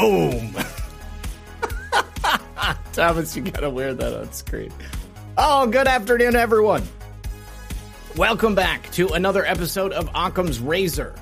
Boom! 0.00 0.56
Thomas, 2.94 3.36
you 3.36 3.42
gotta 3.42 3.68
wear 3.68 3.92
that 3.92 4.18
on 4.18 4.32
screen. 4.32 4.72
Oh, 5.36 5.66
good 5.66 5.86
afternoon, 5.86 6.36
everyone. 6.36 6.82
Welcome 8.16 8.54
back 8.54 8.90
to 8.92 9.08
another 9.08 9.44
episode 9.44 9.92
of 9.92 10.08
Occam's 10.14 10.58
Razor. 10.58 11.14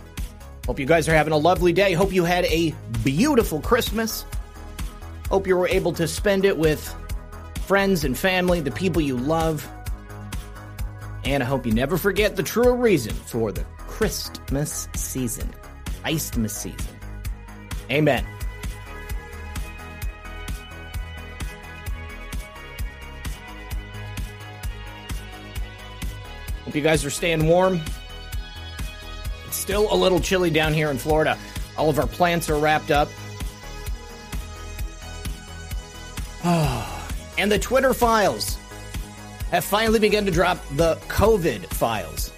Hope 0.64 0.78
you 0.78 0.86
guys 0.86 1.08
are 1.08 1.14
having 1.14 1.32
a 1.32 1.36
lovely 1.36 1.72
day. 1.72 1.92
Hope 1.92 2.12
you 2.12 2.22
had 2.22 2.44
a 2.44 2.72
beautiful 3.02 3.60
Christmas. 3.60 4.24
Hope 5.28 5.48
you 5.48 5.56
were 5.56 5.66
able 5.66 5.92
to 5.94 6.06
spend 6.06 6.44
it 6.44 6.56
with 6.56 6.94
friends 7.66 8.04
and 8.04 8.16
family, 8.16 8.60
the 8.60 8.70
people 8.70 9.02
you 9.02 9.16
love. 9.16 9.68
And 11.24 11.42
I 11.42 11.46
hope 11.46 11.66
you 11.66 11.72
never 11.72 11.96
forget 11.96 12.36
the 12.36 12.44
true 12.44 12.74
reason 12.74 13.12
for 13.12 13.50
the 13.50 13.64
Christmas 13.76 14.88
season, 14.94 15.52
Christmas 16.04 16.54
season. 16.54 16.96
Amen. 17.90 18.24
You 26.78 26.84
guys 26.84 27.04
are 27.04 27.10
staying 27.10 27.44
warm. 27.46 27.80
It's 29.46 29.56
still 29.56 29.92
a 29.92 29.96
little 29.96 30.20
chilly 30.20 30.50
down 30.50 30.72
here 30.72 30.90
in 30.90 30.96
Florida. 30.96 31.36
All 31.76 31.90
of 31.90 31.98
our 31.98 32.06
plants 32.06 32.48
are 32.48 32.58
wrapped 32.58 32.92
up. 32.92 33.08
and 37.36 37.50
the 37.50 37.58
Twitter 37.58 37.92
files 37.92 38.56
have 39.50 39.64
finally 39.64 39.98
begun 39.98 40.24
to 40.26 40.30
drop 40.30 40.64
the 40.76 40.94
COVID 41.08 41.66
files. 41.66 42.32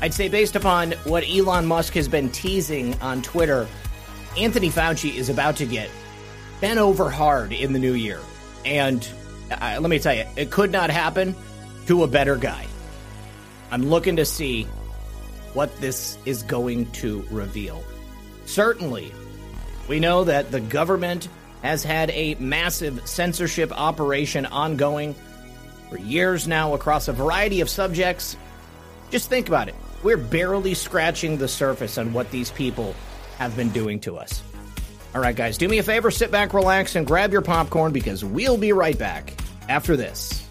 I'd 0.00 0.14
say, 0.14 0.28
based 0.28 0.56
upon 0.56 0.92
what 1.04 1.24
Elon 1.28 1.66
Musk 1.66 1.92
has 1.92 2.08
been 2.08 2.30
teasing 2.30 2.98
on 3.00 3.20
Twitter, 3.20 3.68
Anthony 4.38 4.70
Fauci 4.70 5.14
is 5.14 5.28
about 5.28 5.56
to 5.56 5.66
get 5.66 5.90
bent 6.62 6.78
over 6.78 7.10
hard 7.10 7.52
in 7.52 7.74
the 7.74 7.78
new 7.78 7.92
year. 7.92 8.20
And 8.64 9.06
uh, 9.50 9.76
let 9.78 9.90
me 9.90 9.98
tell 9.98 10.14
you, 10.14 10.24
it 10.36 10.50
could 10.50 10.72
not 10.72 10.88
happen 10.88 11.34
to 11.86 12.02
a 12.02 12.06
better 12.08 12.36
guy. 12.36 12.66
I'm 13.74 13.86
looking 13.90 14.14
to 14.16 14.24
see 14.24 14.68
what 15.52 15.80
this 15.80 16.16
is 16.24 16.44
going 16.44 16.92
to 16.92 17.26
reveal. 17.28 17.82
Certainly, 18.46 19.10
we 19.88 19.98
know 19.98 20.22
that 20.22 20.52
the 20.52 20.60
government 20.60 21.28
has 21.60 21.82
had 21.82 22.08
a 22.10 22.36
massive 22.36 23.04
censorship 23.04 23.72
operation 23.72 24.46
ongoing 24.46 25.16
for 25.90 25.98
years 25.98 26.46
now 26.46 26.74
across 26.74 27.08
a 27.08 27.12
variety 27.12 27.62
of 27.62 27.68
subjects. 27.68 28.36
Just 29.10 29.28
think 29.28 29.48
about 29.48 29.68
it. 29.68 29.74
We're 30.04 30.18
barely 30.18 30.74
scratching 30.74 31.38
the 31.38 31.48
surface 31.48 31.98
on 31.98 32.12
what 32.12 32.30
these 32.30 32.52
people 32.52 32.94
have 33.38 33.56
been 33.56 33.70
doing 33.70 33.98
to 34.02 34.18
us. 34.18 34.40
All 35.16 35.20
right, 35.20 35.34
guys, 35.34 35.58
do 35.58 35.66
me 35.66 35.78
a 35.78 35.82
favor, 35.82 36.12
sit 36.12 36.30
back, 36.30 36.54
relax, 36.54 36.94
and 36.94 37.04
grab 37.04 37.32
your 37.32 37.42
popcorn 37.42 37.90
because 37.90 38.24
we'll 38.24 38.56
be 38.56 38.72
right 38.72 38.96
back 38.96 39.34
after 39.68 39.96
this. 39.96 40.43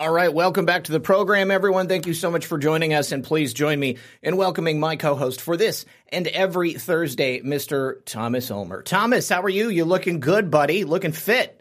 All 0.00 0.12
right, 0.12 0.32
welcome 0.32 0.64
back 0.64 0.84
to 0.84 0.92
the 0.92 1.00
program, 1.00 1.50
everyone. 1.50 1.88
Thank 1.88 2.06
you 2.06 2.14
so 2.14 2.30
much 2.30 2.46
for 2.46 2.56
joining 2.56 2.94
us, 2.94 3.10
and 3.10 3.24
please 3.24 3.52
join 3.52 3.80
me 3.80 3.96
in 4.22 4.36
welcoming 4.36 4.78
my 4.78 4.94
co-host 4.94 5.40
for 5.40 5.56
this 5.56 5.84
and 6.12 6.28
every 6.28 6.74
Thursday, 6.74 7.40
Mr. 7.40 7.96
Thomas 8.04 8.48
Ulmer. 8.48 8.82
Thomas, 8.82 9.28
how 9.28 9.42
are 9.42 9.48
you? 9.48 9.70
You 9.70 9.84
looking 9.84 10.20
good, 10.20 10.52
buddy? 10.52 10.84
Looking 10.84 11.10
fit? 11.10 11.60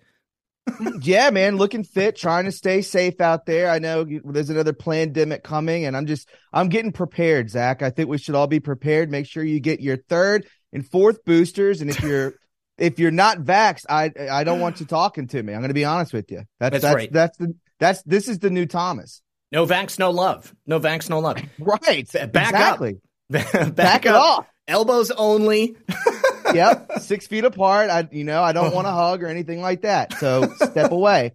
yeah, 1.02 1.32
man, 1.32 1.58
looking 1.58 1.84
fit, 1.84 2.16
trying 2.16 2.46
to 2.46 2.52
stay 2.52 2.84
safe 2.84 3.20
out 3.22 3.48
there. 3.48 3.72
I 3.72 3.80
know 3.80 4.06
there's 4.24 4.52
another 4.52 4.74
pandemic 4.74 5.44
coming, 5.44 5.86
and 5.86 5.98
I'm 5.98 6.06
just 6.06 6.30
I'm 6.54 6.70
getting 6.70 6.92
prepared, 6.92 7.50
Zak. 7.50 7.82
I 7.82 7.90
think 7.90 8.08
we 8.08 8.20
should 8.20 8.36
all 8.36 8.46
be 8.46 8.60
prepared. 8.60 9.10
Make 9.10 9.26
sure 9.26 9.44
you 9.44 9.60
get 9.60 9.80
your 9.80 9.98
third 9.98 10.46
and 10.72 10.88
fourth 10.88 11.26
boosters, 11.26 11.82
and 11.82 11.90
if 11.90 12.00
you're 12.04 12.36
if 12.78 13.00
you're 13.00 13.10
not 13.10 13.40
vaxxed, 13.40 13.86
I 13.90 14.12
I 14.30 14.44
don't 14.44 14.60
want 14.60 14.80
you 14.80 14.86
talking 14.86 15.28
to 15.30 15.42
me. 15.42 15.54
I'm 15.54 15.62
going 15.62 15.70
to 15.70 15.74
be 15.74 15.86
honest 15.86 16.14
with 16.14 16.30
you. 16.30 16.44
That's 16.60 16.74
that's, 16.74 16.84
that's 16.84 16.96
right. 16.96 17.12
That's 17.12 17.38
the 17.40 17.56
that's 17.80 18.02
this 18.04 18.28
is 18.28 18.40
the 18.40 18.50
new 18.50 18.66
Thomas. 18.66 19.22
No 19.52 19.66
vax, 19.66 19.98
no 19.98 20.12
love. 20.12 20.54
No 20.66 20.80
vax, 20.80 21.10
no 21.10 21.20
love. 21.20 21.38
right. 21.60 22.12
Back 22.12 22.36
exactly. 22.36 22.96
up. 22.96 23.02
Back, 23.30 23.76
Back 23.76 24.06
up. 24.06 24.06
it 24.06 24.16
off. 24.16 24.48
Elbows 24.68 25.12
only. 25.12 25.78
yep. 26.54 26.92
Six 27.00 27.28
feet 27.28 27.46
apart. 27.46 27.90
I 27.90 28.08
you 28.12 28.24
know, 28.24 28.42
I 28.42 28.52
don't 28.52 28.74
want 28.74 28.88
to 28.88 28.92
hug 28.92 29.24
or 29.24 29.28
anything 29.28 29.62
like 29.62 29.82
that. 29.82 30.14
So 30.14 30.54
step 30.56 30.92
away. 30.92 31.34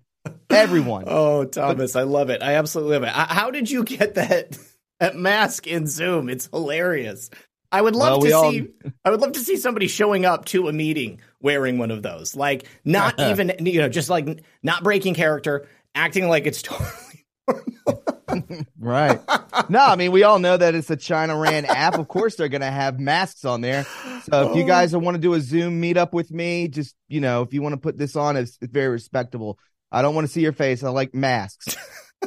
Everyone. 0.51 1.05
Oh, 1.07 1.45
Thomas, 1.45 1.95
but, 1.95 2.01
I 2.01 2.03
love 2.03 2.31
it. 2.31 2.43
I 2.43 2.55
absolutely 2.55 2.99
love 2.99 3.03
it. 3.05 3.09
How 3.09 3.51
did 3.51 3.71
you 3.71 3.85
get 3.85 4.15
that 4.15 4.59
that 5.01 5.17
mask 5.17 5.67
in 5.67 5.87
Zoom? 5.87 6.29
It's 6.29 6.47
hilarious. 6.47 7.31
I 7.73 7.81
would 7.81 7.97
love 7.97 8.23
well, 8.23 8.43
to 8.43 8.51
see 8.51 8.61
all... 8.85 8.93
I 9.05 9.11
would 9.11 9.21
love 9.23 9.33
to 9.33 9.41
see 9.41 9.57
somebody 9.57 9.89
showing 9.89 10.27
up 10.27 10.45
to 10.47 10.69
a 10.69 10.73
meeting 10.73 11.21
wearing 11.41 11.79
one 11.79 11.91
of 11.91 12.03
those. 12.03 12.37
Like 12.37 12.67
not 12.85 13.19
even 13.19 13.53
you 13.61 13.81
know, 13.81 13.89
just 13.89 14.11
like 14.11 14.45
not 14.63 14.85
breaking 14.85 15.15
character, 15.15 15.67
acting 15.95 16.29
like 16.29 16.47
it's 16.47 16.63
totally 16.63 17.27
normal. 17.49 18.13
right. 18.79 19.21
No, 19.69 19.81
I 19.81 19.97
mean, 19.97 20.13
we 20.13 20.23
all 20.23 20.39
know 20.39 20.57
that 20.57 20.75
it's 20.75 20.91
a 20.91 20.97
China 20.97 21.37
ran 21.37 21.65
app. 21.65 21.99
Of 21.99 22.09
course, 22.09 22.37
they're 22.37 22.49
going 22.49 22.63
to 22.63 22.71
have 22.71 22.99
masks 22.99 23.45
on 23.45 23.61
there. 23.61 23.85
So 24.23 24.51
if 24.51 24.57
you 24.57 24.65
guys 24.65 24.97
want 24.97 25.17
to 25.17 25.21
do 25.21 25.35
a 25.35 25.41
Zoom 25.41 25.83
meetup 25.83 26.13
with 26.13 26.31
me, 26.31 26.69
just, 26.69 26.95
you 27.09 27.21
know, 27.21 27.43
if 27.43 27.53
you 27.53 27.63
want 27.63 27.75
to 27.75 27.81
put 27.81 27.99
this 27.99 28.17
on, 28.17 28.37
it's, 28.37 28.57
it's 28.61 28.73
very 28.73 28.89
respectable. 28.89 29.59
I 29.91 30.03
don't 30.03 30.15
want 30.15 30.27
to 30.27 30.33
see 30.33 30.41
your 30.41 30.53
face. 30.53 30.83
I 30.83 30.89
like 30.91 31.15
masks. 31.15 31.77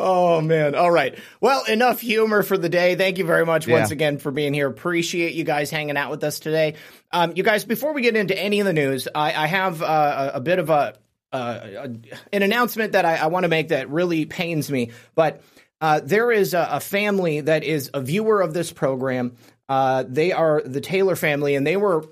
Oh 0.00 0.40
man. 0.40 0.76
All 0.76 0.92
right. 0.92 1.18
Well, 1.40 1.64
enough 1.64 2.00
humor 2.00 2.44
for 2.44 2.56
the 2.56 2.68
day. 2.68 2.94
Thank 2.94 3.18
you 3.18 3.24
very 3.24 3.44
much 3.44 3.66
once 3.66 3.90
again 3.90 4.18
for 4.18 4.30
being 4.30 4.54
here. 4.54 4.68
Appreciate 4.68 5.34
you 5.34 5.42
guys 5.42 5.70
hanging 5.70 5.96
out 5.96 6.12
with 6.12 6.22
us 6.22 6.38
today. 6.38 6.74
Um, 7.10 7.32
you 7.34 7.42
guys, 7.42 7.64
before 7.64 7.92
we 7.92 8.02
get 8.02 8.14
into 8.14 8.38
any 8.38 8.60
of 8.60 8.66
the 8.66 8.72
news, 8.72 9.08
I, 9.12 9.34
I 9.34 9.46
have 9.48 9.82
uh, 9.82 10.30
a, 10.34 10.40
bit 10.40 10.60
of 10.60 10.70
a 10.70 10.94
uh, 11.32 11.88
an 12.32 12.42
announcement 12.42 12.92
that 12.92 13.04
I, 13.04 13.16
I 13.16 13.26
want 13.26 13.44
to 13.44 13.48
make 13.48 13.68
that 13.68 13.90
really 13.90 14.24
pains 14.24 14.70
me. 14.70 14.90
But 15.14 15.42
uh, 15.80 16.00
there 16.02 16.32
is 16.32 16.54
a, 16.54 16.68
a, 16.72 16.80
family 16.80 17.42
that 17.42 17.64
is 17.64 17.90
a 17.94 18.00
viewer 18.00 18.40
of 18.40 18.52
this 18.54 18.72
program. 18.72 19.36
Uh, 19.68 20.04
they 20.08 20.32
are 20.32 20.62
the 20.64 20.80
Taylor 20.80 21.16
family, 21.16 21.54
and 21.54 21.66
they 21.66 21.76
were 21.76 22.04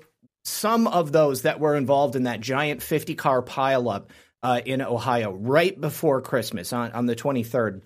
some 0.43 0.87
of 0.87 1.11
those 1.11 1.41
that 1.41 1.59
were 1.59 1.75
involved 1.75 2.15
in 2.15 2.23
that 2.23 2.39
giant 2.39 2.81
50 2.81 3.15
car 3.15 3.41
pileup 3.41 4.09
uh, 4.43 4.61
in 4.65 4.81
Ohio 4.81 5.33
right 5.33 5.79
before 5.79 6.21
Christmas 6.21 6.71
on, 6.71 6.91
on 6.93 7.05
the 7.05 7.15
23rd. 7.15 7.81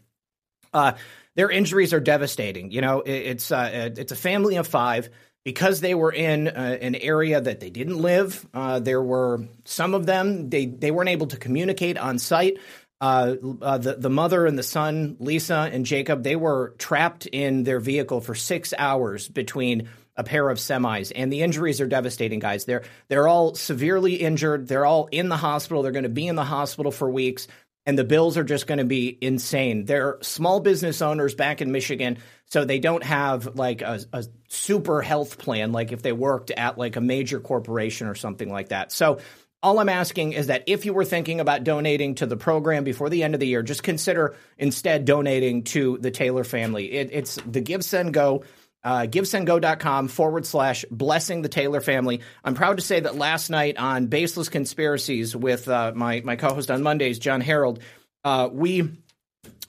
Uh, 0.73 0.93
their 1.35 1.49
injuries 1.49 1.93
are 1.93 1.99
devastating. 1.99 2.71
You 2.71 2.81
know, 2.81 3.01
it, 3.01 3.11
it's 3.11 3.51
uh, 3.51 3.91
it's 3.97 4.11
a 4.11 4.17
family 4.17 4.57
of 4.57 4.67
five 4.67 5.09
because 5.43 5.81
they 5.81 5.95
were 5.95 6.11
in 6.11 6.47
uh, 6.47 6.77
an 6.81 6.95
area 6.95 7.41
that 7.41 7.59
they 7.59 7.69
didn't 7.69 7.99
live, 7.99 8.45
uh, 8.53 8.79
there 8.79 9.01
were 9.01 9.45
some 9.65 9.93
of 9.93 10.05
them 10.05 10.49
they 10.49 10.65
they 10.65 10.91
weren't 10.91 11.09
able 11.09 11.27
to 11.27 11.37
communicate 11.37 11.97
on 11.97 12.19
site. 12.19 12.57
Uh, 12.99 13.35
uh, 13.61 13.77
the 13.79 13.95
the 13.95 14.09
mother 14.09 14.45
and 14.45 14.57
the 14.57 14.63
son, 14.63 15.17
Lisa 15.19 15.69
and 15.71 15.85
Jacob, 15.85 16.23
they 16.23 16.35
were 16.35 16.75
trapped 16.77 17.25
in 17.25 17.63
their 17.63 17.79
vehicle 17.79 18.21
for 18.21 18.35
six 18.35 18.73
hours 18.77 19.27
between 19.27 19.89
a 20.15 20.23
pair 20.23 20.49
of 20.49 20.59
semis, 20.59 21.11
and 21.15 21.33
the 21.33 21.41
injuries 21.41 21.81
are 21.81 21.87
devastating, 21.87 22.39
guys. 22.39 22.65
They're 22.65 22.83
they're 23.07 23.27
all 23.27 23.55
severely 23.55 24.15
injured. 24.15 24.67
They're 24.67 24.85
all 24.85 25.07
in 25.11 25.29
the 25.29 25.37
hospital. 25.37 25.81
They're 25.81 25.91
going 25.91 26.03
to 26.03 26.09
be 26.09 26.27
in 26.27 26.35
the 26.35 26.45
hospital 26.45 26.91
for 26.91 27.09
weeks 27.09 27.47
and 27.85 27.97
the 27.97 28.03
bills 28.03 28.37
are 28.37 28.43
just 28.43 28.67
going 28.67 28.77
to 28.77 28.85
be 28.85 29.17
insane. 29.21 29.85
They're 29.85 30.17
small 30.21 30.59
business 30.59 31.01
owners 31.01 31.35
back 31.35 31.61
in 31.61 31.71
Michigan, 31.71 32.19
so 32.45 32.65
they 32.65 32.79
don't 32.79 33.03
have 33.03 33.55
like 33.55 33.81
a, 33.81 33.99
a, 34.13 34.25
super 34.49 35.01
health 35.01 35.37
plan 35.37 35.71
like 35.71 35.91
if 35.91 36.01
they 36.01 36.11
worked 36.11 36.51
at 36.51 36.77
like 36.77 36.97
a 36.97 37.01
major 37.01 37.39
corporation 37.39 38.07
or 38.07 38.15
something 38.15 38.51
like 38.51 38.69
that. 38.69 38.91
So 38.91 39.19
all 39.63 39.79
I'm 39.79 39.89
asking 39.89 40.33
is 40.33 40.47
that 40.47 40.63
if 40.67 40.85
you 40.85 40.93
were 40.93 41.05
thinking 41.05 41.39
about 41.39 41.63
donating 41.63 42.15
to 42.15 42.25
the 42.25 42.35
program 42.35 42.83
before 42.83 43.09
the 43.09 43.23
end 43.23 43.33
of 43.33 43.39
the 43.39 43.47
year, 43.47 43.63
just 43.63 43.83
consider 43.83 44.35
instead 44.57 45.05
donating 45.05 45.63
to 45.63 45.97
the 45.99 46.11
Taylor 46.11 46.43
family. 46.43 46.91
It, 46.91 47.09
it's 47.11 47.35
the 47.45 47.61
Give 47.61 47.83
Send 47.83 48.13
Go 48.13 48.43
uh, 48.83 49.01
givesendgo.com 49.01 50.07
forward 50.07 50.45
slash 50.45 50.85
blessing 50.89 51.41
the 51.41 51.49
Taylor 51.49 51.81
family. 51.81 52.21
I'm 52.43 52.55
proud 52.55 52.77
to 52.77 52.83
say 52.83 52.99
that 52.99 53.15
last 53.15 53.49
night 53.49 53.77
on 53.77 54.07
Baseless 54.07 54.49
Conspiracies 54.49 55.35
with 55.35 55.67
uh, 55.67 55.91
my, 55.95 56.21
my 56.21 56.35
co 56.35 56.53
host 56.53 56.71
on 56.71 56.81
Mondays, 56.81 57.19
Jon 57.19 57.41
Herold, 57.41 57.81
uh, 58.23 58.49
we 58.51 58.91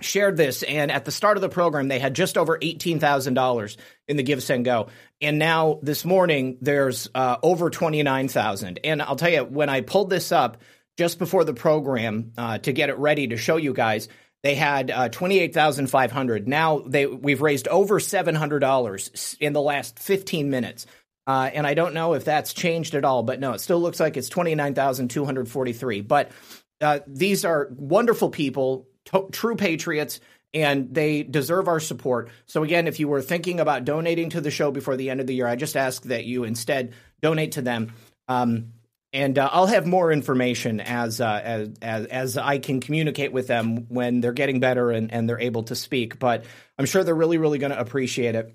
shared 0.01 0.37
this, 0.37 0.63
and 0.63 0.91
at 0.91 1.05
the 1.05 1.13
start 1.13 1.37
of 1.37 1.41
the 1.41 1.49
program, 1.49 1.89
they 1.89 1.99
had 1.99 2.15
just 2.15 2.37
over 2.37 2.59
eighteen 2.61 2.99
thousand 2.99 3.35
dollars 3.35 3.77
in 4.09 4.17
the 4.17 4.23
Give 4.23 4.43
Send 4.43 4.65
Go, 4.65 4.89
and 5.21 5.39
now 5.39 5.79
this 5.83 6.05
morning 6.05 6.59
there's 6.61 7.09
uh, 7.15 7.37
over 7.43 7.71
twenty 7.71 8.03
nine 8.03 8.29
thousand. 8.29 8.81
And 8.85 9.01
I'll 9.01 9.17
tell 9.17 9.31
you, 9.31 9.45
when 9.45 9.69
I 9.69 9.81
pulled 9.81 10.11
this 10.11 10.33
up 10.33 10.59
just 10.99 11.19
before 11.19 11.45
the 11.45 11.55
program 11.55 12.33
uh, 12.37 12.59
to 12.59 12.73
get 12.73 12.91
it 12.91 12.99
ready 12.99 13.29
to 13.29 13.37
show 13.37 13.57
you 13.57 13.73
guys, 13.73 14.09
they 14.43 14.55
had 14.55 14.91
uh, 14.91 15.09
twenty 15.09 15.39
eight 15.39 15.55
thousand 15.55 15.89
five 15.89 16.13
hundred. 16.13 16.49
Now 16.49 16.81
they 16.81 17.07
we've 17.07 17.43
raised 17.43 17.69
over 17.69 18.01
seven 18.01 18.35
hundred 18.35 18.61
dollars 18.61 19.37
in 19.41 19.53
the 19.53 19.63
last 19.63 19.99
fifteen 19.99 20.51
minutes. 20.51 20.87
Uh, 21.27 21.49
and 21.55 21.67
I 21.67 21.75
don't 21.75 21.95
know 21.95 22.15
if 22.15 22.25
that's 22.25 22.53
changed 22.53 22.97
at 22.97 23.05
all, 23.05 23.23
but 23.23 23.39
no, 23.39 23.53
it 23.53 23.61
still 23.61 23.81
looks 23.81 24.01
like 24.01 24.17
it's 24.17 24.29
29,243. 24.29 26.01
But 26.01 26.33
uh, 26.81 26.99
these 27.07 27.45
are 27.45 27.69
wonderful 27.71 28.31
people 28.31 28.89
to- 29.07 29.29
true 29.31 29.55
patriots 29.55 30.19
and 30.55 30.93
they 30.93 31.23
deserve 31.23 31.69
our 31.69 31.81
support. 31.81 32.31
So 32.47 32.63
again, 32.63 32.87
if 32.87 33.01
you 33.01 33.09
were 33.09 33.23
thinking 33.23 33.61
about 33.61 33.85
donating 33.85 34.31
to 34.31 34.41
the 34.41 34.51
show 34.51 34.71
before 34.71 34.97
the 34.97 35.11
end 35.11 35.21
of 35.21 35.27
the 35.27 35.35
year, 35.35 35.47
I 35.47 35.57
just 35.57 35.77
ask 35.77 36.03
that 36.05 36.25
you 36.25 36.45
instead 36.45 36.93
donate 37.21 37.53
to 37.53 37.63
them. 37.63 37.95
Um, 38.29 38.73
and 39.13 39.39
uh, 39.39 39.49
I'll 39.53 39.67
have 39.67 39.87
more 39.87 40.11
information 40.11 40.81
as, 40.81 41.21
uh, 41.21 41.41
as, 41.45 41.71
as 41.83 42.07
as 42.07 42.39
I 42.39 42.59
can 42.59 42.81
communicate 42.81 43.33
with 43.33 43.47
them 43.47 43.87
when 43.89 44.21
they're 44.21 44.33
getting 44.33 44.61
better 44.61 44.91
and, 44.91 45.13
and 45.13 45.29
they're 45.29 45.41
able 45.41 45.65
to 45.65 45.75
speak. 45.75 46.19
But 46.19 46.45
I'm 46.79 46.87
sure 46.87 47.05
they're 47.05 47.15
really 47.15 47.39
really 47.39 47.59
going 47.59 47.73
to 47.73 47.81
appreciate 47.81 48.35
it. 48.35 48.55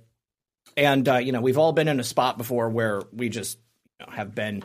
And 0.76 1.08
uh, 1.08 1.18
you 1.18 1.32
know, 1.32 1.42
we've 1.42 1.58
all 1.58 1.74
been 1.74 1.88
in 1.88 2.00
a 2.00 2.04
spot 2.04 2.38
before 2.38 2.70
where 2.70 3.02
we 3.12 3.30
just 3.30 3.60
you 4.00 4.06
know, 4.06 4.14
have 4.14 4.34
been 4.34 4.64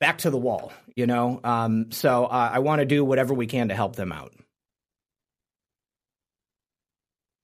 back 0.00 0.18
to 0.18 0.30
the 0.30 0.38
wall. 0.38 0.72
You 0.96 1.06
know, 1.06 1.40
um, 1.44 1.92
so 1.92 2.24
I 2.24 2.58
want 2.58 2.80
to 2.80 2.86
do 2.86 3.04
whatever 3.04 3.34
we 3.34 3.46
can 3.46 3.68
to 3.68 3.74
help 3.74 3.96
them 3.96 4.12
out. 4.12 4.32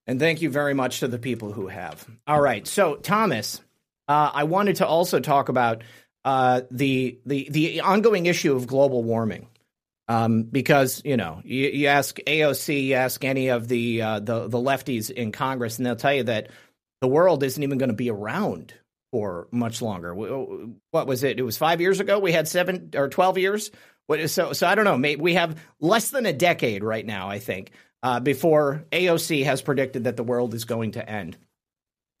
And 0.07 0.19
thank 0.19 0.41
you 0.41 0.49
very 0.49 0.73
much 0.73 0.99
to 0.99 1.07
the 1.07 1.17
people 1.17 1.51
who 1.51 1.67
have. 1.67 2.05
All 2.27 2.39
right. 2.39 2.67
So, 2.67 2.95
Thomas, 2.95 3.59
uh, 4.07 4.31
I 4.33 4.43
wanted 4.43 4.77
to 4.77 4.87
also 4.87 5.19
talk 5.19 5.49
about 5.49 5.83
uh, 6.25 6.61
the, 6.71 7.19
the, 7.25 7.47
the 7.49 7.81
ongoing 7.81 8.25
issue 8.25 8.55
of 8.55 8.67
global 8.67 9.03
warming. 9.03 9.47
Um, 10.07 10.43
because 10.43 11.01
you 11.03 11.17
know, 11.17 11.41
you, 11.43 11.67
you, 11.67 11.87
ask 11.87 12.17
AOC, 12.17 12.83
you 12.87 12.93
ask 12.93 13.23
any 13.23 13.47
of 13.47 13.67
the, 13.67 14.01
uh, 14.03 14.19
the 14.19 14.47
the 14.47 14.59
lefties 14.59 15.09
in 15.09 15.31
Congress, 15.31 15.77
and 15.77 15.85
they'll 15.85 15.95
tell 15.95 16.13
you 16.13 16.23
that 16.23 16.49
the 17.01 17.07
world 17.07 17.41
isn't 17.41 17.63
even 17.63 17.79
going 17.79 17.89
to 17.89 17.95
be 17.95 18.11
around 18.11 18.75
for 19.11 19.47
much 19.49 19.81
longer. 19.81 20.13
What 20.13 21.07
was 21.07 21.23
it? 21.23 21.39
It 21.39 21.41
was 21.41 21.57
five 21.57 21.81
years 21.81 21.99
ago. 21.99 22.19
We 22.19 22.33
had 22.33 22.47
seven 22.47 22.91
or 22.95 23.09
twelve 23.09 23.39
years. 23.39 23.71
So, 24.27 24.53
so 24.53 24.67
I 24.67 24.75
don't 24.75 24.85
know. 24.85 24.97
Maybe 24.97 25.21
we 25.21 25.33
have 25.33 25.59
less 25.79 26.11
than 26.11 26.27
a 26.27 26.33
decade 26.33 26.83
right 26.83 27.05
now. 27.05 27.27
I 27.27 27.39
think 27.39 27.71
uh, 28.03 28.19
before 28.19 28.85
AOC 28.91 29.43
has 29.45 29.63
predicted 29.63 30.03
that 30.03 30.17
the 30.17 30.23
world 30.23 30.53
is 30.53 30.65
going 30.65 30.91
to 30.91 31.09
end. 31.09 31.37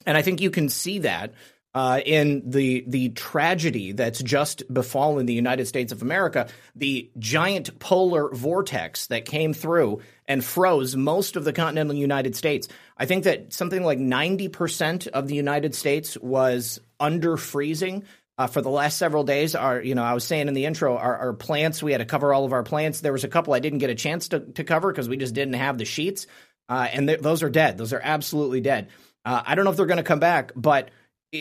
And 0.05 0.17
I 0.17 0.23
think 0.23 0.41
you 0.41 0.49
can 0.49 0.69
see 0.69 0.99
that 0.99 1.33
uh, 1.75 1.99
in 2.05 2.41
the 2.49 2.85
the 2.87 3.09
tragedy 3.09 3.91
that's 3.91 4.23
just 4.23 4.63
befallen 4.73 5.25
the 5.25 5.33
United 5.33 5.65
States 5.65 5.91
of 5.91 6.01
America, 6.01 6.47
the 6.73 7.11
giant 7.19 7.77
polar 7.79 8.29
vortex 8.33 9.07
that 9.07 9.25
came 9.25 9.53
through 9.53 10.01
and 10.25 10.43
froze 10.43 10.95
most 10.95 11.35
of 11.35 11.43
the 11.43 11.51
continental 11.51 11.93
United 11.93 12.33
States. 12.33 12.69
I 12.97 13.05
think 13.05 13.25
that 13.25 13.51
something 13.51 13.83
like 13.83 13.99
ninety 13.99 14.47
percent 14.47 15.07
of 15.07 15.27
the 15.27 15.35
United 15.35 15.75
States 15.75 16.17
was 16.17 16.79
under 16.97 17.35
freezing 17.35 18.05
uh, 18.37 18.47
for 18.47 18.61
the 18.61 18.69
last 18.69 18.97
several 18.97 19.25
days. 19.25 19.53
Our, 19.53 19.81
you 19.81 19.95
know, 19.95 20.03
I 20.03 20.13
was 20.13 20.23
saying 20.23 20.47
in 20.47 20.53
the 20.53 20.65
intro, 20.65 20.97
our, 20.97 21.17
our, 21.17 21.33
plants, 21.33 21.83
we 21.83 21.91
had 21.91 21.97
to 21.99 22.05
cover 22.05 22.33
all 22.33 22.45
of 22.45 22.53
our 22.53 22.63
plants. 22.63 23.01
There 23.01 23.11
was 23.11 23.25
a 23.25 23.29
couple 23.29 23.53
I 23.53 23.59
didn't 23.59 23.79
get 23.79 23.89
a 23.89 23.95
chance 23.95 24.29
to, 24.29 24.39
to 24.39 24.63
cover 24.63 24.91
because 24.91 25.09
we 25.09 25.17
just 25.17 25.33
didn't 25.33 25.55
have 25.55 25.77
the 25.77 25.85
sheets. 25.85 26.27
Uh, 26.67 26.87
and 26.91 27.07
th- 27.07 27.19
those 27.19 27.43
are 27.43 27.49
dead. 27.49 27.77
Those 27.77 27.93
are 27.93 28.01
absolutely 28.01 28.61
dead. 28.61 28.89
Uh, 29.25 29.41
I 29.45 29.55
don't 29.55 29.65
know 29.65 29.71
if 29.71 29.77
they're 29.77 29.85
going 29.85 29.97
to 29.97 30.03
come 30.03 30.19
back, 30.19 30.51
but 30.55 30.89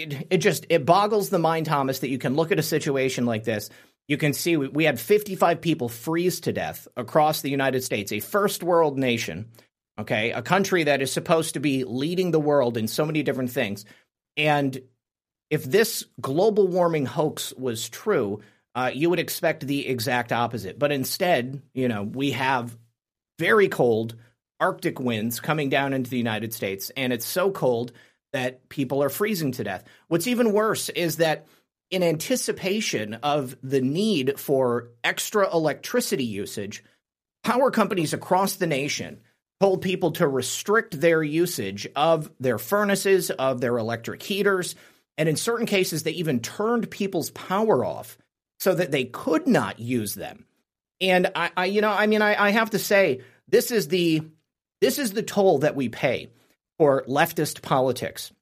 it, 0.02 0.26
it 0.30 0.38
just, 0.38 0.66
it 0.68 0.84
boggles 0.84 1.28
the 1.30 1.38
mind, 1.38 1.66
Thomas, 1.66 2.00
that 2.00 2.08
you 2.08 2.18
can 2.18 2.34
look 2.34 2.52
at 2.52 2.58
a 2.58 2.62
situation 2.62 3.26
like 3.26 3.44
this. 3.44 3.70
You 4.08 4.16
can 4.16 4.32
see 4.32 4.56
we, 4.56 4.68
we 4.68 4.84
had 4.84 5.00
55 5.00 5.60
people 5.60 5.88
freeze 5.88 6.40
to 6.40 6.52
death 6.52 6.86
across 6.96 7.40
the 7.40 7.50
United 7.50 7.82
States, 7.82 8.12
a 8.12 8.20
first 8.20 8.62
world 8.62 8.98
nation, 8.98 9.50
okay, 9.98 10.32
a 10.32 10.42
country 10.42 10.84
that 10.84 11.02
is 11.02 11.12
supposed 11.12 11.54
to 11.54 11.60
be 11.60 11.84
leading 11.84 12.30
the 12.30 12.40
world 12.40 12.76
in 12.76 12.88
so 12.88 13.06
many 13.06 13.22
different 13.22 13.50
things. 13.50 13.84
And 14.36 14.80
if 15.50 15.64
this 15.64 16.04
global 16.20 16.66
warming 16.66 17.06
hoax 17.06 17.52
was 17.54 17.88
true, 17.88 18.40
uh, 18.74 18.90
you 18.92 19.08
would 19.10 19.20
expect 19.20 19.66
the 19.66 19.86
exact 19.86 20.32
opposite. 20.32 20.78
But 20.78 20.92
instead, 20.92 21.62
you 21.74 21.88
know, 21.88 22.02
we 22.02 22.32
have 22.32 22.76
very 23.38 23.68
cold 23.68 24.16
Arctic 24.60 24.98
winds 24.98 25.40
coming 25.40 25.68
down 25.68 25.92
into 25.92 26.10
the 26.10 26.18
United 26.18 26.52
States, 26.52 26.90
and 26.96 27.12
it's 27.12 27.26
so 27.26 27.50
cold 27.50 27.92
that 28.34 28.68
people 28.68 29.00
are 29.00 29.08
freezing 29.08 29.52
to 29.52 29.62
death. 29.62 29.84
What's 30.08 30.26
even 30.26 30.52
worse 30.52 30.88
is 30.88 31.18
that 31.18 31.46
in 31.90 32.02
anticipation 32.02 33.14
of 33.14 33.56
the 33.62 33.80
need 33.80 34.40
for 34.40 34.90
extra 35.04 35.48
electricity 35.54 36.24
usage, 36.24 36.82
power 37.44 37.70
companies 37.70 38.12
across 38.12 38.56
the 38.56 38.66
nation 38.66 39.20
told 39.60 39.82
people 39.82 40.10
to 40.12 40.26
restrict 40.26 41.00
their 41.00 41.22
usage 41.22 41.86
of 41.94 42.28
their 42.40 42.58
furnaces, 42.58 43.30
of 43.30 43.60
their 43.60 43.78
electric 43.78 44.20
heaters, 44.20 44.74
and 45.16 45.28
in 45.28 45.36
certain 45.36 45.66
cases, 45.66 46.02
they 46.02 46.10
even 46.10 46.40
turned 46.40 46.90
people's 46.90 47.30
power 47.30 47.84
off 47.84 48.18
so 48.58 48.74
that 48.74 48.90
they 48.90 49.04
could 49.04 49.46
not 49.46 49.78
use 49.78 50.14
them. 50.14 50.44
And 51.00 51.30
I, 51.36 51.50
I 51.56 51.64
you 51.66 51.82
know, 51.82 51.92
I 51.92 52.08
mean, 52.08 52.20
I, 52.20 52.46
I 52.46 52.50
have 52.50 52.70
to 52.70 52.80
say, 52.80 53.20
this 53.46 53.70
is 53.70 53.86
the 53.86 54.22
this 54.80 54.98
is 54.98 55.12
the 55.12 55.22
toll 55.22 55.58
that 55.58 55.76
we 55.76 55.88
pay 55.88 56.30
for 56.78 57.04
leftist 57.04 57.62
politics. 57.62 58.32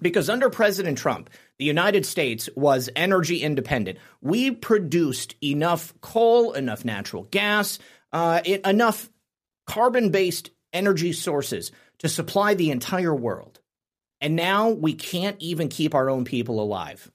Because 0.00 0.30
under 0.30 0.48
President 0.48 0.96
Trump, 0.96 1.30
the 1.58 1.64
United 1.64 2.06
States 2.06 2.48
was 2.56 2.88
energy 2.96 3.42
independent. 3.42 3.98
We 4.22 4.50
produced 4.50 5.34
enough 5.42 5.92
coal, 6.00 6.52
enough 6.52 6.84
natural 6.84 7.24
gas, 7.24 7.78
uh, 8.12 8.40
it, 8.44 8.66
enough 8.66 9.10
carbon 9.66 10.10
based 10.10 10.50
energy 10.72 11.12
sources 11.12 11.70
to 11.98 12.08
supply 12.08 12.54
the 12.54 12.70
entire 12.70 13.14
world. 13.14 13.60
And 14.20 14.36
now 14.36 14.70
we 14.70 14.94
can't 14.94 15.36
even 15.40 15.68
keep 15.68 15.94
our 15.94 16.08
own 16.08 16.24
people 16.24 16.60
alive. 16.60 17.10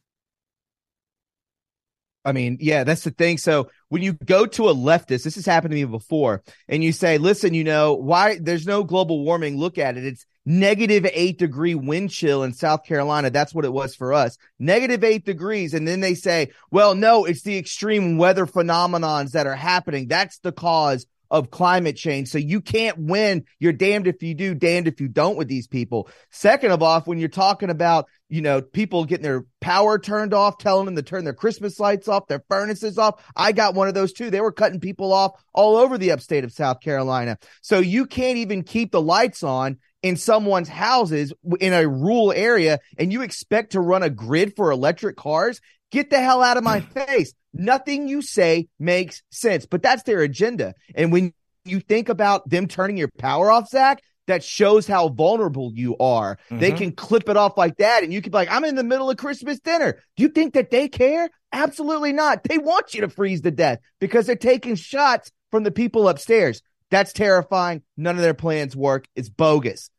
I 2.24 2.32
mean, 2.32 2.58
yeah, 2.60 2.84
that's 2.84 3.04
the 3.04 3.12
thing. 3.12 3.38
So 3.38 3.70
when 3.90 4.02
you 4.02 4.14
go 4.14 4.48
to 4.48 4.70
a 4.70 4.74
leftist, 4.74 5.24
this 5.24 5.36
has 5.36 5.46
happened 5.46 5.72
to 5.72 5.76
me 5.76 5.86
before, 5.86 6.42
and 6.68 6.84
you 6.84 6.92
say, 6.92 7.20
listen, 7.20 7.54
you 7.54 7.64
know, 7.64 7.94
why 7.94 8.40
there's 8.40 8.66
no 8.66 8.84
global 8.84 9.24
warming, 9.24 9.58
look 9.60 9.78
at 9.78 9.96
it. 9.96 10.06
It's 10.06 10.26
negative 10.46 11.08
eight 11.12 11.38
degree 11.38 11.76
wind 11.76 12.12
chill 12.12 12.44
in 12.44 12.54
South 12.54 12.84
Carolina. 12.86 13.30
That's 13.30 13.54
what 13.54 13.66
it 13.66 13.74
was 13.74 13.96
for 13.96 14.14
us. 14.14 14.38
Negative 14.60 15.04
eight 15.04 15.26
degrees. 15.26 15.74
And 15.74 15.88
then 15.88 16.00
they 16.00 16.14
say, 16.14 16.52
well, 16.72 16.96
no, 16.96 17.26
it's 17.26 17.44
the 17.44 17.58
extreme 17.58 18.18
weather 18.18 18.46
phenomenons 18.46 19.32
that 19.32 19.48
are 19.48 19.56
happening. 19.56 20.08
That's 20.08 20.40
the 20.40 20.52
cause 20.52 21.06
of 21.32 21.50
climate 21.50 21.96
change. 21.96 22.30
So 22.30 22.38
you 22.38 22.62
can't 22.62 22.98
win. 22.98 23.46
You're 23.60 23.74
damned 23.74 24.08
if 24.08 24.22
you 24.22 24.36
do, 24.36 24.54
damned 24.54 24.88
if 24.88 25.02
you 25.02 25.08
don't 25.08 25.36
with 25.36 25.48
these 25.48 25.68
people. 25.68 26.10
Second 26.32 26.72
of 26.72 26.84
all, 26.84 27.02
when 27.02 27.18
you're 27.18 27.30
talking 27.30 27.70
about, 27.70 28.06
you 28.30 28.42
know, 28.42 28.62
people 28.62 29.06
getting 29.06 29.24
their 29.24 29.46
power 29.60 29.98
turned 29.98 30.34
off, 30.34 30.58
telling 30.60 30.86
them 30.86 30.96
to 30.96 31.02
turn 31.02 31.24
their 31.24 31.34
Christmas 31.34 31.80
lights 31.80 32.08
off, 32.08 32.28
their 32.28 32.44
furnaces 32.48 32.98
off. 32.98 33.24
I 33.36 33.52
got 33.52 33.76
one 33.76 33.88
of 33.88 33.94
those 33.94 34.14
too. 34.14 34.30
They 34.30 34.42
were 34.42 34.52
cutting 34.52 34.80
people 34.80 35.12
off 35.12 35.32
all 35.54 35.78
over 35.78 35.98
the 35.98 36.12
upstate 36.12 36.44
of 36.44 36.52
South 36.52 36.80
Carolina. 36.80 37.38
So 37.62 37.80
you 37.80 38.06
can't 38.06 38.38
even 38.38 38.64
keep 38.64 38.92
the 38.92 39.02
lights 39.02 39.44
on 39.44 39.78
in 40.06 40.16
someone's 40.18 40.70
houses 40.70 41.34
in 41.60 41.74
a 41.74 41.88
rural 41.88 42.32
area 42.32 42.78
and 43.00 43.12
you 43.12 43.24
expect 43.24 43.72
to 43.72 43.82
run 43.82 44.04
a 44.04 44.10
grid 44.10 44.56
for 44.56 44.70
electric 44.70 45.18
cars. 45.18 45.60
Get 45.92 46.12
the 46.12 46.20
hell 46.20 46.44
out 46.44 46.58
of 46.58 46.64
my 46.64 46.80
face. 47.08 47.34
Nothing 47.56 48.08
you 48.08 48.22
say 48.22 48.68
makes 48.78 49.24
sense, 49.32 49.66
but 49.66 49.82
that's 49.82 50.04
their 50.04 50.22
agenda. 50.22 50.76
And 50.94 51.12
when 51.12 51.34
you 51.64 51.80
think 51.80 52.10
about 52.10 52.48
them 52.48 52.68
turning 52.68 52.98
your 52.98 53.10
power 53.18 53.50
off, 53.50 53.70
Zak, 53.70 54.04
that 54.28 54.44
shows 54.44 54.86
how 54.86 55.10
vulnerable 55.10 55.72
you 55.74 55.98
are. 55.98 56.38
Mm-hmm. 56.52 56.60
They 56.60 56.72
can 56.74 56.92
clip 56.92 57.28
it 57.28 57.38
off 57.38 57.58
like 57.58 57.78
that, 57.78 58.04
and 58.04 58.14
you 58.14 58.22
can 58.22 58.32
be 58.32 58.38
like, 58.38 58.52
I'm 58.52 58.66
in 58.66 58.76
the 58.76 58.84
middle 58.84 59.10
of 59.10 59.18
Christmas 59.18 59.60
dinner. 59.60 60.00
Do 60.18 60.24
you 60.24 60.30
think 60.30 60.54
that 60.54 60.70
they 60.70 60.88
care? 60.88 61.32
Absolutely 61.52 62.14
not. 62.14 62.44
They 62.44 62.60
want 62.60 62.94
you 62.94 63.02
to 63.02 63.10
freeze 63.10 63.42
to 63.42 63.52
death 63.52 63.80
because 64.00 64.28
they're 64.28 64.36
taking 64.36 64.76
shots 64.76 65.32
from 65.50 65.64
the 65.64 65.72
people 65.72 66.08
upstairs. 66.08 66.62
That's 66.92 67.14
terrifying. 67.14 67.82
None 67.98 68.16
of 68.16 68.22
their 68.22 68.34
plans 68.36 68.76
work. 68.76 69.08
It's 69.16 69.30
bogus. 69.30 69.90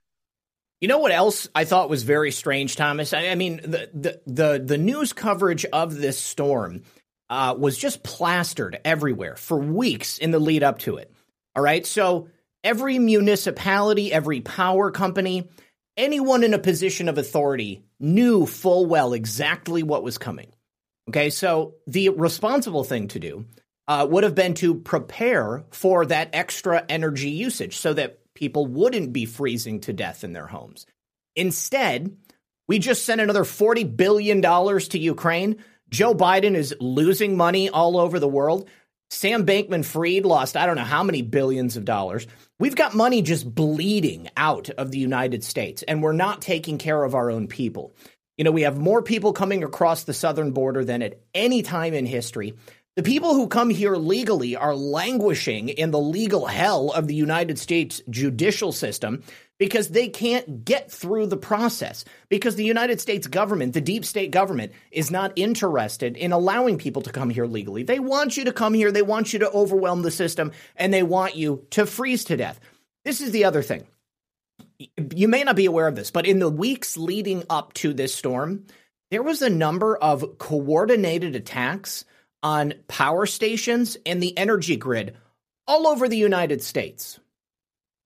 You 0.80 0.88
know 0.88 0.99
what 0.99 1.12
else 1.12 1.49
I 1.54 1.64
thought 1.64 1.88
was 1.88 2.02
very 2.02 2.30
strange, 2.30 2.76
Thomas? 2.76 3.12
I, 3.14 3.28
I 3.28 3.35
mean, 3.35 3.56
the, 3.62 3.90
the 3.95 4.21
the 4.26 4.62
the 4.64 4.78
news 4.78 5.12
coverage 5.12 5.64
of 5.64 5.97
this 5.97 6.18
storm 6.18 6.83
uh, 7.30 7.54
was 7.59 7.78
just 7.78 8.02
plastered 8.02 8.78
everywhere 8.85 9.37
for 9.37 9.56
weeks 9.59 10.18
in 10.18 10.30
the 10.30 10.38
lead 10.38 10.62
up 10.62 10.78
to 10.80 10.97
it. 10.97 11.12
All 11.54 11.62
right. 11.62 11.87
So 11.87 12.28
every 12.62 12.99
municipality, 12.99 14.12
every 14.12 14.40
power 14.42 14.90
company, 14.90 15.49
anyone 15.97 16.45
in 16.45 16.52
a 16.52 16.59
position 16.59 17.09
of 17.09 17.16
authority 17.16 17.83
knew 17.99 18.45
full 18.45 18.87
well 18.87 19.14
exactly 19.14 19.83
what 19.83 20.02
was 20.02 20.18
coming. 20.18 20.52
Okay. 21.09 21.30
So 21.30 21.76
the 21.87 22.11
responsible 22.11 22.85
thing 22.85 23.09
to 23.09 23.18
do 23.18 23.47
uh, 23.88 24.06
would 24.09 24.25
have 24.25 24.35
been 24.35 24.54
to 24.54 24.75
prepare 24.75 25.64
for 25.71 26.04
that 26.06 26.30
extra 26.35 26.85
energy 26.88 27.30
usage 27.30 27.78
so 27.78 27.95
that 27.95 28.18
people 28.37 28.66
wouldn't 28.66 29.12
be 29.12 29.25
freezing 29.25 29.81
to 29.81 29.93
death 29.93 30.23
in 30.23 30.33
their 30.33 30.47
homes. 30.47 30.87
Instead, 31.35 32.16
we 32.69 32.78
just 32.78 33.05
sent 33.05 33.21
another 33.21 33.45
$40 33.45 33.97
billion 33.97 34.40
to 34.40 34.99
Ukraine. 34.99 35.57
Joe 35.90 36.14
Biden 36.14 36.55
is 36.55 36.75
losing 36.81 37.37
money 37.37 37.69
all 37.69 37.99
over 37.99 38.21
the 38.21 38.28
world. 38.28 38.69
Sam 39.11 39.47
Bankman 39.47 39.85
Fried 39.85 40.25
lost, 40.25 40.57
I 40.57 40.66
don't 40.66 40.76
know 40.76 40.83
how 40.83 41.05
many 41.05 41.23
billions 41.23 41.76
of 41.76 41.85
dollars. 41.85 42.26
We've 42.59 42.75
got 42.75 42.95
money 42.95 43.23
just 43.23 43.55
bleeding 43.55 44.28
out 44.37 44.71
of 44.71 44.90
the 44.90 44.99
United 44.99 45.45
States, 45.45 45.83
and 45.83 46.02
we're 46.02 46.12
not 46.12 46.43
taking 46.43 46.78
care 46.78 47.02
of 47.02 47.14
our 47.14 47.31
own 47.31 47.47
people. 47.47 47.95
You 48.37 48.45
know, 48.45 48.50
we 48.50 48.62
have 48.62 48.76
more 48.76 49.02
people 49.02 49.33
coming 49.33 49.62
across 49.62 50.05
the 50.05 50.12
southern 50.12 50.50
border 50.50 50.85
than 50.85 51.02
at 51.02 51.21
any 51.35 51.62
time 51.62 51.95
in 51.95 52.05
history. 52.05 52.55
The 52.96 53.02
people 53.02 53.34
who 53.34 53.46
come 53.46 53.68
here 53.68 53.94
legally 53.96 54.56
are 54.56 54.74
languishing 54.74 55.68
in 55.68 55.90
the 55.90 56.00
legal 56.00 56.46
hell 56.46 56.90
of 56.92 57.06
the 57.06 57.14
United 57.14 57.58
States 57.58 58.00
judicial 58.08 58.72
system 58.72 59.22
because 59.58 59.88
they 59.88 60.08
can't 60.08 60.64
get 60.64 60.90
through 60.90 61.26
the 61.26 61.36
process. 61.36 62.06
Because 62.30 62.56
the 62.56 62.64
United 62.64 62.98
States 62.98 63.26
government, 63.26 63.74
the 63.74 63.82
deep 63.82 64.06
state 64.06 64.30
government, 64.30 64.72
is 64.90 65.10
not 65.10 65.34
interested 65.36 66.16
in 66.16 66.32
allowing 66.32 66.78
people 66.78 67.02
to 67.02 67.12
come 67.12 67.28
here 67.28 67.44
legally. 67.44 67.82
They 67.82 67.98
want 67.98 68.38
you 68.38 68.46
to 68.46 68.52
come 68.52 68.72
here, 68.72 68.90
they 68.90 69.02
want 69.02 69.34
you 69.34 69.40
to 69.40 69.50
overwhelm 69.50 70.00
the 70.00 70.10
system, 70.10 70.52
and 70.74 70.92
they 70.92 71.02
want 71.02 71.36
you 71.36 71.66
to 71.72 71.84
freeze 71.84 72.24
to 72.24 72.38
death. 72.38 72.58
This 73.04 73.20
is 73.20 73.30
the 73.30 73.44
other 73.44 73.62
thing. 73.62 73.86
You 75.14 75.28
may 75.28 75.44
not 75.44 75.56
be 75.56 75.66
aware 75.66 75.86
of 75.86 75.96
this, 75.96 76.10
but 76.10 76.24
in 76.24 76.38
the 76.38 76.48
weeks 76.48 76.96
leading 76.96 77.44
up 77.50 77.74
to 77.74 77.92
this 77.92 78.14
storm, 78.14 78.64
there 79.10 79.22
was 79.22 79.42
a 79.42 79.50
number 79.50 79.98
of 79.98 80.38
coordinated 80.38 81.36
attacks 81.36 82.06
on 82.43 82.75
power 82.88 83.26
stations 83.26 83.97
and 84.07 84.23
the 84.23 84.37
energy 84.37 84.76
grid 84.76 85.16
all 85.66 85.87
over 85.87 86.09
the 86.09 86.16
United 86.16 86.62
States. 86.62 87.19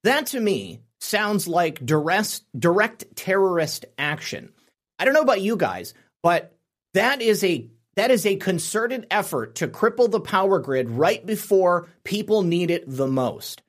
That 0.04 0.26
to 0.28 0.40
me 0.40 0.80
sounds 1.00 1.46
like 1.46 1.84
direct, 1.84 2.42
direct 2.58 3.16
terrorist 3.16 3.84
action. 3.98 4.52
I 4.98 5.04
don't 5.04 5.14
know 5.14 5.20
about 5.20 5.42
you 5.42 5.56
guys, 5.56 5.94
but 6.22 6.56
that 6.94 7.22
is 7.22 7.44
a 7.44 7.68
that 7.96 8.10
is 8.10 8.24
a 8.24 8.36
concerted 8.36 9.06
effort 9.10 9.56
to 9.56 9.68
cripple 9.68 10.10
the 10.10 10.20
power 10.20 10.58
grid 10.58 10.88
right 10.88 11.24
before 11.26 11.88
people 12.04 12.42
need 12.42 12.70
it 12.70 12.84
the 12.86 13.08
most. 13.08 13.62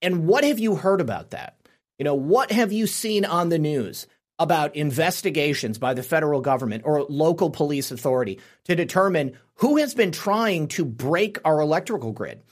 And 0.00 0.26
what 0.26 0.44
have 0.44 0.58
you 0.58 0.76
heard 0.76 1.00
about 1.00 1.30
that? 1.30 1.56
You 1.98 2.04
know, 2.04 2.14
what 2.14 2.52
have 2.52 2.72
you 2.72 2.86
seen 2.86 3.24
on 3.24 3.48
the 3.48 3.58
news? 3.58 4.06
About 4.38 4.76
investigations 4.76 5.78
by 5.78 5.94
the 5.94 6.02
federal 6.02 6.40
government 6.40 6.82
or 6.84 7.04
local 7.08 7.50
police 7.50 7.90
authority 7.90 8.40
to 8.64 8.76
determine 8.76 9.36
who 9.56 9.78
has 9.78 9.94
been 9.94 10.12
trying 10.12 10.68
to 10.68 10.84
break 10.84 11.38
our 11.44 11.60
electrical 11.60 12.12
grid. 12.12 12.42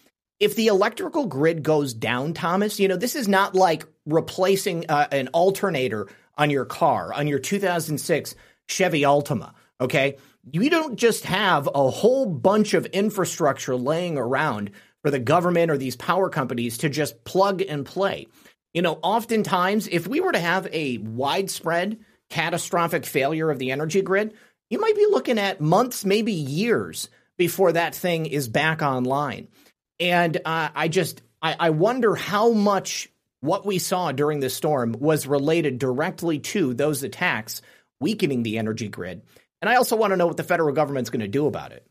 If 0.41 0.57
the 0.57 0.69
electrical 0.69 1.27
grid 1.27 1.63
goes 1.63 1.95
down, 1.95 2.33
Thomas, 2.33 2.81
you 2.81 2.89
know, 2.89 2.97
this 2.97 3.15
is 3.15 3.29
not 3.29 3.55
like 3.55 3.85
replacing 4.07 4.87
uh, 4.89 5.07
an 5.13 5.29
alternator 5.29 6.09
on 6.37 6.51
your 6.51 6.65
car, 6.65 7.13
on 7.13 7.29
your 7.29 7.39
2006 7.39 8.35
Chevy 8.67 9.03
Altima, 9.03 9.53
okay? 9.81 10.17
You 10.51 10.69
don't 10.71 10.97
just 10.97 11.25
have 11.25 11.69
a 11.75 11.91
whole 11.91 12.27
bunch 12.27 12.75
of 12.75 12.87
infrastructure 12.87 13.77
laying 13.77 14.19
around 14.19 14.71
for 15.03 15.11
the 15.11 15.19
government 15.19 15.71
or 15.71 15.77
these 15.77 15.97
power 15.97 16.31
companies 16.31 16.79
to 16.79 16.89
just 16.89 17.25
plug 17.25 17.63
and 17.63 17.85
play. 17.85 18.27
You 18.75 18.83
know, 18.83 18.99
oftentimes, 19.03 19.87
if 19.87 20.07
we 20.07 20.21
were 20.21 20.33
to 20.33 20.39
have 20.41 20.67
a 20.73 20.99
widespread 20.99 22.01
catastrophic 22.29 23.07
failure 23.07 23.51
of 23.51 23.59
the 23.59 23.71
energy 23.71 24.03
grid, 24.03 24.35
you 24.69 24.81
might 24.81 24.97
be 24.97 25.07
looking 25.09 25.39
at 25.39 25.61
months, 25.61 26.05
maybe 26.05 26.33
years 26.33 27.09
before 27.39 27.73
that 27.73 27.95
thing 27.95 28.27
is 28.27 28.49
back 28.49 28.83
online. 28.83 29.49
And 30.01 30.37
uh, 30.45 30.71
I 30.75 30.89
just, 30.89 31.23
I, 31.41 31.55
I 31.59 31.71
wonder 31.71 32.17
how 32.17 32.51
much 32.51 33.09
what 33.41 33.65
we 33.65 33.79
saw 33.79 34.11
during 34.11 34.41
the 34.41 34.51
storm 34.51 34.97
was 34.99 35.27
related 35.27 35.79
directly 35.79 36.41
to 36.41 36.75
those 36.75 37.05
attacks 37.05 37.63
weakening 38.01 38.43
the 38.43 38.59
energy 38.59 38.89
grid. 38.89 39.23
And 39.63 39.71
I 39.71 39.77
also 39.77 39.97
want 39.97 40.13
to 40.13 40.17
know 40.17 40.27
what 40.27 40.37
the 40.37 40.43
federal 40.43 40.75
government's 40.75 41.11
going 41.11 41.21
to 41.21 41.29
do 41.29 41.47
about 41.47 41.73
it. 41.73 41.87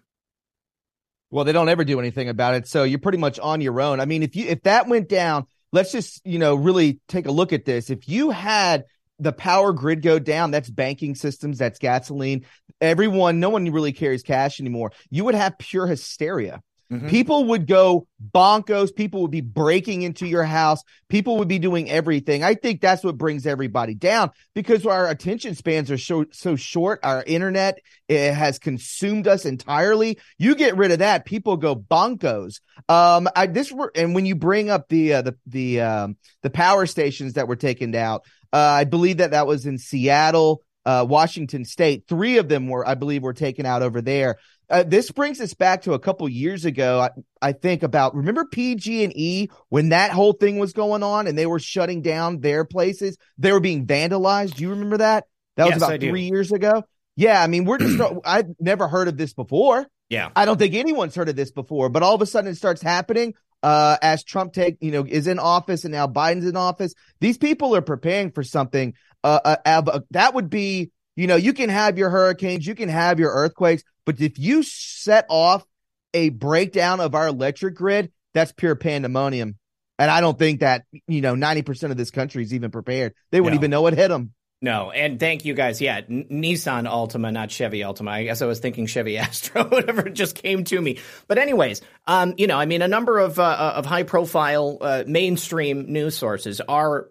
Well, 1.32 1.46
they 1.46 1.54
don't 1.54 1.70
ever 1.70 1.84
do 1.84 2.00
anything 2.00 2.30
about 2.30 2.56
it, 2.56 2.68
so 2.68 2.84
you're 2.84 3.00
pretty 3.00 3.18
much 3.18 3.40
on 3.40 3.62
your 3.62 3.82
own. 3.82 4.00
I 4.00 4.06
mean, 4.06 4.22
if 4.22 4.36
you 4.36 4.48
if 4.48 4.62
that 4.64 4.88
went 4.88 5.10
down, 5.10 5.48
let's 5.74 5.92
just, 5.92 6.22
you 6.24 6.40
know, 6.40 6.56
really 6.56 7.02
take 7.10 7.26
a 7.26 7.32
look 7.32 7.52
at 7.52 7.66
this. 7.66 7.90
If 7.90 8.08
you 8.08 8.30
had 8.30 8.86
the 9.20 9.34
power 9.34 9.74
grid 9.74 10.02
go 10.02 10.20
down, 10.20 10.52
that's 10.52 10.70
banking 10.70 11.16
systems, 11.16 11.58
that's 11.58 11.80
gasoline. 11.80 12.46
Everyone, 12.80 13.42
no 13.42 13.50
one 13.50 13.70
really 13.72 13.92
carries 13.92 14.24
cash 14.24 14.62
anymore. 14.62 14.92
You 15.10 15.26
would 15.26 15.36
have 15.36 15.58
pure 15.58 15.88
hysteria. 15.88 16.62
Mm-hmm. 16.94 17.08
People 17.08 17.46
would 17.46 17.68
go 17.68 18.08
bonkos. 18.34 18.96
People 18.96 19.22
would 19.22 19.32
be 19.32 19.42
breaking 19.42 20.04
into 20.04 20.28
your 20.28 20.44
house. 20.44 20.84
People 21.10 21.38
would 21.38 21.48
be 21.48 21.60
doing 21.60 21.90
everything. 21.90 22.44
I 22.44 22.54
think 22.54 22.82
that's 22.82 23.04
what 23.04 23.18
brings 23.18 23.48
everybody 23.48 23.96
down 23.96 24.32
because 24.54 24.86
our 24.86 25.10
attention 25.10 25.56
spans 25.56 25.90
are 25.90 25.98
so, 25.98 26.26
so 26.32 26.56
short. 26.56 27.00
Our 27.04 27.24
internet 27.26 27.80
has 28.10 28.60
consumed 28.60 29.28
us 29.28 29.46
entirely. 29.46 30.20
You 30.38 30.56
get 30.56 30.78
rid 30.78 30.92
of 30.92 31.00
that, 31.00 31.26
people 31.26 31.58
go 31.58 31.76
bonkos. 31.76 32.62
Um, 32.90 33.28
I 33.36 33.48
this 33.48 33.74
and 33.96 34.14
when 34.14 34.26
you 34.26 34.36
bring 34.36 34.70
up 34.70 34.90
the 34.90 35.14
uh, 35.14 35.22
the 35.22 35.36
the 35.48 35.82
um, 35.82 36.18
the 36.42 36.50
power 36.50 36.86
stations 36.86 37.34
that 37.34 37.48
were 37.48 37.56
taken 37.56 37.96
out, 37.96 38.24
uh, 38.52 38.58
I 38.58 38.84
believe 38.84 39.18
that 39.18 39.32
that 39.32 39.48
was 39.48 39.66
in 39.66 39.78
Seattle, 39.78 40.62
uh, 40.86 41.06
Washington 41.08 41.66
State. 41.66 42.06
Three 42.08 42.38
of 42.38 42.50
them 42.50 42.68
were, 42.68 42.88
I 42.88 42.96
believe, 42.96 43.24
were 43.24 43.34
taken 43.34 43.66
out 43.66 43.82
over 43.82 44.02
there. 44.02 44.38
Uh, 44.70 44.84
this 44.84 45.12
brings 45.12 45.42
us 45.42 45.54
back 45.54 45.84
to 45.84 45.94
a 45.94 46.00
couple 46.00 46.28
years 46.30 46.66
ago. 46.66 47.00
I, 47.00 47.10
I 47.42 47.52
think 47.52 47.84
about 47.84 48.16
remember 48.16 48.46
PG 48.46 49.04
and 49.04 49.14
E 49.16 49.50
when 49.70 49.90
that 49.90 50.12
whole 50.12 50.34
thing 50.34 50.58
was 50.58 50.74
going 50.74 51.04
on 51.04 51.28
and 51.28 51.38
they 51.38 51.46
were 51.46 51.60
shutting 51.60 52.02
down 52.02 52.40
their 52.40 52.66
places. 52.66 53.18
They 53.38 53.52
were 53.52 53.60
being 53.60 53.86
vandalized. 53.86 54.56
Do 54.56 54.64
you 54.64 54.70
remember 54.70 54.98
that? 54.98 55.26
That 55.58 55.66
was 55.66 55.74
yes, 55.74 55.84
about 55.84 56.00
three 56.00 56.24
years 56.24 56.52
ago. 56.52 56.84
Yeah, 57.16 57.42
I 57.42 57.48
mean, 57.48 57.66
we're 57.66 57.78
just 57.78 58.02
I've 58.26 58.48
never 58.60 58.88
heard 58.88 59.08
of 59.08 59.18
this 59.18 59.34
before. 59.34 59.88
Yeah, 60.10 60.30
I 60.36 60.46
don't 60.46 60.58
think 60.58 60.74
anyone's 60.76 61.16
heard 61.16 61.30
of 61.30 61.36
this 61.36 61.52
before. 61.52 61.90
But 61.90 62.04
all 62.04 62.16
of 62.16 62.22
a 62.22 62.26
sudden, 62.26 62.52
it 62.52 62.56
starts 62.56 62.82
happening 62.82 63.34
uh, 63.64 63.98
as 64.02 64.24
Trump 64.24 64.54
take 64.54 64.78
you 64.82 64.92
know 64.92 65.06
is 65.08 65.28
in 65.28 65.40
office 65.40 65.86
and 65.86 65.94
now 65.94 66.08
Biden's 66.08 66.46
in 66.46 66.56
office. 66.56 66.94
These 67.20 67.38
people 67.38 67.76
are 67.76 67.82
preparing 67.82 68.32
for 68.32 68.44
something. 68.44 68.94
Uh, 69.24 69.40
uh, 69.46 69.82
uh 69.86 70.00
that 70.12 70.34
would 70.34 70.50
be 70.50 70.92
you 71.16 71.28
know 71.28 71.38
you 71.38 71.54
can 71.54 71.70
have 71.70 71.98
your 71.98 72.10
hurricanes, 72.10 72.68
you 72.68 72.76
can 72.76 72.90
have 72.90 73.20
your 73.20 73.32
earthquakes, 73.32 73.84
but 74.06 74.20
if 74.22 74.40
you 74.40 74.64
set 74.64 75.26
off 75.30 75.66
a 76.14 76.30
breakdown 76.30 77.00
of 77.00 77.16
our 77.16 77.28
electric 77.28 77.76
grid, 77.76 78.12
that's 78.34 78.52
pure 78.52 78.76
pandemonium. 78.76 79.58
And 80.00 80.10
I 80.10 80.22
don't 80.22 80.38
think 80.38 80.62
that, 80.62 80.86
you 81.08 81.22
know, 81.22 81.36
90% 81.36 81.92
of 81.92 81.98
this 81.98 82.12
country 82.12 82.44
is 82.44 82.54
even 82.54 82.72
prepared. 82.72 83.14
They 83.32 83.40
wouldn't 83.40 83.62
no. 83.62 83.66
even 83.66 83.72
know 83.72 83.82
what 83.84 83.94
hit 83.94 84.10
them. 84.10 84.34
No, 84.64 84.92
and 84.92 85.20
thank 85.20 85.44
you 85.44 85.54
guys. 85.54 85.82
Yeah, 85.82 85.98
N- 85.98 86.28
Nissan 86.32 86.88
Altima, 86.88 87.34
not 87.34 87.52
Chevy 87.52 87.80
Altima. 87.80 88.12
I 88.12 88.24
guess 88.24 88.42
I 88.42 88.46
was 88.46 88.60
thinking 88.60 88.86
Chevy 88.86 89.18
Astro, 89.20 89.68
whatever 89.68 90.04
just 90.04 90.36
came 90.36 90.64
to 90.64 90.80
me. 90.80 91.00
But 91.28 91.38
anyways, 91.38 91.82
um, 92.08 92.34
you 92.38 92.48
know, 92.48 92.58
I 92.58 92.66
mean, 92.66 92.82
a 92.82 92.88
number 92.88 93.20
of 93.20 93.40
uh, 93.40 93.44
uh 93.44 93.74
of 93.76 93.86
high 93.86 94.04
profile 94.04 94.78
uh, 94.80 95.04
mainstream 95.06 95.92
news 95.92 96.16
sources 96.16 96.62
are 96.62 97.10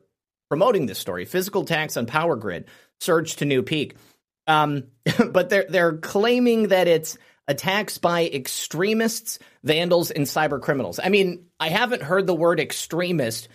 promoting 0.48 0.86
this 0.86 0.98
story. 0.98 1.26
Physical 1.26 1.66
tax 1.66 1.98
on 1.98 2.06
power 2.06 2.36
grid 2.36 2.64
surged 3.00 3.40
to 3.40 3.44
new 3.44 3.62
peak. 3.62 3.96
Um, 4.46 4.84
but 5.30 5.48
they're 5.50 5.66
they're 5.68 5.96
claiming 5.96 6.68
that 6.68 6.88
it's 6.88 7.18
attacks 7.48 7.98
by 7.98 8.24
extremists, 8.26 9.38
vandals, 9.64 10.10
and 10.10 10.26
cyber 10.26 10.60
criminals. 10.60 11.00
I 11.02 11.08
mean, 11.08 11.46
I 11.58 11.68
haven't 11.68 12.02
heard 12.02 12.26
the 12.26 12.34
word 12.34 12.60
extremist 12.60 13.48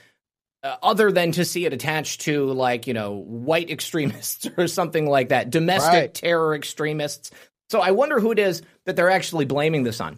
uh, 0.64 0.76
other 0.84 1.12
than 1.12 1.32
to 1.34 1.46
see 1.46 1.66
it 1.66 1.74
attached 1.74 2.22
to 2.22 2.52
like 2.52 2.88
you 2.88 2.94
know 2.94 3.14
white 3.14 3.70
extremists 3.72 4.48
or 4.58 4.68
something 4.68 5.06
like 5.06 5.30
that, 5.30 5.50
domestic 5.50 5.94
right. 5.94 6.14
terror 6.14 6.56
extremists. 6.56 7.32
So 7.70 7.82
I 7.82 7.92
wonder 7.92 8.20
who 8.20 8.32
it 8.32 8.40
is 8.40 8.62
that 8.86 8.96
they're 8.96 9.10
actually 9.10 9.46
blaming 9.46 9.84
this 9.84 10.00
on. 10.00 10.18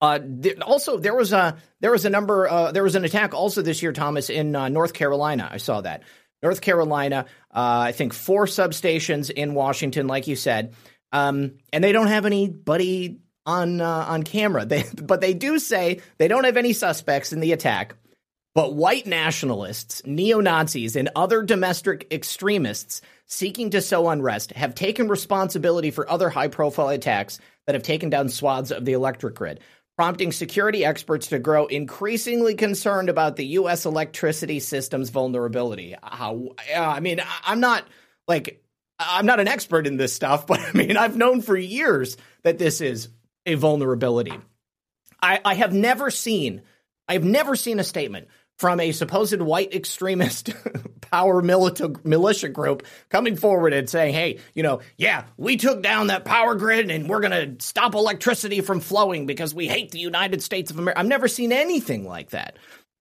Uh, 0.00 0.20
th- 0.20 0.60
also, 0.60 0.96
there 0.96 1.14
was 1.14 1.32
a 1.32 1.56
there 1.80 1.90
was 1.90 2.04
a 2.04 2.10
number 2.10 2.48
uh, 2.48 2.72
there 2.72 2.84
was 2.84 2.94
an 2.94 3.04
attack 3.04 3.34
also 3.34 3.62
this 3.62 3.82
year, 3.82 3.92
Thomas, 3.92 4.30
in 4.30 4.54
uh, 4.54 4.68
North 4.68 4.92
Carolina. 4.92 5.48
I 5.50 5.56
saw 5.56 5.80
that 5.80 6.04
North 6.42 6.60
Carolina. 6.60 7.26
Uh, 7.50 7.86
I 7.88 7.92
think 7.92 8.12
four 8.12 8.46
substations 8.46 9.30
in 9.30 9.54
Washington, 9.54 10.06
like 10.06 10.26
you 10.26 10.36
said, 10.36 10.74
um, 11.12 11.52
and 11.72 11.82
they 11.82 11.92
don't 11.92 12.08
have 12.08 12.26
anybody 12.26 13.20
on 13.46 13.80
uh, 13.80 14.04
on 14.08 14.22
camera. 14.22 14.64
They, 14.64 14.84
but 15.02 15.20
they 15.20 15.34
do 15.34 15.58
say 15.58 16.00
they 16.18 16.28
don't 16.28 16.44
have 16.44 16.56
any 16.56 16.72
suspects 16.72 17.32
in 17.32 17.40
the 17.40 17.52
attack. 17.52 17.94
But 18.54 18.74
white 18.74 19.06
nationalists, 19.06 20.02
neo 20.04 20.40
Nazis, 20.40 20.96
and 20.96 21.10
other 21.14 21.42
domestic 21.42 22.08
extremists 22.10 23.02
seeking 23.26 23.70
to 23.70 23.80
sow 23.80 24.08
unrest 24.08 24.52
have 24.52 24.74
taken 24.74 25.06
responsibility 25.06 25.90
for 25.90 26.10
other 26.10 26.28
high 26.28 26.48
profile 26.48 26.88
attacks 26.88 27.38
that 27.66 27.74
have 27.74 27.82
taken 27.82 28.10
down 28.10 28.28
swaths 28.28 28.70
of 28.70 28.84
the 28.84 28.94
electric 28.94 29.34
grid 29.34 29.60
prompting 29.98 30.30
security 30.30 30.84
experts 30.84 31.26
to 31.26 31.40
grow 31.40 31.66
increasingly 31.66 32.54
concerned 32.54 33.08
about 33.08 33.34
the 33.34 33.44
U.S. 33.46 33.84
electricity 33.84 34.60
system's 34.60 35.10
vulnerability. 35.10 35.96
How, 36.00 36.50
I 36.72 37.00
mean, 37.00 37.20
I'm 37.44 37.58
not 37.58 37.84
like, 38.28 38.62
I'm 39.00 39.26
not 39.26 39.40
an 39.40 39.48
expert 39.48 39.88
in 39.88 39.96
this 39.96 40.14
stuff, 40.14 40.46
but 40.46 40.60
I 40.60 40.70
mean, 40.70 40.96
I've 40.96 41.16
known 41.16 41.42
for 41.42 41.56
years 41.56 42.16
that 42.44 42.58
this 42.58 42.80
is 42.80 43.08
a 43.44 43.56
vulnerability. 43.56 44.38
I, 45.20 45.40
I 45.44 45.54
have 45.54 45.72
never 45.72 46.12
seen, 46.12 46.62
I 47.08 47.14
have 47.14 47.24
never 47.24 47.56
seen 47.56 47.80
a 47.80 47.84
statement 47.84 48.28
from 48.58 48.80
a 48.80 48.92
supposed 48.92 49.40
white 49.40 49.72
extremist 49.72 50.50
power 51.00 51.40
militia 51.40 52.48
group 52.48 52.84
coming 53.08 53.36
forward 53.36 53.72
and 53.72 53.88
saying, 53.88 54.12
hey, 54.12 54.40
you 54.54 54.62
know, 54.62 54.80
yeah, 54.96 55.24
we 55.36 55.56
took 55.56 55.82
down 55.82 56.08
that 56.08 56.24
power 56.24 56.54
grid 56.56 56.90
and 56.90 57.08
we're 57.08 57.20
going 57.20 57.58
to 57.58 57.64
stop 57.64 57.94
electricity 57.94 58.60
from 58.60 58.80
flowing 58.80 59.26
because 59.26 59.54
we 59.54 59.68
hate 59.68 59.92
the 59.92 60.00
United 60.00 60.42
States 60.42 60.70
of 60.70 60.78
America. 60.78 60.98
I've 60.98 61.06
never 61.06 61.28
seen 61.28 61.52
anything 61.52 62.06
like 62.06 62.30
that. 62.30 62.56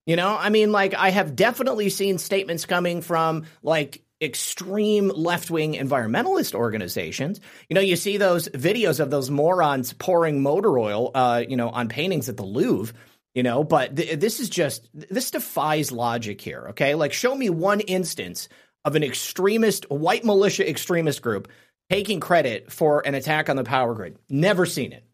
You 0.06 0.16
know, 0.16 0.38
I 0.40 0.50
mean, 0.50 0.72
like, 0.72 0.94
I 0.94 1.10
have 1.10 1.36
definitely 1.36 1.90
seen 1.90 2.18
statements 2.18 2.66
coming 2.66 3.02
from 3.02 3.44
like 3.62 4.04
extreme 4.22 5.10
left 5.10 5.52
wing 5.52 5.74
environmentalist 5.74 6.56
organizations. 6.56 7.42
You 7.68 7.76
know, 7.76 7.82
you 7.82 7.96
see 7.96 8.18
those 8.18 8.48
videos 8.50 9.00
of 9.00 9.12
those 9.12 9.30
morons 9.30 9.94
pouring 9.94 10.42
motor 10.42 10.78
oil, 10.80 11.12
uh, 11.14 11.44
you 11.48 11.58
know, 11.58 11.70
on 11.70 11.90
paintings 11.90 12.30
at 12.30 12.38
the 12.38 12.46
Louvre. 12.46 12.96
You 13.38 13.44
know, 13.44 13.63
but 13.63 13.96
th- 13.96 14.20
this 14.20 14.39
is 14.39 14.50
just 14.50 14.89
this 14.96 15.29
defies 15.29 15.91
logic 15.91 16.41
here. 16.41 16.70
Okay, 16.70 16.96
like 16.96 17.13
show 17.13 17.36
me 17.36 17.51
one 17.51 17.82
instance 17.82 18.50
of 18.84 18.96
an 18.96 19.03
extremist 19.03 19.88
white 19.91 20.25
militia 20.25 20.67
extremist 20.67 21.22
group 21.22 21.48
taking 21.91 22.20
credit 22.20 22.72
for 22.72 23.06
an 23.06 23.13
attack 23.13 23.48
on 23.48 23.56
the 23.56 23.63
power 23.63 23.94
grid. 23.94 24.17
Never 24.27 24.65
seen 24.65 24.91
it. 24.91 25.06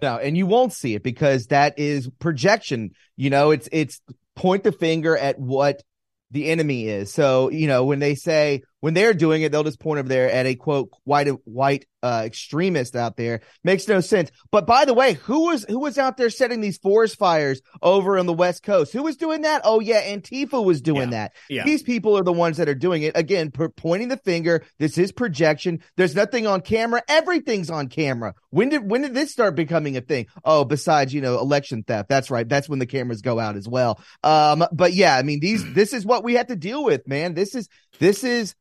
No, 0.00 0.16
and 0.16 0.34
you 0.34 0.46
won't 0.46 0.72
see 0.72 0.94
it 0.94 1.02
because 1.02 1.48
that 1.48 1.78
is 1.78 2.08
projection. 2.20 2.92
You 3.18 3.28
know, 3.28 3.50
it's 3.50 3.68
it's 3.70 4.00
point 4.34 4.64
the 4.64 4.72
finger 4.72 5.14
at 5.14 5.38
what 5.38 5.82
the 6.30 6.48
enemy 6.48 6.88
is. 6.88 7.12
So, 7.12 7.50
you 7.50 7.66
know, 7.66 7.84
when 7.84 7.98
they 7.98 8.14
say 8.14 8.62
when 8.80 8.94
they're 8.94 9.14
doing 9.14 9.42
it, 9.42 9.52
they'll 9.52 9.64
just 9.64 9.80
point 9.80 9.98
over 9.98 10.08
there 10.08 10.30
at 10.30 10.46
a 10.46 10.54
quote 10.54 10.90
white 11.04 11.28
white 11.44 11.86
uh, 12.02 12.22
extremist 12.24 12.94
out 12.94 13.16
there. 13.16 13.40
Makes 13.64 13.88
no 13.88 14.00
sense. 14.00 14.30
But 14.52 14.66
by 14.66 14.84
the 14.84 14.94
way, 14.94 15.14
who 15.14 15.46
was 15.46 15.64
who 15.68 15.80
was 15.80 15.98
out 15.98 16.16
there 16.16 16.30
setting 16.30 16.60
these 16.60 16.78
forest 16.78 17.18
fires 17.18 17.62
over 17.82 18.18
on 18.18 18.26
the 18.26 18.32
West 18.32 18.62
Coast? 18.62 18.92
Who 18.92 19.02
was 19.02 19.16
doing 19.16 19.42
that? 19.42 19.62
Oh 19.64 19.80
yeah, 19.80 20.02
Antifa 20.02 20.62
was 20.64 20.80
doing 20.80 21.10
yeah. 21.10 21.28
that. 21.28 21.32
Yeah. 21.48 21.64
These 21.64 21.82
people 21.82 22.16
are 22.16 22.22
the 22.22 22.32
ones 22.32 22.58
that 22.58 22.68
are 22.68 22.74
doing 22.74 23.02
it. 23.02 23.16
Again, 23.16 23.50
per- 23.50 23.70
pointing 23.70 24.08
the 24.08 24.18
finger. 24.18 24.62
This 24.78 24.98
is 24.98 25.10
projection. 25.10 25.80
There's 25.96 26.14
nothing 26.14 26.46
on 26.46 26.60
camera. 26.60 27.02
Everything's 27.08 27.70
on 27.70 27.88
camera. 27.88 28.34
When 28.50 28.68
did 28.68 28.88
when 28.88 29.02
did 29.02 29.14
this 29.14 29.32
start 29.32 29.56
becoming 29.56 29.96
a 29.96 30.00
thing? 30.00 30.26
Oh, 30.44 30.64
besides 30.64 31.12
you 31.12 31.22
know 31.22 31.38
election 31.40 31.82
theft. 31.82 32.08
That's 32.08 32.30
right. 32.30 32.48
That's 32.48 32.68
when 32.68 32.78
the 32.78 32.86
cameras 32.86 33.22
go 33.22 33.40
out 33.40 33.56
as 33.56 33.66
well. 33.66 34.00
Um, 34.22 34.64
but 34.72 34.92
yeah, 34.92 35.16
I 35.16 35.22
mean 35.22 35.40
these 35.40 35.64
this 35.74 35.92
is 35.92 36.06
what 36.06 36.22
we 36.22 36.34
have 36.34 36.48
to 36.48 36.56
deal 36.56 36.84
with, 36.84 37.08
man. 37.08 37.34
This 37.34 37.54
is 37.54 37.68
this 37.98 38.22
is 38.22 38.54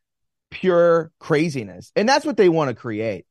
pure 0.55 1.11
craziness. 1.19 1.91
And 1.97 2.07
that's 2.07 2.25
what 2.25 2.37
they 2.37 2.47
want 2.47 2.69
to 2.69 2.75
create. 2.75 3.25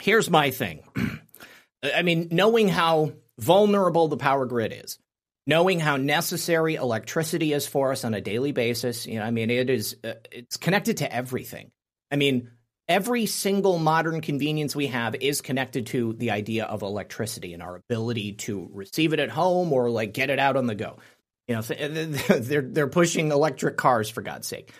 Here's 0.00 0.30
my 0.30 0.50
thing. 0.50 0.82
I 1.82 2.00
mean, 2.00 2.28
knowing 2.30 2.68
how 2.68 3.12
vulnerable 3.38 4.08
the 4.08 4.16
power 4.16 4.46
grid 4.46 4.72
is, 4.72 4.98
knowing 5.46 5.78
how 5.78 5.98
necessary 5.98 6.76
electricity 6.76 7.52
is 7.52 7.66
for 7.66 7.92
us 7.92 8.04
on 8.04 8.14
a 8.14 8.22
daily 8.22 8.52
basis, 8.52 9.06
you 9.06 9.18
know, 9.18 9.26
I 9.26 9.30
mean, 9.30 9.50
it 9.50 9.68
is 9.68 9.96
uh, 10.02 10.14
it's 10.30 10.56
connected 10.56 10.98
to 10.98 11.14
everything. 11.14 11.70
I 12.10 12.16
mean, 12.16 12.50
every 12.88 13.26
single 13.26 13.78
modern 13.78 14.22
convenience 14.22 14.74
we 14.74 14.86
have 14.86 15.14
is 15.16 15.42
connected 15.42 15.88
to 15.88 16.14
the 16.14 16.30
idea 16.30 16.64
of 16.64 16.80
electricity 16.80 17.52
and 17.52 17.62
our 17.62 17.76
ability 17.76 18.34
to 18.34 18.70
receive 18.72 19.12
it 19.12 19.20
at 19.20 19.28
home 19.28 19.70
or 19.70 19.90
like 19.90 20.14
get 20.14 20.30
it 20.30 20.38
out 20.38 20.56
on 20.56 20.66
the 20.66 20.74
go. 20.74 20.98
You 21.46 21.56
know, 21.56 21.60
they're 21.62 22.62
they're 22.62 22.88
pushing 22.88 23.30
electric 23.32 23.76
cars 23.76 24.08
for 24.08 24.22
God's 24.22 24.46
sake 24.46 24.72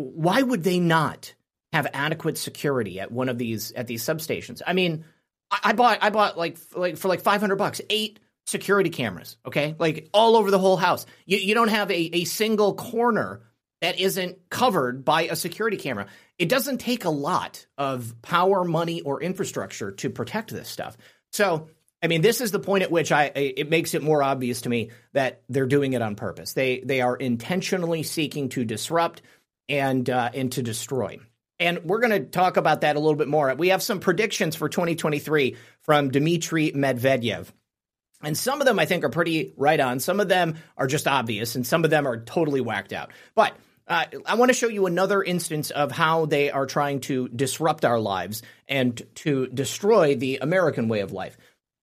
why 0.00 0.42
would 0.42 0.62
they 0.62 0.78
not 0.78 1.34
have 1.72 1.86
adequate 1.92 2.38
security 2.38 3.00
at 3.00 3.12
one 3.12 3.28
of 3.28 3.38
these 3.38 3.72
at 3.72 3.86
these 3.86 4.04
substations? 4.04 4.62
I 4.66 4.72
mean, 4.72 5.04
I, 5.50 5.58
I 5.64 5.72
bought 5.72 5.98
I 6.02 6.10
bought 6.10 6.36
like 6.36 6.58
like 6.74 6.96
for 6.96 7.08
like 7.08 7.20
five 7.20 7.40
hundred 7.40 7.56
bucks 7.56 7.80
eight 7.90 8.20
security 8.46 8.90
cameras. 8.90 9.36
Okay, 9.46 9.74
like 9.78 10.08
all 10.12 10.36
over 10.36 10.50
the 10.50 10.58
whole 10.58 10.76
house. 10.76 11.06
You 11.26 11.38
you 11.38 11.54
don't 11.54 11.68
have 11.68 11.90
a 11.90 12.16
a 12.16 12.24
single 12.24 12.74
corner 12.74 13.42
that 13.80 13.98
isn't 13.98 14.50
covered 14.50 15.04
by 15.04 15.22
a 15.22 15.36
security 15.36 15.76
camera. 15.76 16.06
It 16.38 16.48
doesn't 16.48 16.78
take 16.78 17.04
a 17.04 17.10
lot 17.10 17.66
of 17.78 18.14
power, 18.22 18.64
money, 18.64 19.00
or 19.00 19.22
infrastructure 19.22 19.92
to 19.92 20.10
protect 20.10 20.50
this 20.50 20.68
stuff. 20.68 20.96
So, 21.32 21.68
I 22.02 22.06
mean, 22.06 22.20
this 22.22 22.40
is 22.40 22.50
the 22.50 22.58
point 22.58 22.82
at 22.82 22.90
which 22.90 23.12
I 23.12 23.24
it 23.34 23.70
makes 23.70 23.94
it 23.94 24.02
more 24.02 24.22
obvious 24.22 24.62
to 24.62 24.68
me 24.68 24.90
that 25.12 25.42
they're 25.48 25.66
doing 25.66 25.92
it 25.92 26.02
on 26.02 26.16
purpose. 26.16 26.52
They 26.52 26.80
they 26.80 27.00
are 27.00 27.16
intentionally 27.16 28.02
seeking 28.02 28.48
to 28.50 28.64
disrupt 28.64 29.22
and 29.70 30.10
uh, 30.10 30.30
and 30.34 30.52
to 30.52 30.62
destroy. 30.62 31.18
And 31.58 31.84
we're 31.84 32.00
going 32.00 32.10
to 32.10 32.20
talk 32.20 32.56
about 32.56 32.82
that 32.82 32.96
a 32.96 32.98
little 32.98 33.16
bit 33.16 33.28
more. 33.28 33.54
We 33.54 33.68
have 33.68 33.82
some 33.82 34.00
predictions 34.00 34.56
for 34.56 34.68
2023 34.68 35.56
from 35.82 36.10
Dmitry 36.10 36.72
Medvedev. 36.72 37.48
And 38.22 38.36
some 38.36 38.60
of 38.60 38.66
them 38.66 38.78
I 38.78 38.86
think 38.86 39.04
are 39.04 39.10
pretty 39.10 39.52
right 39.56 39.78
on. 39.80 40.00
Some 40.00 40.20
of 40.20 40.28
them 40.28 40.56
are 40.76 40.86
just 40.86 41.06
obvious, 41.06 41.54
and 41.54 41.66
some 41.66 41.84
of 41.84 41.90
them 41.90 42.06
are 42.06 42.22
totally 42.22 42.60
whacked 42.60 42.92
out. 42.92 43.12
But 43.34 43.54
uh, 43.88 44.04
I 44.26 44.34
want 44.34 44.50
to 44.50 44.54
show 44.54 44.68
you 44.68 44.86
another 44.86 45.22
instance 45.22 45.70
of 45.70 45.90
how 45.90 46.26
they 46.26 46.50
are 46.50 46.66
trying 46.66 47.00
to 47.00 47.28
disrupt 47.28 47.84
our 47.84 47.98
lives 47.98 48.42
and 48.68 49.00
to 49.16 49.46
destroy 49.48 50.16
the 50.16 50.38
American 50.38 50.88
way 50.88 51.00
of 51.00 51.12
life. 51.12 51.36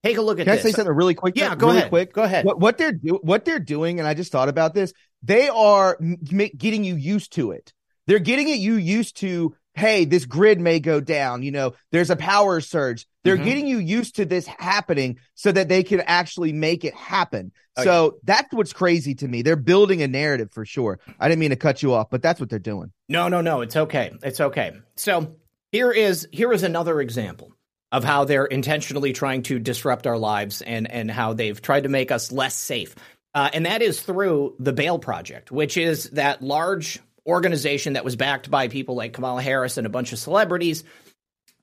Take 0.03 0.17
a 0.17 0.21
look 0.21 0.39
at 0.39 0.45
Can 0.45 0.55
this. 0.55 0.65
I 0.65 0.69
say 0.69 0.75
something 0.75 0.93
really 0.93 1.15
quick? 1.15 1.35
Yeah, 1.35 1.55
go 1.55 1.67
really 1.67 1.79
ahead. 1.79 1.89
Quick, 1.89 2.13
go 2.13 2.23
ahead. 2.23 2.45
What, 2.45 2.59
what 2.59 2.77
they're 2.77 2.93
do- 2.93 3.19
what 3.23 3.45
they're 3.45 3.59
doing, 3.59 3.99
and 3.99 4.07
I 4.07 4.13
just 4.13 4.31
thought 4.31 4.47
about 4.47 4.73
this. 4.73 4.93
They 5.23 5.49
are 5.49 5.97
m- 5.99 6.17
getting 6.55 6.83
you 6.83 6.95
used 6.95 7.33
to 7.33 7.51
it. 7.51 7.73
They're 8.07 8.19
getting 8.19 8.49
it 8.49 8.59
you 8.59 8.75
used 8.75 9.17
to, 9.17 9.55
hey, 9.73 10.05
this 10.05 10.25
grid 10.25 10.59
may 10.59 10.79
go 10.79 10.99
down. 10.99 11.43
You 11.43 11.51
know, 11.51 11.73
there's 11.91 12.09
a 12.09 12.15
power 12.15 12.61
surge. 12.61 13.05
They're 13.23 13.35
mm-hmm. 13.35 13.45
getting 13.45 13.67
you 13.67 13.77
used 13.77 14.15
to 14.15 14.25
this 14.25 14.47
happening 14.47 15.19
so 15.35 15.51
that 15.51 15.69
they 15.69 15.83
can 15.83 16.01
actually 16.01 16.53
make 16.53 16.85
it 16.85 16.95
happen. 16.95 17.51
Oh, 17.75 17.83
so 17.83 18.05
yeah. 18.05 18.19
that's 18.23 18.53
what's 18.53 18.73
crazy 18.73 19.13
to 19.15 19.27
me. 19.27 19.41
They're 19.41 19.55
building 19.55 20.01
a 20.01 20.07
narrative 20.07 20.51
for 20.51 20.65
sure. 20.65 20.99
I 21.19 21.27
didn't 21.27 21.39
mean 21.39 21.51
to 21.51 21.57
cut 21.57 21.83
you 21.83 21.93
off, 21.93 22.09
but 22.09 22.21
that's 22.21 22.39
what 22.39 22.49
they're 22.49 22.59
doing. 22.59 22.91
No, 23.09 23.27
no, 23.27 23.41
no. 23.41 23.61
It's 23.61 23.75
okay. 23.75 24.13
It's 24.23 24.39
okay. 24.39 24.71
So 24.95 25.35
here 25.71 25.91
is 25.91 26.27
here 26.31 26.53
is 26.53 26.63
another 26.63 27.01
example 27.01 27.53
of 27.91 28.03
how 28.03 28.25
they're 28.25 28.45
intentionally 28.45 29.13
trying 29.13 29.43
to 29.43 29.59
disrupt 29.59 30.07
our 30.07 30.17
lives 30.17 30.61
and 30.61 30.89
and 30.89 31.11
how 31.11 31.33
they've 31.33 31.61
tried 31.61 31.83
to 31.83 31.89
make 31.89 32.11
us 32.11 32.31
less 32.31 32.55
safe. 32.55 32.95
Uh, 33.33 33.49
and 33.53 33.65
that 33.65 33.81
is 33.81 34.01
through 34.01 34.55
the 34.57 34.73
Bail 34.73 34.97
Project, 34.97 35.51
which 35.51 35.77
is 35.77 36.09
that 36.11 36.41
large 36.41 36.99
organization 37.27 37.93
that 37.93 38.05
was 38.05 38.15
backed 38.15 38.49
by 38.49 38.67
people 38.67 38.95
like 38.95 39.13
Kamala 39.13 39.41
Harris 39.41 39.77
and 39.77 39.85
a 39.85 39.89
bunch 39.89 40.13
of 40.13 40.19
celebrities 40.19 40.83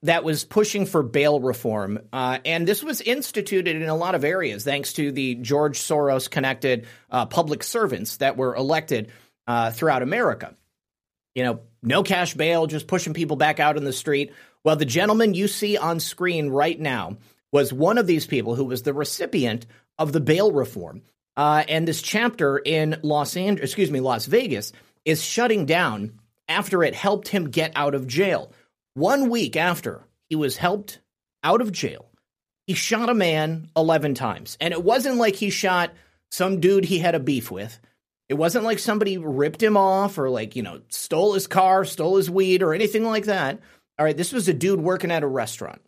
that 0.03 0.23
was 0.23 0.43
pushing 0.43 0.85
for 0.85 1.01
bail 1.01 1.39
reform. 1.39 1.99
Uh, 2.13 2.37
and 2.45 2.67
this 2.67 2.83
was 2.83 3.01
instituted 3.01 3.75
in 3.75 3.89
a 3.89 3.95
lot 3.95 4.13
of 4.13 4.23
areas 4.23 4.63
thanks 4.63 4.93
to 4.93 5.11
the 5.11 5.35
George 5.35 5.79
Soros 5.79 6.29
connected 6.29 6.85
uh, 7.09 7.25
public 7.25 7.63
servants 7.63 8.17
that 8.17 8.37
were 8.37 8.55
elected 8.55 9.11
uh, 9.47 9.71
throughout 9.71 10.03
America. 10.03 10.55
You 11.33 11.43
know, 11.43 11.59
no 11.81 12.03
cash 12.03 12.33
bail, 12.33 12.67
just 12.67 12.87
pushing 12.87 13.13
people 13.13 13.35
back 13.35 13.59
out 13.59 13.77
in 13.77 13.83
the 13.83 13.93
street. 13.93 14.31
Well, 14.63 14.75
the 14.75 14.85
gentleman 14.85 15.33
you 15.33 15.47
see 15.47 15.77
on 15.77 15.99
screen 15.99 16.49
right 16.49 16.79
now 16.79 17.17
was 17.51 17.73
one 17.73 17.97
of 17.97 18.07
these 18.07 18.27
people 18.27 18.55
who 18.55 18.65
was 18.65 18.83
the 18.83 18.93
recipient 18.93 19.65
of 19.97 20.11
the 20.11 20.19
bail 20.19 20.51
reform. 20.51 21.01
Uh, 21.37 21.63
and 21.67 21.87
this 21.87 22.01
chapter 22.01 22.57
in 22.57 22.99
Los 23.01 23.35
Angeles, 23.35 23.71
excuse 23.71 23.91
me, 23.91 23.99
Las 23.99 24.25
Vegas, 24.25 24.71
is 25.05 25.23
shutting 25.23 25.65
down 25.65 26.19
after 26.49 26.83
it 26.83 26.95
helped 26.95 27.29
him 27.29 27.49
get 27.49 27.71
out 27.75 27.95
of 27.95 28.07
jail. 28.07 28.51
One 28.95 29.29
week 29.29 29.55
after 29.55 30.03
he 30.29 30.35
was 30.35 30.57
helped 30.57 30.99
out 31.43 31.61
of 31.61 31.71
jail, 31.71 32.09
he 32.67 32.73
shot 32.73 33.09
a 33.09 33.13
man 33.13 33.69
11 33.77 34.15
times. 34.15 34.57
And 34.59 34.73
it 34.73 34.83
wasn't 34.83 35.17
like 35.17 35.35
he 35.35 35.49
shot 35.49 35.93
some 36.31 36.59
dude 36.59 36.85
he 36.85 36.99
had 36.99 37.15
a 37.15 37.19
beef 37.19 37.51
with. 37.51 37.79
It 38.27 38.33
wasn't 38.33 38.65
like 38.65 38.79
somebody 38.79 39.17
ripped 39.17 39.61
him 39.61 39.77
off 39.77 40.17
or 40.17 40.29
like, 40.29 40.55
you 40.55 40.63
know, 40.63 40.81
stole 40.89 41.33
his 41.33 41.45
car, 41.45 41.85
stole 41.85 42.17
his 42.17 42.29
weed 42.29 42.63
or 42.63 42.73
anything 42.73 43.03
like 43.03 43.25
that. 43.25 43.59
All 43.99 44.05
right, 44.05 44.17
this 44.17 44.33
was 44.33 44.47
a 44.47 44.53
dude 44.53 44.81
working 44.81 45.11
at 45.11 45.23
a 45.23 45.27
restaurant. 45.27 45.81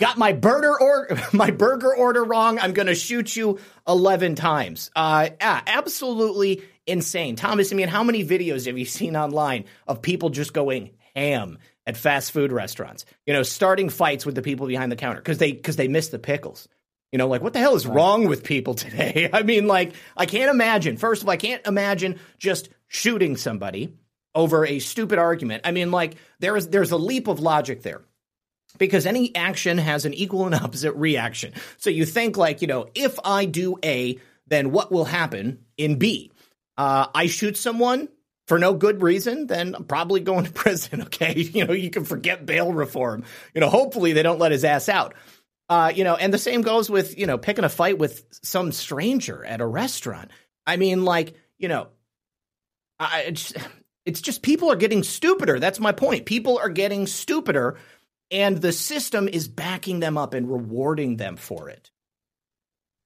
Got 0.00 0.16
my 0.16 0.32
burger 0.32 0.80
or 0.80 1.08
my 1.32 1.50
burger 1.50 1.94
order 1.94 2.24
wrong. 2.24 2.58
I'm 2.58 2.72
going 2.72 2.86
to 2.86 2.94
shoot 2.94 3.36
you 3.36 3.58
11 3.86 4.34
times. 4.34 4.90
Uh 4.96 5.28
yeah, 5.40 5.60
absolutely 5.66 6.62
insane. 6.86 7.36
Thomas, 7.36 7.72
I 7.72 7.76
mean, 7.76 7.88
how 7.88 8.04
many 8.04 8.24
videos 8.24 8.66
have 8.66 8.78
you 8.78 8.84
seen 8.84 9.16
online 9.16 9.64
of 9.86 10.02
people 10.02 10.30
just 10.30 10.52
going 10.52 10.90
ham 11.14 11.58
at 11.86 11.96
fast 11.96 12.32
food 12.32 12.52
restaurants? 12.52 13.04
You 13.26 13.32
know, 13.32 13.42
starting 13.42 13.88
fights 13.88 14.26
with 14.26 14.34
the 14.34 14.42
people 14.42 14.66
behind 14.66 14.92
the 14.92 14.96
counter 14.96 15.20
because 15.20 15.38
they 15.38 15.52
because 15.52 15.76
they 15.76 15.88
miss 15.88 16.08
the 16.08 16.18
pickles. 16.18 16.68
You 17.12 17.18
know, 17.18 17.28
like 17.28 17.42
what 17.42 17.52
the 17.52 17.60
hell 17.60 17.76
is 17.76 17.86
wrong 17.86 18.26
with 18.26 18.44
people 18.44 18.74
today? 18.74 19.30
I 19.32 19.42
mean, 19.42 19.66
like 19.66 19.94
I 20.16 20.26
can't 20.26 20.50
imagine. 20.50 20.96
First 20.96 21.22
of 21.22 21.28
all, 21.28 21.32
I 21.32 21.36
can't 21.36 21.66
imagine 21.66 22.18
just 22.38 22.68
shooting 22.88 23.36
somebody 23.36 23.96
over 24.34 24.66
a 24.66 24.78
stupid 24.80 25.18
argument. 25.18 25.62
I 25.64 25.70
mean, 25.70 25.90
like 25.90 26.16
there 26.40 26.56
is 26.56 26.68
there's 26.68 26.90
a 26.90 26.96
leap 26.96 27.28
of 27.28 27.40
logic 27.40 27.82
there 27.82 28.02
because 28.78 29.06
any 29.06 29.34
action 29.34 29.78
has 29.78 30.04
an 30.04 30.14
equal 30.14 30.46
and 30.46 30.54
opposite 30.64 30.92
reaction. 30.94 31.52
So 31.78 31.90
you 31.90 32.04
think 32.04 32.36
like, 32.36 32.62
you 32.62 32.68
know, 32.68 32.88
if 32.94 33.18
I 33.24 33.44
do 33.44 33.76
A, 33.84 34.18
then 34.46 34.72
what 34.72 34.92
will 34.92 35.04
happen 35.04 35.64
in 35.76 35.98
B? 35.98 36.32
Uh, 36.76 37.06
I 37.14 37.26
shoot 37.26 37.56
someone 37.56 38.08
for 38.46 38.58
no 38.58 38.74
good 38.74 39.02
reason, 39.02 39.46
then 39.46 39.74
I'm 39.74 39.84
probably 39.84 40.20
going 40.20 40.44
to 40.44 40.52
prison. 40.52 41.02
Okay, 41.02 41.34
you 41.40 41.64
know, 41.64 41.72
you 41.72 41.90
can 41.90 42.04
forget 42.04 42.46
bail 42.46 42.72
reform. 42.72 43.24
You 43.54 43.60
know, 43.60 43.68
hopefully 43.68 44.12
they 44.12 44.22
don't 44.22 44.38
let 44.38 44.52
his 44.52 44.64
ass 44.64 44.88
out. 44.88 45.14
Uh, 45.68 45.90
you 45.94 46.04
know, 46.04 46.14
and 46.14 46.32
the 46.32 46.38
same 46.38 46.62
goes 46.62 46.90
with 46.90 47.18
you 47.18 47.26
know 47.26 47.38
picking 47.38 47.64
a 47.64 47.68
fight 47.68 47.98
with 47.98 48.24
some 48.42 48.72
stranger 48.72 49.44
at 49.44 49.60
a 49.60 49.66
restaurant. 49.66 50.30
I 50.66 50.76
mean, 50.76 51.04
like, 51.04 51.34
you 51.58 51.68
know, 51.68 51.88
I, 52.98 53.22
it's, 53.22 53.52
it's 54.04 54.20
just 54.20 54.42
people 54.42 54.70
are 54.70 54.76
getting 54.76 55.02
stupider. 55.02 55.58
That's 55.58 55.80
my 55.80 55.92
point. 55.92 56.26
People 56.26 56.58
are 56.58 56.68
getting 56.68 57.06
stupider, 57.06 57.78
and 58.30 58.60
the 58.60 58.72
system 58.72 59.28
is 59.28 59.48
backing 59.48 60.00
them 60.00 60.18
up 60.18 60.34
and 60.34 60.50
rewarding 60.50 61.16
them 61.16 61.36
for 61.36 61.70
it 61.70 61.90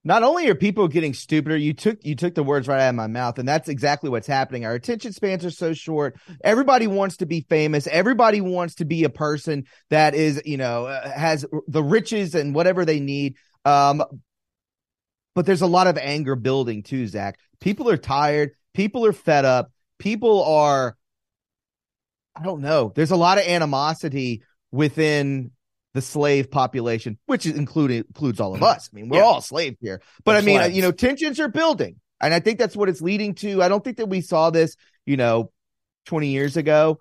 not 0.05 0.23
only 0.23 0.49
are 0.49 0.55
people 0.55 0.89
getting 0.89 1.13
stupider, 1.13 1.57
you 1.57 1.75
took 1.75 1.99
you 2.05 2.15
took 2.15 2.35
the 2.35 2.43
words 2.43 2.69
right 2.69 2.81
out 2.81 2.91
of 2.91 2.95
my 2.95 3.09
mouth, 3.09 3.39
and 3.39 3.49
that's 3.49 3.69
exactly 3.69 4.09
what's 4.09 4.27
happening. 4.27 4.65
Our 4.65 4.75
attention 4.75 5.13
spans 5.13 5.45
are 5.45 5.51
so 5.51 5.73
short. 5.73 6.17
Everybody 6.43 6.87
wants 6.87 7.19
to 7.19 7.27
be 7.27 7.41
famous. 7.43 7.87
Everybody 7.87 8.41
wants 8.41 8.77
to 8.77 8.85
be 8.85 9.05
a 9.05 9.11
person 9.11 9.65
that 9.91 10.15
is, 10.15 10.41
you 10.45 10.57
know, 10.57 10.87
uh, 10.87 11.11
has 11.11 11.45
the 11.67 11.83
riches 11.83 12.35
and 12.35 12.55
whatever 12.55 12.85
they 12.85 13.01
need. 13.01 13.37
Um, 13.65 14.05
but 15.35 15.47
there's 15.47 15.63
a 15.63 15.67
lot 15.67 15.89
of 15.89 15.99
anger 15.99 16.37
building 16.37 16.83
too, 16.83 17.07
Zak. 17.07 17.39
People 17.61 17.91
are 17.91 17.97
tired. 17.97 18.53
People 18.75 19.05
are 19.05 19.13
fed 19.13 19.45
up. 19.45 19.73
People 19.99 20.45
are, 20.45 20.97
I 22.37 22.45
don't 22.45 22.61
know. 22.61 22.93
There's 22.95 23.11
a 23.11 23.17
lot 23.17 23.39
of 23.39 23.45
animosity 23.45 24.43
within 24.71 25.51
the 25.99 26.03
slave 26.03 26.49
population, 26.49 27.19
which 27.27 27.45
including 27.45 27.99
includes 27.99 28.39
all 28.39 28.55
of 28.55 28.63
us. 28.63 28.89
I 28.93 28.95
mean, 28.95 29.09
we're 29.09 29.19
yeah. 29.19 29.25
all 29.25 29.41
slaves 29.41 29.77
here. 29.81 30.01
But 30.25 30.33
we're 30.33 30.39
I 30.39 30.41
mean, 30.43 30.59
slaves. 30.61 30.77
you 30.77 30.83
know, 30.83 30.93
tensions 30.93 31.41
are 31.41 31.49
building. 31.49 31.97
And 32.21 32.33
I 32.33 32.39
think 32.39 32.61
that's 32.61 32.77
what 32.77 32.89
it's 32.89 33.01
leading 33.01 33.35
to. 33.37 33.63
I 33.63 33.69
don't 33.69 33.83
think 33.83 33.97
that 33.97 34.09
we 34.09 34.21
saw 34.21 34.51
this, 34.51 34.77
you 35.07 35.17
know, 35.17 35.51
20 36.07 36.29
years 36.29 36.57
ago, 36.57 37.01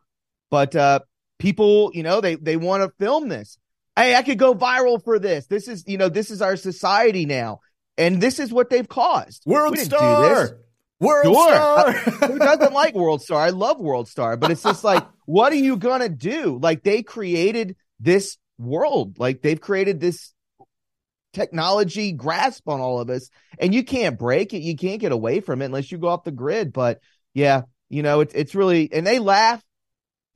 but 0.50 0.76
uh 0.76 1.00
people, 1.38 1.92
you 1.94 2.02
know, 2.02 2.22
they 2.22 2.36
they 2.36 2.58
want 2.58 2.84
to 2.84 2.90
film 2.98 3.30
this. 3.30 3.60
Hey, 3.96 4.16
I 4.16 4.24
could 4.24 4.40
go 4.40 4.54
viral 4.56 5.04
for 5.04 5.20
this. 5.20 5.48
This 5.48 5.68
is, 5.68 5.84
you 5.88 5.98
know, 5.98 6.10
this 6.10 6.32
is 6.32 6.42
our 6.42 6.56
society 6.56 7.26
now. 7.26 7.60
And 7.98 8.22
this 8.22 8.40
is 8.40 8.52
what 8.52 8.70
they've 8.70 8.88
caused. 8.88 9.44
World 9.46 9.78
Star. 9.78 10.58
World 11.00 11.26
sure. 11.26 11.54
Star. 11.54 11.92
Who 12.28 12.40
doesn't 12.40 12.74
like 12.74 12.96
World 12.96 13.22
Star? 13.22 13.42
I 13.42 13.50
love 13.52 13.80
World 13.80 14.08
Star, 14.08 14.38
but 14.38 14.52
it's 14.52 14.64
just 14.64 14.84
like, 14.84 15.04
what 15.26 15.52
are 15.52 15.58
you 15.58 15.78
gonna 15.78 16.10
do? 16.10 16.60
Like 16.62 16.84
they 16.84 17.04
created 17.04 17.76
this 18.00 18.38
world. 18.58 19.20
Like 19.20 19.42
they've 19.42 19.60
created 19.60 20.00
this 20.00 20.34
technology 21.34 22.12
grasp 22.12 22.68
on 22.68 22.82
all 22.82 23.00
of 23.00 23.10
us, 23.10 23.30
and 23.60 23.74
you 23.74 23.84
can't 23.84 24.18
break 24.18 24.54
it. 24.54 24.62
You 24.62 24.76
can't 24.76 25.02
get 25.02 25.12
away 25.12 25.40
from 25.40 25.62
it 25.62 25.66
unless 25.66 25.92
you 25.92 25.98
go 25.98 26.08
off 26.08 26.24
the 26.24 26.32
grid. 26.32 26.74
But 26.74 27.00
yeah, 27.34 27.64
you 27.90 28.04
know, 28.04 28.22
it's 28.22 28.34
it's 28.34 28.56
really 28.56 28.92
and 28.92 29.06
they 29.06 29.20
laugh. 29.20 29.64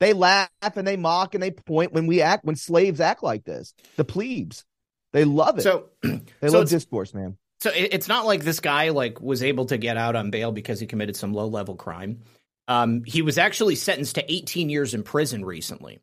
They 0.00 0.14
laugh 0.14 0.50
and 0.60 0.86
they 0.86 0.96
mock 0.96 1.34
and 1.34 1.42
they 1.42 1.52
point 1.52 1.92
when 1.92 2.08
we 2.08 2.22
act 2.22 2.44
when 2.44 2.56
slaves 2.56 3.00
act 3.00 3.22
like 3.22 3.44
this. 3.44 3.72
The 3.96 4.04
plebes, 4.04 4.64
they 5.12 5.24
love 5.24 5.58
it. 5.58 5.62
So 5.62 5.90
they 6.02 6.48
so 6.48 6.58
love 6.58 6.68
discourse, 6.68 7.14
man. 7.14 7.36
So 7.60 7.70
it's 7.72 8.08
not 8.08 8.26
like 8.26 8.42
this 8.42 8.58
guy 8.58 8.88
like 8.88 9.20
was 9.20 9.44
able 9.44 9.66
to 9.66 9.78
get 9.78 9.96
out 9.96 10.16
on 10.16 10.32
bail 10.32 10.50
because 10.50 10.80
he 10.80 10.88
committed 10.88 11.14
some 11.14 11.32
low 11.32 11.46
level 11.46 11.76
crime. 11.76 12.22
Um, 12.66 13.04
he 13.04 13.22
was 13.22 13.38
actually 13.38 13.76
sentenced 13.76 14.16
to 14.16 14.32
18 14.32 14.68
years 14.68 14.94
in 14.94 15.04
prison 15.04 15.44
recently. 15.44 16.00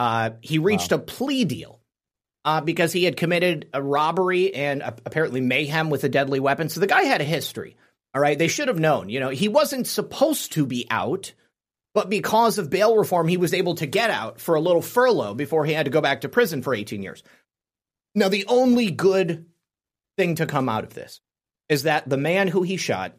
Uh, 0.00 0.30
he 0.40 0.56
reached 0.56 0.92
wow. 0.92 0.96
a 0.96 1.00
plea 1.00 1.44
deal 1.44 1.78
uh, 2.46 2.62
because 2.62 2.90
he 2.90 3.04
had 3.04 3.18
committed 3.18 3.68
a 3.74 3.82
robbery 3.82 4.54
and 4.54 4.80
apparently 4.80 5.42
mayhem 5.42 5.90
with 5.90 6.04
a 6.04 6.08
deadly 6.08 6.40
weapon. 6.40 6.70
So 6.70 6.80
the 6.80 6.86
guy 6.86 7.02
had 7.02 7.20
a 7.20 7.24
history. 7.24 7.76
All 8.14 8.22
right. 8.22 8.38
They 8.38 8.48
should 8.48 8.68
have 8.68 8.80
known. 8.80 9.10
You 9.10 9.20
know, 9.20 9.28
he 9.28 9.48
wasn't 9.48 9.86
supposed 9.86 10.52
to 10.52 10.64
be 10.64 10.86
out, 10.88 11.34
but 11.92 12.08
because 12.08 12.56
of 12.56 12.70
bail 12.70 12.96
reform, 12.96 13.28
he 13.28 13.36
was 13.36 13.52
able 13.52 13.74
to 13.74 13.84
get 13.84 14.08
out 14.08 14.40
for 14.40 14.54
a 14.54 14.60
little 14.60 14.80
furlough 14.80 15.34
before 15.34 15.66
he 15.66 15.74
had 15.74 15.84
to 15.84 15.92
go 15.92 16.00
back 16.00 16.22
to 16.22 16.30
prison 16.30 16.62
for 16.62 16.74
18 16.74 17.02
years. 17.02 17.22
Now, 18.14 18.30
the 18.30 18.46
only 18.46 18.90
good 18.90 19.44
thing 20.16 20.36
to 20.36 20.46
come 20.46 20.70
out 20.70 20.84
of 20.84 20.94
this 20.94 21.20
is 21.68 21.82
that 21.82 22.08
the 22.08 22.16
man 22.16 22.48
who 22.48 22.62
he 22.62 22.78
shot 22.78 23.18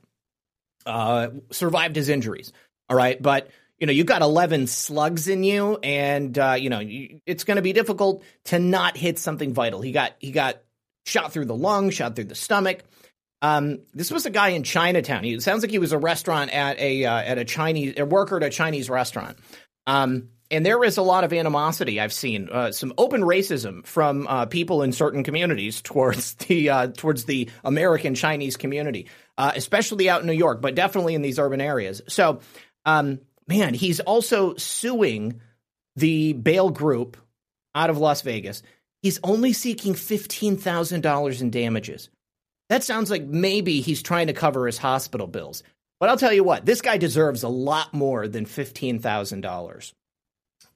uh, 0.88 1.28
survived 1.52 1.96
his 1.96 2.10
injuries. 2.10 2.52
All 2.90 2.98
right. 2.98 3.22
But 3.22 3.50
you 3.82 3.88
know, 3.88 3.94
you've 3.94 4.06
got 4.06 4.22
11 4.22 4.68
slugs 4.68 5.28
in 5.28 5.44
you 5.44 5.78
and, 5.82 6.38
uh, 6.38 6.56
you 6.58 6.70
know, 6.70 6.82
it's 7.26 7.44
going 7.44 7.56
to 7.56 7.64
be 7.64 7.74
difficult 7.74 8.24
to 8.46 8.60
not 8.60 8.96
hit 8.96 9.18
something 9.18 9.56
vital. 9.56 9.82
He 9.82 9.92
got, 9.92 10.14
he 10.20 10.30
got 10.30 10.62
shot 11.08 11.34
through 11.34 11.46
the 11.46 11.56
lung, 11.56 11.90
shot 11.90 12.16
through 12.16 12.26
the 12.26 12.36
stomach. 12.36 12.84
Um, 13.42 13.80
this 13.92 14.12
was 14.12 14.28
a 14.28 14.30
guy 14.30 14.50
in 14.50 14.62
Chinatown. 14.62 15.24
He, 15.24 15.34
it 15.34 15.42
sounds 15.42 15.64
like 15.64 15.72
he 15.72 15.80
was 15.80 15.94
a 15.94 15.98
restaurant 15.98 16.52
at 16.52 16.78
a, 16.80 17.06
uh, 17.06 17.22
at 17.22 17.40
a 17.40 17.44
Chinese, 17.44 17.96
a 17.98 18.06
worker 18.06 18.38
at 18.38 18.44
a 18.44 18.52
Chinese 18.52 18.88
restaurant. 18.88 19.40
Um, 19.88 20.30
and 20.52 20.64
there 20.64 20.84
is 20.84 20.98
a 20.98 21.02
lot 21.02 21.24
of 21.24 21.34
animosity 21.34 22.00
I've 22.00 22.14
seen, 22.14 22.50
uh, 22.52 22.72
some 22.72 22.94
open 23.00 23.22
racism 23.22 23.84
from 23.84 24.28
uh, 24.28 24.46
people 24.46 24.84
in 24.84 24.92
certain 24.92 25.24
communities 25.24 25.82
towards 25.84 26.36
the 26.36 26.70
uh, 26.70 26.88
towards 26.88 27.24
the 27.24 27.50
American 27.64 28.14
Chinese 28.14 28.58
community, 28.58 29.08
uh, 29.40 29.54
especially 29.56 30.08
out 30.08 30.22
in 30.22 30.28
New 30.28 30.34
York, 30.34 30.62
but 30.62 30.76
definitely 30.76 31.16
in 31.16 31.24
these 31.24 31.40
urban 31.40 31.62
areas. 31.62 32.02
So 32.10 32.42
um, 32.86 33.22
man, 33.52 33.74
he's 33.74 34.00
also 34.00 34.56
suing 34.56 35.42
the 35.98 36.32
bail 36.32 36.70
group 36.70 37.18
out 37.76 37.90
of 37.90 37.98
Las 37.98 38.22
Vegas. 38.22 38.64
He's 39.02 39.20
only 39.24 39.52
seeking 39.52 39.94
$15,000 39.94 41.42
in 41.42 41.50
damages. 41.50 42.10
That 42.70 42.86
sounds 42.86 43.12
like 43.12 43.24
maybe 43.24 43.82
he's 43.82 44.02
trying 44.02 44.28
to 44.28 44.34
cover 44.34 44.68
his 44.68 44.78
hospital 44.78 45.28
bills. 45.28 45.64
But 46.00 46.08
I'll 46.08 46.18
tell 46.18 46.32
you 46.32 46.46
what, 46.46 46.66
this 46.66 46.82
guy 46.82 46.96
deserves 46.96 47.44
a 47.44 47.50
lot 47.50 47.94
more 47.94 48.26
than 48.26 48.46
$15,000. 48.46 49.94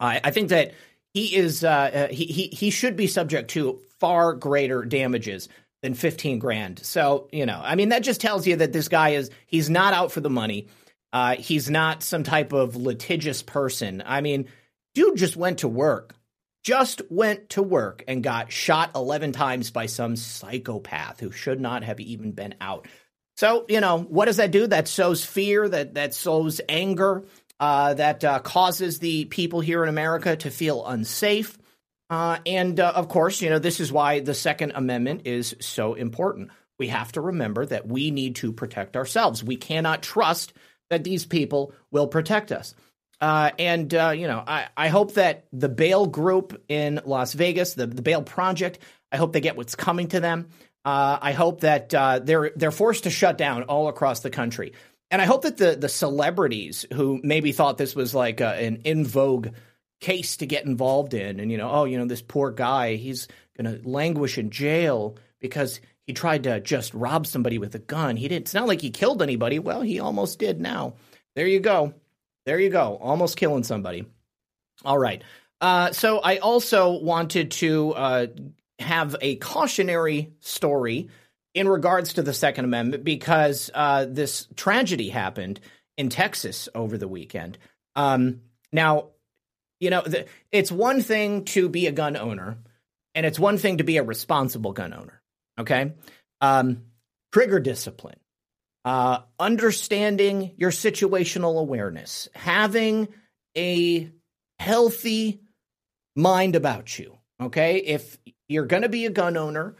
I, 0.01 0.21
I 0.21 0.31
think 0.31 0.49
that 0.49 0.73
he 1.13 1.33
is 1.33 1.63
uh, 1.63 1.69
uh, 1.69 2.07
he, 2.09 2.25
he 2.25 2.47
he 2.47 2.69
should 2.71 2.97
be 2.97 3.07
subject 3.07 3.51
to 3.51 3.79
far 4.01 4.33
greater 4.33 4.83
damages 4.83 5.47
than 5.81 5.93
15 5.93 6.39
grand. 6.39 6.79
So, 6.79 7.29
you 7.31 7.45
know, 7.45 7.61
I 7.63 7.75
mean 7.75 7.89
that 7.89 8.03
just 8.03 8.19
tells 8.19 8.45
you 8.45 8.57
that 8.57 8.73
this 8.73 8.89
guy 8.89 9.11
is 9.11 9.31
he's 9.47 9.69
not 9.69 9.93
out 9.93 10.11
for 10.11 10.19
the 10.19 10.29
money. 10.29 10.67
Uh, 11.15 11.37
he's 11.37 11.69
not 11.69 12.03
some 12.03 12.23
type 12.23 12.51
of 12.51 12.75
litigious 12.75 13.41
person. 13.41 14.03
I 14.05 14.19
mean, 14.19 14.49
dude 14.95 15.15
just 15.15 15.37
went 15.37 15.59
to 15.59 15.69
work, 15.69 16.13
just 16.61 17.01
went 17.09 17.51
to 17.51 17.63
work 17.63 18.03
and 18.05 18.21
got 18.21 18.51
shot 18.51 18.91
11 18.95 19.31
times 19.31 19.71
by 19.71 19.85
some 19.85 20.17
psychopath 20.17 21.21
who 21.21 21.31
should 21.31 21.61
not 21.61 21.85
have 21.85 22.01
even 22.01 22.33
been 22.33 22.55
out. 22.59 22.89
So, 23.37 23.65
you 23.69 23.79
know, 23.79 23.97
what 23.97 24.25
does 24.25 24.35
that 24.37 24.51
do? 24.51 24.67
That 24.67 24.89
sows 24.89 25.23
fear, 25.23 25.69
that, 25.69 25.93
that 25.93 26.13
sows 26.13 26.59
anger, 26.67 27.23
uh, 27.61 27.93
that 27.93 28.21
uh, 28.25 28.39
causes 28.39 28.99
the 28.99 29.23
people 29.23 29.61
here 29.61 29.83
in 29.83 29.87
America 29.87 30.35
to 30.35 30.51
feel 30.51 30.85
unsafe. 30.85 31.57
Uh, 32.09 32.39
and 32.45 32.77
uh, 32.77 32.91
of 32.93 33.07
course, 33.07 33.41
you 33.41 33.49
know, 33.49 33.59
this 33.59 33.79
is 33.79 33.89
why 33.89 34.19
the 34.19 34.33
Second 34.33 34.73
Amendment 34.75 35.21
is 35.23 35.55
so 35.61 35.93
important. 35.93 36.49
We 36.77 36.89
have 36.89 37.13
to 37.13 37.21
remember 37.21 37.65
that 37.67 37.87
we 37.87 38.11
need 38.11 38.35
to 38.37 38.51
protect 38.51 38.97
ourselves. 38.97 39.41
We 39.41 39.55
cannot 39.55 40.03
trust 40.03 40.51
that 40.89 41.03
these 41.03 41.25
people 41.25 41.73
will 41.91 42.07
protect 42.07 42.51
us. 42.51 42.73
Uh, 43.21 43.51
and 43.57 43.93
uh, 43.93 44.13
you 44.15 44.27
know, 44.27 44.43
I, 44.45 44.67
I 44.75 44.89
hope 44.89 45.13
that 45.13 45.45
the 45.53 45.69
bail 45.69 46.05
group 46.05 46.61
in 46.67 47.01
Las 47.05 47.33
Vegas, 47.33 47.73
the, 47.73 47.87
the 47.87 48.01
bail 48.01 48.21
project, 48.21 48.79
I 49.11 49.17
hope 49.17 49.33
they 49.33 49.41
get 49.41 49.55
what's 49.55 49.75
coming 49.75 50.09
to 50.09 50.19
them. 50.19 50.49
Uh, 50.83 51.17
I 51.21 51.31
hope 51.31 51.61
that 51.61 51.93
uh, 51.93 52.19
they're 52.19 52.51
they're 52.55 52.71
forced 52.71 53.03
to 53.05 53.09
shut 53.09 53.37
down 53.37 53.63
all 53.63 53.87
across 53.87 54.19
the 54.19 54.29
country, 54.29 54.73
and 55.09 55.21
I 55.21 55.25
hope 55.25 55.43
that 55.43 55.57
the 55.57 55.75
the 55.75 55.89
celebrities 55.89 56.85
who 56.93 57.19
maybe 57.23 57.51
thought 57.53 57.77
this 57.77 57.95
was 57.95 58.13
like 58.13 58.41
a, 58.41 58.49
an 58.49 58.81
in 58.83 59.05
vogue 59.05 59.49
case 60.01 60.37
to 60.37 60.45
get 60.45 60.65
involved 60.65 61.13
in, 61.13 61.39
and 61.39 61.51
you 61.51 61.57
know, 61.57 61.71
oh, 61.71 61.85
you 61.85 61.97
know, 61.97 62.05
this 62.05 62.21
poor 62.21 62.51
guy, 62.51 62.95
he's 62.95 63.27
going 63.57 63.81
to 63.81 63.89
languish 63.89 64.37
in 64.37 64.51
jail 64.51 65.17
because 65.39 65.79
he 66.07 66.13
tried 66.13 66.43
to 66.43 66.59
just 66.59 66.93
rob 66.93 67.25
somebody 67.25 67.57
with 67.57 67.75
a 67.75 67.79
gun. 67.79 68.15
He 68.15 68.27
didn't. 68.27 68.43
It's 68.43 68.53
not 68.53 68.67
like 68.67 68.81
he 68.81 68.91
killed 68.91 69.21
anybody. 69.21 69.59
Well, 69.59 69.81
he 69.81 69.99
almost 69.99 70.39
did. 70.39 70.61
Now, 70.61 70.95
there 71.35 71.47
you 71.47 71.59
go. 71.59 71.93
There 72.45 72.59
you 72.59 72.69
go. 72.69 72.97
Almost 73.01 73.37
killing 73.37 73.63
somebody. 73.63 74.05
All 74.83 74.97
right. 74.97 75.23
Uh, 75.61 75.91
so 75.91 76.19
I 76.19 76.37
also 76.37 76.99
wanted 76.99 77.51
to 77.51 77.93
uh, 77.93 78.27
have 78.79 79.15
a 79.21 79.37
cautionary 79.37 80.33
story 80.41 81.09
in 81.53 81.67
regards 81.67 82.13
to 82.13 82.21
the 82.21 82.33
Second 82.33 82.65
Amendment 82.65 83.03
because 83.03 83.71
uh, 83.73 84.05
this 84.07 84.47
tragedy 84.55 85.09
happened 85.09 85.59
in 85.97 86.09
Texas 86.09 86.69
over 86.75 86.97
the 86.97 87.07
weekend. 87.07 87.57
Um, 87.95 88.41
now, 88.71 89.07
you 89.79 89.89
know, 89.89 90.01
the, 90.01 90.25
it's 90.51 90.71
one 90.71 91.01
thing 91.01 91.45
to 91.45 91.69
be 91.69 91.87
a 91.87 91.91
gun 91.91 92.17
owner, 92.17 92.57
and 93.15 93.25
it's 93.25 93.39
one 93.39 93.57
thing 93.57 93.77
to 93.77 93.83
be 93.83 93.97
a 93.97 94.03
responsible 94.03 94.73
gun 94.73 94.93
owner. 94.93 95.21
Okay. 95.59 95.93
Um, 96.41 96.83
trigger 97.31 97.59
discipline, 97.59 98.19
uh, 98.83 99.19
understanding 99.39 100.53
your 100.57 100.71
situational 100.71 101.59
awareness, 101.59 102.29
having 102.33 103.07
a 103.57 104.11
healthy 104.59 105.41
mind 106.15 106.55
about 106.55 106.97
you. 106.99 107.17
Okay. 107.41 107.77
If 107.77 108.17
you're 108.47 108.65
going 108.65 108.83
to 108.83 108.89
be 108.89 109.05
a 109.05 109.09
gun 109.09 109.37
owner, 109.37 109.75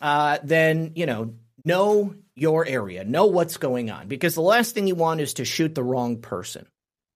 uh, 0.00 0.38
then, 0.42 0.92
you 0.94 1.06
know, 1.06 1.34
know 1.64 2.14
your 2.36 2.66
area, 2.66 3.04
know 3.04 3.26
what's 3.26 3.56
going 3.56 3.90
on, 3.90 4.08
because 4.08 4.34
the 4.34 4.42
last 4.42 4.74
thing 4.74 4.86
you 4.86 4.94
want 4.94 5.20
is 5.20 5.34
to 5.34 5.44
shoot 5.44 5.74
the 5.74 5.82
wrong 5.82 6.18
person. 6.18 6.66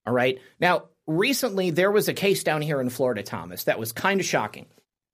All 0.07 0.12
right. 0.12 0.38
Now, 0.61 0.85
recently 1.07 1.71
there 1.71 1.90
was 1.90 2.09
a 2.09 2.14
case 2.14 2.44
down 2.44 2.62
here 2.62 2.81
in 2.81 2.88
Florida, 2.88 3.23
Thomas, 3.23 3.64
that 3.64 3.79
was 3.79 3.92
kind 3.92 4.21
of 4.21 4.27
shocking. 4.27 4.66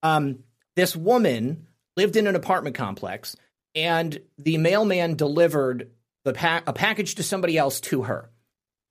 Um, 0.03 0.41
this 0.77 0.95
woman 0.95 1.67
lived 1.97 2.17
in 2.17 2.27
an 2.27 2.37
apartment 2.37 2.77
complex, 2.77 3.37
and 3.75 4.21
the 4.39 4.59
mailman 4.59 5.17
delivered 5.17 5.91
the 6.25 6.33
pa- 6.33 6.63
a 6.67 6.73
package 6.73 7.17
to 7.17 7.23
somebody 7.23 7.57
else 7.57 7.81
to 7.81 8.03
her. 8.03 8.31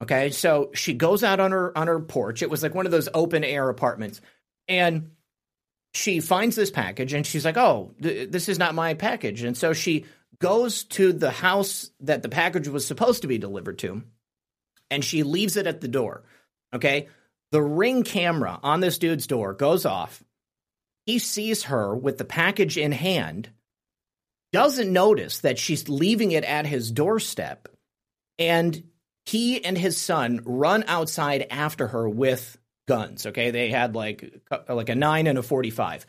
Okay, 0.01 0.31
so 0.31 0.71
she 0.73 0.93
goes 0.93 1.23
out 1.23 1.39
on 1.39 1.51
her 1.51 1.77
on 1.77 1.87
her 1.87 1.99
porch. 1.99 2.41
It 2.41 2.49
was 2.49 2.61
like 2.61 2.75
one 2.75 2.85
of 2.85 2.91
those 2.91 3.09
open 3.13 3.43
air 3.43 3.69
apartments, 3.69 4.19
and 4.67 5.11
she 5.93 6.19
finds 6.19 6.55
this 6.55 6.71
package 6.71 7.13
and 7.13 7.25
she's 7.25 7.45
like, 7.45 7.57
"Oh, 7.57 7.93
th- 8.01 8.29
this 8.29 8.49
is 8.49 8.59
not 8.59 8.75
my 8.75 8.95
package." 8.95 9.43
And 9.43 9.55
so 9.55 9.73
she 9.73 10.05
goes 10.39 10.83
to 10.85 11.13
the 11.13 11.31
house 11.31 11.89
that 12.01 12.21
the 12.21 12.29
package 12.29 12.67
was 12.67 12.85
supposed 12.85 13.21
to 13.21 13.27
be 13.27 13.37
delivered 13.37 13.79
to, 13.79 14.03
and 14.91 15.05
she 15.05 15.23
leaves 15.23 15.55
it 15.55 15.67
at 15.67 15.79
the 15.79 15.87
door. 15.87 16.23
Okay, 16.73 17.07
the 17.51 17.61
ring 17.61 18.03
camera 18.03 18.59
on 18.61 18.81
this 18.81 18.97
dude's 18.97 19.27
door 19.27 19.53
goes 19.53 19.85
off. 19.85 20.21
He 21.05 21.19
sees 21.19 21.63
her 21.63 21.95
with 21.95 22.17
the 22.17 22.25
package 22.25 22.77
in 22.77 22.91
hand, 22.91 23.49
doesn't 24.51 24.91
notice 24.91 25.39
that 25.39 25.59
she's 25.59 25.89
leaving 25.89 26.31
it 26.31 26.43
at 26.43 26.65
his 26.65 26.91
doorstep, 26.91 27.67
and 28.39 28.83
he 29.25 29.63
and 29.63 29.77
his 29.77 29.97
son 29.97 30.41
run 30.45 30.83
outside 30.87 31.47
after 31.49 31.87
her 31.87 32.07
with 32.07 32.57
guns. 32.87 33.25
Okay, 33.25 33.51
they 33.51 33.69
had 33.69 33.95
like 33.95 34.41
like 34.69 34.89
a 34.89 34.95
nine 34.95 35.27
and 35.27 35.37
a 35.37 35.43
forty-five. 35.43 36.05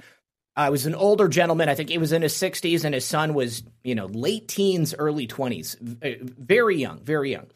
I 0.57 0.71
was 0.71 0.87
an 0.87 0.95
older 0.95 1.27
gentleman. 1.27 1.69
I 1.69 1.75
think 1.75 1.89
he 1.89 1.99
was 1.99 2.13
in 2.13 2.23
his 2.23 2.37
sixties, 2.37 2.85
and 2.85 2.95
his 2.95 3.05
son 3.05 3.35
was 3.35 3.63
you 3.83 3.95
know 3.95 4.07
late 4.07 4.47
teens, 4.47 4.95
early 4.97 5.27
twenties, 5.27 5.77
very 5.81 6.77
young, 6.77 7.01
very 7.01 7.33
young. 7.33 7.47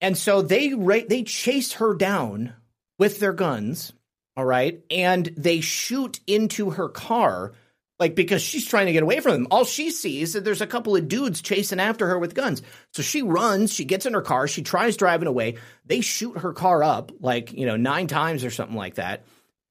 And 0.00 0.18
so 0.18 0.42
they 0.42 0.68
they 1.08 1.22
chase 1.22 1.74
her 1.74 1.94
down 1.94 2.52
with 2.98 3.20
their 3.20 3.32
guns. 3.32 3.92
All 4.36 4.44
right, 4.44 4.82
and 4.90 5.26
they 5.36 5.60
shoot 5.60 6.18
into 6.26 6.70
her 6.70 6.88
car 6.88 7.52
like 8.00 8.14
because 8.14 8.42
she's 8.42 8.66
trying 8.66 8.86
to 8.86 8.92
get 8.92 9.02
away 9.02 9.20
from 9.20 9.32
them. 9.32 9.46
All 9.50 9.64
she 9.64 9.90
sees 9.90 10.28
is 10.28 10.32
that 10.34 10.44
there's 10.44 10.60
a 10.60 10.66
couple 10.66 10.96
of 10.96 11.08
dudes 11.08 11.40
chasing 11.40 11.80
after 11.80 12.06
her 12.08 12.18
with 12.18 12.34
guns. 12.34 12.62
So 12.92 13.02
she 13.02 13.22
runs, 13.22 13.72
she 13.72 13.84
gets 13.84 14.06
in 14.06 14.14
her 14.14 14.22
car, 14.22 14.48
she 14.48 14.62
tries 14.62 14.96
driving 14.96 15.28
away. 15.28 15.56
They 15.84 16.00
shoot 16.00 16.38
her 16.38 16.52
car 16.52 16.82
up 16.82 17.12
like, 17.20 17.52
you 17.52 17.66
know, 17.66 17.76
9 17.76 18.06
times 18.08 18.44
or 18.44 18.50
something 18.50 18.76
like 18.76 18.96
that. 18.96 19.24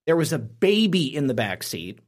There 0.06 0.16
was 0.16 0.34
a 0.34 0.40
baby 0.40 1.14
in 1.14 1.28
the 1.28 1.34
back 1.34 1.64
seat. 1.64 2.00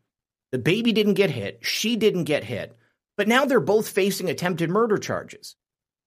The 0.52 0.58
baby 0.58 0.94
didn't 0.94 1.16
get 1.16 1.32
hit, 1.32 1.60
she 1.64 1.96
didn't 1.98 2.24
get 2.24 2.44
hit. 2.44 2.78
But 3.18 3.28
now 3.28 3.46
they're 3.46 3.60
both 3.60 3.90
facing 3.90 4.30
attempted 4.30 4.70
murder 4.70 4.98
charges 4.98 5.56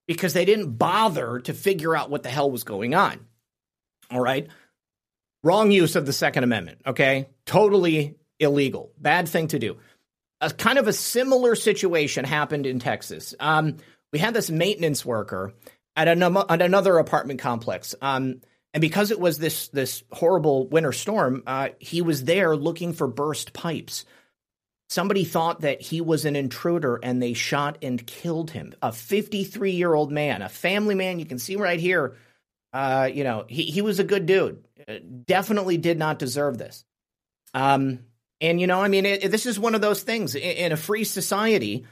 because 0.07 0.33
they 0.33 0.45
didn't 0.45 0.77
bother 0.77 1.39
to 1.41 1.53
figure 1.53 1.95
out 1.95 2.09
what 2.09 2.23
the 2.23 2.29
hell 2.29 2.49
was 2.49 2.63
going 2.63 2.95
on. 2.95 3.19
All 4.11 4.19
right? 4.19 4.47
Wrong 5.43 5.71
use 5.71 5.95
of 5.95 6.05
the 6.05 6.13
second 6.13 6.43
amendment, 6.43 6.81
okay? 6.85 7.29
Totally 7.45 8.15
illegal. 8.39 8.91
Bad 8.97 9.29
thing 9.29 9.47
to 9.47 9.59
do 9.59 9.77
a 10.41 10.49
kind 10.51 10.79
of 10.79 10.87
a 10.87 10.93
similar 10.93 11.55
situation 11.55 12.25
happened 12.25 12.65
in 12.65 12.79
Texas. 12.79 13.35
Um, 13.39 13.77
we 14.11 14.19
had 14.19 14.33
this 14.33 14.49
maintenance 14.49 15.05
worker 15.05 15.53
at, 15.95 16.07
at 16.07 16.61
another 16.61 16.97
apartment 16.97 17.39
complex. 17.39 17.93
Um, 18.01 18.41
and 18.73 18.81
because 18.81 19.11
it 19.11 19.19
was 19.19 19.39
this 19.39 19.69
this 19.69 20.03
horrible 20.11 20.67
winter 20.67 20.93
storm, 20.93 21.43
uh, 21.47 21.69
he 21.79 22.01
was 22.01 22.23
there 22.23 22.55
looking 22.55 22.93
for 22.93 23.07
burst 23.07 23.51
pipes. 23.51 24.05
Somebody 24.89 25.23
thought 25.23 25.61
that 25.61 25.81
he 25.81 26.01
was 26.01 26.25
an 26.25 26.35
intruder 26.35 26.99
and 27.01 27.21
they 27.21 27.33
shot 27.33 27.79
and 27.81 28.05
killed 28.05 28.51
him. 28.51 28.73
A 28.81 28.91
53 28.91 29.71
year 29.71 29.93
old 29.93 30.11
man, 30.11 30.41
a 30.41 30.49
family 30.49 30.95
man. 30.95 31.19
You 31.19 31.25
can 31.25 31.39
see 31.39 31.55
right 31.55 31.79
here. 31.79 32.15
Uh, 32.71 33.09
you 33.11 33.23
know, 33.23 33.45
he, 33.47 33.63
he 33.63 33.81
was 33.81 33.99
a 33.99 34.03
good 34.03 34.27
dude. 34.27 34.63
Uh, 34.87 34.95
definitely 35.25 35.77
did 35.77 35.97
not 35.97 36.19
deserve 36.19 36.57
this. 36.57 36.85
Um, 37.53 37.99
and, 38.41 38.61
you 38.61 38.67
know, 38.67 38.81
I 38.81 38.87
mean, 38.87 39.05
it, 39.05 39.29
this 39.31 39.45
is 39.45 39.59
one 39.59 39.75
of 39.75 39.81
those 39.81 40.03
things 40.03 40.35
in, 40.35 40.41
in 40.41 40.71
a 40.71 40.77
free 40.77 41.03
society, 41.03 41.85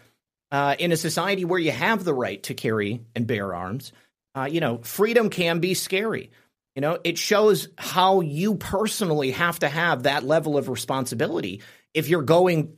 uh, 0.51 0.75
in 0.79 0.91
a 0.91 0.97
society 0.97 1.43
where 1.45 1.59
you 1.59 1.71
have 1.71 2.03
the 2.03 2.13
right 2.13 2.41
to 2.43 2.53
carry 2.53 3.01
and 3.15 3.27
bear 3.27 3.53
arms, 3.53 3.91
uh, 4.35 4.47
you 4.49 4.61
know, 4.61 4.77
freedom 4.79 5.29
can 5.29 5.59
be 5.59 5.73
scary. 5.73 6.31
You 6.75 6.81
know, 6.81 6.99
it 7.03 7.17
shows 7.17 7.69
how 7.77 8.21
you 8.21 8.55
personally 8.55 9.31
have 9.31 9.59
to 9.59 9.67
have 9.67 10.03
that 10.03 10.23
level 10.23 10.57
of 10.57 10.69
responsibility 10.69 11.61
if 11.93 12.07
you're 12.07 12.21
going 12.21 12.77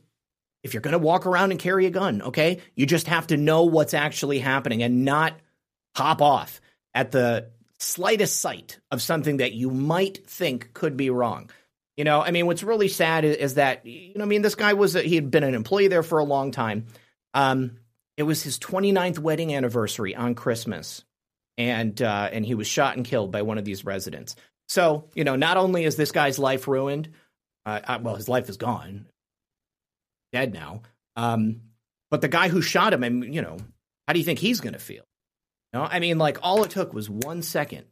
if 0.62 0.74
you're 0.74 0.82
going 0.82 0.92
to 0.92 0.98
walk 0.98 1.24
around 1.24 1.52
and 1.52 1.60
carry 1.60 1.86
a 1.86 1.90
gun, 1.90 2.20
okay? 2.20 2.60
You 2.74 2.84
just 2.84 3.06
have 3.06 3.28
to 3.28 3.38
know 3.38 3.64
what's 3.64 3.94
actually 3.94 4.38
happening 4.38 4.82
and 4.82 5.06
not 5.06 5.34
hop 5.96 6.20
off 6.20 6.60
at 6.92 7.12
the 7.12 7.50
slightest 7.80 8.40
sight 8.40 8.78
of 8.90 9.02
something 9.02 9.38
that 9.38 9.52
you 9.52 9.70
might 9.70 10.26
think 10.26 10.72
could 10.74 10.96
be 10.96 11.10
wrong. 11.10 11.50
You 11.96 12.04
know, 12.04 12.22
I 12.22 12.30
mean, 12.30 12.46
what's 12.46 12.62
really 12.62 12.88
sad 12.88 13.24
is, 13.24 13.54
that 13.54 13.84
you 13.84 14.14
know, 14.14 14.24
I 14.24 14.26
mean, 14.26 14.42
this 14.42 14.54
guy 14.54 14.74
was 14.74 14.96
a, 14.96 15.02
he 15.02 15.16
had 15.16 15.30
been 15.30 15.42
an 15.44 15.54
employee 15.54 15.88
there 15.88 16.02
for 16.02 16.18
a 16.18 16.24
long 16.24 16.50
time. 16.50 16.86
Um, 17.34 17.78
it 18.16 18.22
was 18.22 18.42
his 18.42 18.58
29th 18.58 19.18
wedding 19.18 19.54
anniversary 19.54 20.14
on 20.14 20.34
Christmas, 20.34 21.04
and 21.58 22.00
uh, 22.00 22.28
and 22.32 22.46
he 22.46 22.54
was 22.54 22.66
shot 22.66 22.96
and 22.96 23.04
killed 23.04 23.32
by 23.32 23.42
one 23.42 23.58
of 23.58 23.64
these 23.64 23.84
residents. 23.84 24.36
So 24.68 25.08
you 25.14 25.24
know, 25.24 25.36
not 25.36 25.56
only 25.56 25.84
is 25.84 25.96
this 25.96 26.12
guy's 26.12 26.38
life 26.38 26.68
ruined, 26.68 27.10
uh, 27.66 27.80
uh 27.86 27.98
well, 28.02 28.16
his 28.16 28.28
life 28.28 28.48
is 28.48 28.56
gone, 28.56 29.06
dead 30.32 30.54
now. 30.54 30.82
Um, 31.16 31.62
but 32.10 32.20
the 32.20 32.28
guy 32.28 32.48
who 32.48 32.62
shot 32.62 32.92
him, 32.92 33.04
and 33.04 33.34
you 33.34 33.42
know, 33.42 33.58
how 34.06 34.14
do 34.14 34.18
you 34.18 34.24
think 34.24 34.38
he's 34.38 34.60
going 34.60 34.72
to 34.72 34.78
feel? 34.78 35.04
Know, 35.72 35.82
I 35.82 36.00
mean, 36.00 36.18
like 36.18 36.38
all 36.42 36.64
it 36.64 36.70
took 36.70 36.92
was 36.92 37.08
one 37.08 37.42
second 37.42 37.84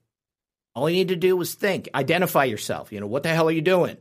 all 0.78 0.88
you 0.88 0.96
need 0.96 1.08
to 1.08 1.16
do 1.16 1.36
was 1.36 1.54
think, 1.54 1.88
identify 1.94 2.44
yourself. 2.44 2.92
You 2.92 3.00
know, 3.00 3.06
what 3.06 3.24
the 3.24 3.30
hell 3.30 3.48
are 3.48 3.52
you 3.52 3.60
doing? 3.60 3.98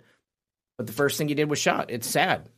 But 0.77 0.87
the 0.87 0.93
first 0.93 1.17
thing 1.17 1.27
you 1.27 1.35
did 1.35 1.49
was 1.49 1.59
shot. 1.59 1.89
It's 1.89 2.07
sad. 2.07 2.49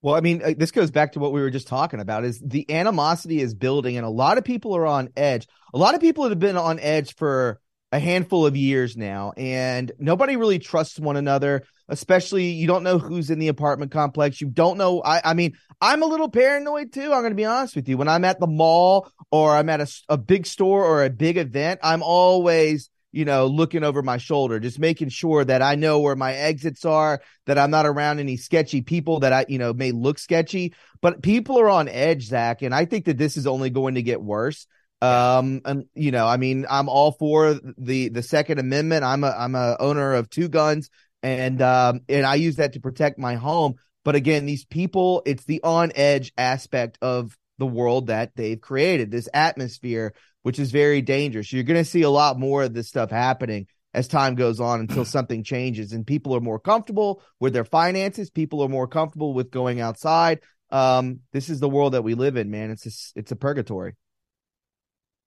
Well, 0.00 0.14
I 0.14 0.20
mean, 0.20 0.42
uh, 0.44 0.54
this 0.56 0.70
goes 0.70 0.92
back 0.92 1.12
to 1.12 1.18
what 1.18 1.32
we 1.32 1.40
were 1.40 1.50
just 1.50 1.66
talking 1.66 1.98
about 1.98 2.24
is 2.24 2.38
the 2.38 2.70
animosity 2.70 3.40
is 3.40 3.52
building 3.54 3.96
and 3.96 4.06
a 4.06 4.10
lot 4.10 4.38
of 4.38 4.44
people 4.44 4.76
are 4.76 4.86
on 4.86 5.08
edge. 5.16 5.48
A 5.74 5.78
lot 5.78 5.96
of 5.96 6.00
people 6.00 6.28
have 6.28 6.38
been 6.38 6.56
on 6.56 6.78
edge 6.78 7.16
for 7.16 7.60
a 7.90 7.98
handful 7.98 8.46
of 8.46 8.56
years 8.56 8.96
now 8.96 9.32
and 9.36 9.90
nobody 9.98 10.36
really 10.36 10.60
trusts 10.60 11.00
one 11.00 11.16
another 11.16 11.64
especially 11.88 12.50
you 12.50 12.66
don't 12.66 12.82
know 12.82 12.98
who's 12.98 13.30
in 13.30 13.38
the 13.38 13.48
apartment 13.48 13.92
complex. 13.92 14.40
You 14.40 14.48
don't 14.48 14.78
know 14.78 15.02
i, 15.02 15.20
I 15.24 15.34
mean 15.34 15.56
i'm 15.80 16.02
a 16.02 16.06
little 16.06 16.28
paranoid 16.28 16.92
too 16.92 17.12
i'm 17.12 17.22
going 17.22 17.30
to 17.30 17.36
be 17.36 17.44
honest 17.44 17.76
with 17.76 17.88
you. 17.88 17.96
When 17.96 18.08
i'm 18.08 18.24
at 18.24 18.40
the 18.40 18.46
mall 18.46 19.10
or 19.30 19.54
i'm 19.54 19.68
at 19.68 19.80
a, 19.80 20.02
a 20.08 20.16
big 20.18 20.46
store 20.46 20.84
or 20.84 21.04
a 21.04 21.10
big 21.10 21.36
event 21.36 21.80
i'm 21.82 22.02
always 22.02 22.90
you 23.12 23.24
know 23.24 23.46
looking 23.46 23.84
over 23.84 24.02
my 24.02 24.18
shoulder 24.18 24.60
just 24.60 24.78
making 24.78 25.08
sure 25.08 25.44
that 25.44 25.62
i 25.62 25.74
know 25.74 26.00
where 26.00 26.16
my 26.16 26.34
exits 26.34 26.84
are 26.84 27.20
that 27.46 27.58
i'm 27.58 27.70
not 27.70 27.86
around 27.86 28.18
any 28.18 28.36
sketchy 28.36 28.82
people 28.82 29.20
that 29.20 29.32
i 29.32 29.46
you 29.48 29.58
know 29.58 29.72
may 29.72 29.92
look 29.92 30.18
sketchy. 30.18 30.74
But 31.00 31.22
people 31.22 31.60
are 31.60 31.68
on 31.68 31.88
edge 31.88 32.24
Zak 32.24 32.62
and 32.62 32.74
i 32.74 32.84
think 32.84 33.06
that 33.06 33.18
this 33.18 33.36
is 33.36 33.46
only 33.46 33.70
going 33.70 33.94
to 33.94 34.02
get 34.02 34.20
worse. 34.20 34.66
Um, 35.00 35.60
and 35.64 35.84
you 35.94 36.10
know, 36.10 36.26
I 36.26 36.38
mean, 36.38 36.66
I'm 36.68 36.88
all 36.88 37.12
for 37.12 37.58
the 37.78 38.08
the 38.08 38.22
Second 38.22 38.58
Amendment. 38.58 39.04
I'm 39.04 39.22
a 39.22 39.30
I'm 39.30 39.54
a 39.54 39.76
owner 39.78 40.14
of 40.14 40.28
two 40.28 40.48
guns, 40.48 40.90
and 41.22 41.60
um, 41.62 42.00
and 42.08 42.26
I 42.26 42.36
use 42.36 42.56
that 42.56 42.74
to 42.74 42.80
protect 42.80 43.18
my 43.18 43.34
home. 43.34 43.74
But 44.04 44.14
again, 44.14 44.46
these 44.46 44.64
people, 44.64 45.22
it's 45.26 45.44
the 45.44 45.62
on 45.62 45.92
edge 45.94 46.32
aspect 46.38 46.98
of 47.02 47.36
the 47.58 47.66
world 47.66 48.06
that 48.06 48.32
they've 48.36 48.60
created, 48.60 49.10
this 49.10 49.28
atmosphere, 49.34 50.14
which 50.42 50.58
is 50.58 50.70
very 50.70 51.02
dangerous. 51.02 51.52
You're 51.52 51.64
going 51.64 51.82
to 51.82 51.84
see 51.84 52.02
a 52.02 52.10
lot 52.10 52.38
more 52.38 52.62
of 52.62 52.72
this 52.72 52.88
stuff 52.88 53.10
happening 53.10 53.66
as 53.92 54.08
time 54.08 54.34
goes 54.34 54.60
on 54.60 54.80
until 54.80 55.04
something 55.04 55.42
changes 55.42 55.92
and 55.92 56.06
people 56.06 56.34
are 56.34 56.40
more 56.40 56.60
comfortable 56.60 57.22
with 57.40 57.52
their 57.52 57.64
finances. 57.64 58.30
People 58.30 58.62
are 58.62 58.68
more 58.68 58.86
comfortable 58.86 59.34
with 59.34 59.50
going 59.50 59.80
outside. 59.80 60.40
Um, 60.70 61.20
this 61.32 61.48
is 61.48 61.60
the 61.60 61.68
world 61.68 61.94
that 61.94 62.04
we 62.04 62.14
live 62.14 62.36
in, 62.36 62.50
man. 62.50 62.70
It's 62.70 62.86
a, 62.86 63.18
it's 63.18 63.32
a 63.32 63.36
purgatory. 63.36 63.94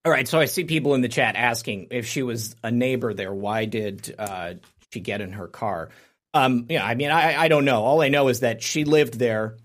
All 0.04 0.12
right, 0.12 0.28
so 0.28 0.40
I 0.40 0.46
see 0.46 0.64
people 0.64 0.96
in 0.96 1.02
the 1.02 1.10
chat 1.10 1.36
asking 1.36 1.90
if 1.92 2.08
she 2.08 2.24
was 2.24 2.56
a 2.64 2.72
neighbor 2.72 3.14
there, 3.14 3.34
why 3.34 3.66
did 3.66 4.16
uh, 4.18 4.56
she 4.92 5.00
get 5.00 5.22
in 5.22 5.34
her 5.34 5.48
car? 5.48 5.90
Um, 6.34 6.68
yeah, 6.70 6.86
I 6.86 6.96
mean, 6.96 7.12
I, 7.12 7.36
I 7.36 7.48
don't 7.48 7.66
know. 7.66 7.84
All 7.84 8.02
I 8.02 8.10
know 8.10 8.30
is 8.30 8.42
that 8.42 8.62
she 8.62 8.86
lived 8.86 9.20
there, 9.20 9.58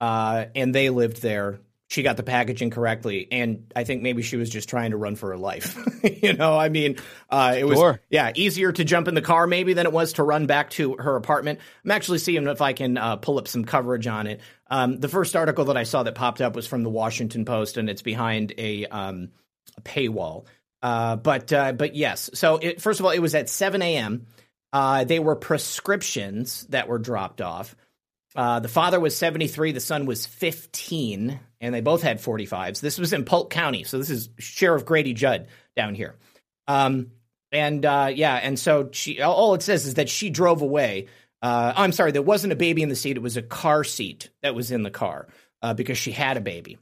uh, 0.00 0.46
and 0.54 0.74
they 0.74 0.90
lived 0.90 1.20
there. 1.20 1.60
She 1.88 2.02
got 2.02 2.16
the 2.16 2.22
packaging 2.22 2.70
correctly, 2.70 3.28
and 3.30 3.70
I 3.76 3.84
think 3.84 4.02
maybe 4.02 4.22
she 4.22 4.36
was 4.36 4.48
just 4.48 4.68
trying 4.68 4.92
to 4.92 4.96
run 4.96 5.16
for 5.16 5.28
her 5.28 5.36
life. 5.36 5.76
you 6.22 6.32
know, 6.32 6.58
I 6.58 6.70
mean, 6.70 6.96
uh, 7.28 7.54
it 7.58 7.64
was 7.64 7.78
sure. 7.78 8.00
yeah 8.08 8.32
easier 8.34 8.72
to 8.72 8.84
jump 8.84 9.06
in 9.06 9.14
the 9.14 9.22
car 9.22 9.46
maybe 9.46 9.74
than 9.74 9.86
it 9.86 9.92
was 9.92 10.14
to 10.14 10.22
run 10.22 10.46
back 10.46 10.70
to 10.70 10.96
her 10.96 11.14
apartment. 11.14 11.60
I'm 11.84 11.90
actually 11.90 12.18
seeing 12.18 12.46
if 12.46 12.62
I 12.62 12.72
can 12.72 12.96
uh, 12.96 13.16
pull 13.16 13.38
up 13.38 13.46
some 13.46 13.64
coverage 13.64 14.06
on 14.06 14.26
it. 14.26 14.40
Um, 14.68 14.98
the 14.98 15.08
first 15.08 15.36
article 15.36 15.66
that 15.66 15.76
I 15.76 15.84
saw 15.84 16.02
that 16.02 16.14
popped 16.14 16.40
up 16.40 16.56
was 16.56 16.66
from 16.66 16.82
the 16.82 16.90
Washington 16.90 17.44
Post, 17.44 17.76
and 17.76 17.90
it's 17.90 18.02
behind 18.02 18.54
a 18.56 18.86
um, 18.86 19.28
a 19.76 19.82
paywall. 19.82 20.46
Uh, 20.82 21.16
but 21.16 21.52
uh, 21.52 21.72
but 21.72 21.94
yes, 21.94 22.30
so 22.34 22.56
it, 22.56 22.80
first 22.80 22.98
of 22.98 23.06
all, 23.06 23.12
it 23.12 23.20
was 23.20 23.34
at 23.34 23.48
7 23.48 23.80
a.m. 23.82 24.26
Uh, 24.74 25.04
they 25.04 25.20
were 25.20 25.36
prescriptions 25.36 26.66
that 26.70 26.88
were 26.88 26.98
dropped 26.98 27.40
off. 27.40 27.76
Uh, 28.34 28.58
the 28.58 28.68
father 28.68 28.98
was 28.98 29.16
73, 29.16 29.70
the 29.70 29.78
son 29.78 30.04
was 30.04 30.26
15, 30.26 31.38
and 31.60 31.74
they 31.74 31.80
both 31.80 32.02
had 32.02 32.20
45s. 32.20 32.80
This 32.80 32.98
was 32.98 33.12
in 33.12 33.24
Polk 33.24 33.50
County, 33.50 33.84
so 33.84 33.98
this 33.98 34.10
is 34.10 34.30
Sheriff 34.40 34.84
Grady 34.84 35.14
Judd 35.14 35.46
down 35.76 35.94
here. 35.94 36.16
Um, 36.66 37.12
and 37.52 37.86
uh, 37.86 38.10
yeah, 38.12 38.34
and 38.34 38.58
so 38.58 38.88
she 38.90 39.22
all 39.22 39.54
it 39.54 39.62
says 39.62 39.86
is 39.86 39.94
that 39.94 40.08
she 40.08 40.28
drove 40.28 40.60
away. 40.60 41.06
Uh, 41.40 41.72
I'm 41.76 41.92
sorry, 41.92 42.10
there 42.10 42.20
wasn't 42.20 42.52
a 42.52 42.56
baby 42.56 42.82
in 42.82 42.88
the 42.88 42.96
seat; 42.96 43.16
it 43.16 43.22
was 43.22 43.36
a 43.36 43.42
car 43.42 43.84
seat 43.84 44.30
that 44.42 44.56
was 44.56 44.72
in 44.72 44.82
the 44.82 44.90
car 44.90 45.28
because 45.76 45.96
she 45.96 46.10
had 46.10 46.36
a 46.36 46.40
baby. 46.40 46.78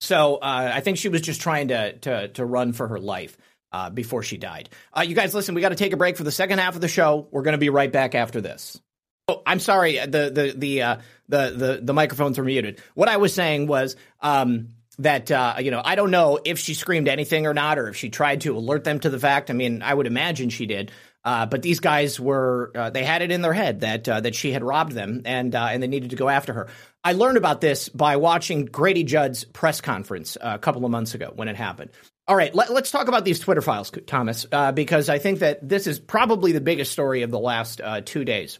So 0.00 0.36
uh, 0.36 0.72
I 0.74 0.80
think 0.80 0.98
she 0.98 1.08
was 1.08 1.20
just 1.20 1.40
trying 1.40 1.68
to 1.68 1.92
to, 1.98 2.28
to 2.28 2.44
run 2.44 2.72
for 2.72 2.88
her 2.88 2.98
life. 2.98 3.38
Uh, 3.74 3.90
before 3.90 4.22
she 4.22 4.36
died. 4.36 4.68
Uh, 4.96 5.00
you 5.00 5.16
guys, 5.16 5.34
listen, 5.34 5.52
we 5.56 5.60
got 5.60 5.70
to 5.70 5.74
take 5.74 5.92
a 5.92 5.96
break 5.96 6.16
for 6.16 6.22
the 6.22 6.30
second 6.30 6.60
half 6.60 6.76
of 6.76 6.80
the 6.80 6.86
show. 6.86 7.26
We're 7.32 7.42
going 7.42 7.54
to 7.54 7.58
be 7.58 7.70
right 7.70 7.90
back 7.90 8.14
after 8.14 8.40
this. 8.40 8.80
Oh, 9.26 9.42
I'm 9.44 9.58
sorry. 9.58 9.96
The 9.98 10.30
the 10.30 10.54
the 10.56 10.82
uh, 10.82 10.96
the 11.28 11.50
the 11.50 11.80
the 11.82 11.92
microphones 11.92 12.38
were 12.38 12.44
muted. 12.44 12.80
What 12.94 13.08
I 13.08 13.16
was 13.16 13.34
saying 13.34 13.66
was 13.66 13.96
um, 14.20 14.68
that 15.00 15.28
uh, 15.28 15.56
you 15.58 15.72
know 15.72 15.82
I 15.84 15.96
don't 15.96 16.12
know 16.12 16.38
if 16.44 16.60
she 16.60 16.74
screamed 16.74 17.08
anything 17.08 17.48
or 17.48 17.52
not, 17.52 17.80
or 17.80 17.88
if 17.88 17.96
she 17.96 18.10
tried 18.10 18.42
to 18.42 18.56
alert 18.56 18.84
them 18.84 19.00
to 19.00 19.10
the 19.10 19.18
fact. 19.18 19.50
I 19.50 19.54
mean, 19.54 19.82
I 19.82 19.92
would 19.92 20.06
imagine 20.06 20.50
she 20.50 20.66
did. 20.66 20.92
Uh, 21.24 21.46
but 21.46 21.62
these 21.62 21.80
guys 21.80 22.20
were 22.20 22.70
uh, 22.76 22.90
they 22.90 23.02
had 23.02 23.22
it 23.22 23.32
in 23.32 23.42
their 23.42 23.54
head 23.54 23.80
that 23.80 24.08
uh, 24.08 24.20
that 24.20 24.36
she 24.36 24.52
had 24.52 24.62
robbed 24.62 24.92
them 24.92 25.22
and 25.24 25.54
uh, 25.54 25.68
and 25.70 25.82
they 25.82 25.88
needed 25.88 26.10
to 26.10 26.16
go 26.16 26.28
after 26.28 26.52
her. 26.52 26.68
I 27.02 27.14
learned 27.14 27.38
about 27.38 27.60
this 27.60 27.88
by 27.88 28.16
watching 28.16 28.66
Grady 28.66 29.02
Judd's 29.02 29.42
press 29.42 29.80
conference 29.80 30.36
uh, 30.40 30.52
a 30.54 30.58
couple 30.58 30.84
of 30.84 30.90
months 30.90 31.14
ago 31.14 31.32
when 31.34 31.48
it 31.48 31.56
happened. 31.56 31.90
All 32.26 32.36
right, 32.36 32.54
let, 32.54 32.70
us 32.70 32.90
talk 32.90 33.08
about 33.08 33.26
these 33.26 33.38
Twitter 33.38 33.60
files, 33.60 33.92
Thomas, 34.06 34.46
uh, 34.50 34.72
because 34.72 35.10
I 35.10 35.18
think 35.18 35.40
that 35.40 35.66
this 35.66 35.86
is 35.86 35.98
probably 35.98 36.52
the 36.52 36.60
biggest 36.60 36.90
story 36.90 37.22
of 37.22 37.30
the 37.30 37.38
last 37.38 37.82
uh, 37.82 38.00
two 38.00 38.24
days. 38.24 38.58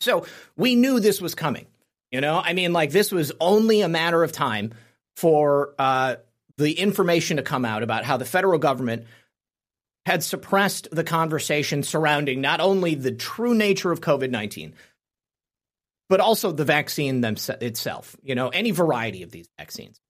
So 0.00 0.26
we 0.56 0.74
knew 0.74 0.98
this 0.98 1.20
was 1.20 1.34
coming. 1.36 1.66
You 2.10 2.20
know, 2.20 2.40
I 2.44 2.54
mean, 2.54 2.72
like 2.72 2.90
this 2.90 3.12
was 3.12 3.30
only 3.40 3.82
a 3.82 3.88
matter 3.88 4.24
of 4.24 4.32
time 4.32 4.74
for 5.16 5.74
uh, 5.78 6.16
the 6.56 6.72
information 6.72 7.36
to 7.36 7.44
come 7.44 7.64
out 7.64 7.84
about 7.84 8.04
how 8.04 8.16
the 8.16 8.24
federal 8.24 8.58
government 8.58 9.04
had 10.06 10.24
suppressed 10.24 10.88
the 10.90 11.04
conversation 11.04 11.84
surrounding 11.84 12.40
not 12.40 12.60
only 12.60 12.96
the 12.96 13.12
true 13.12 13.54
nature 13.54 13.92
of 13.92 14.00
COVID 14.00 14.30
19, 14.30 14.74
but 16.08 16.18
also 16.18 16.50
the 16.50 16.64
vaccine 16.64 17.22
itself, 17.24 18.16
you 18.24 18.34
know, 18.34 18.48
any 18.48 18.72
variety 18.72 19.22
of 19.22 19.30
these 19.30 19.48
vaccines. 19.58 20.00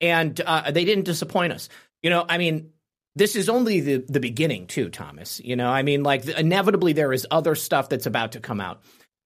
And 0.00 0.38
uh, 0.40 0.70
they 0.70 0.84
didn't 0.84 1.04
disappoint 1.04 1.54
us. 1.54 1.70
You 2.02 2.10
know, 2.10 2.24
I 2.28 2.38
mean, 2.38 2.70
this 3.16 3.36
is 3.36 3.48
only 3.48 3.80
the, 3.80 4.04
the 4.08 4.20
beginning, 4.20 4.66
too, 4.66 4.88
Thomas. 4.90 5.40
You 5.40 5.56
know, 5.56 5.68
I 5.68 5.82
mean, 5.82 6.02
like, 6.02 6.26
inevitably 6.26 6.92
there 6.92 7.12
is 7.12 7.26
other 7.30 7.54
stuff 7.54 7.88
that's 7.88 8.06
about 8.06 8.32
to 8.32 8.40
come 8.40 8.60
out. 8.60 8.82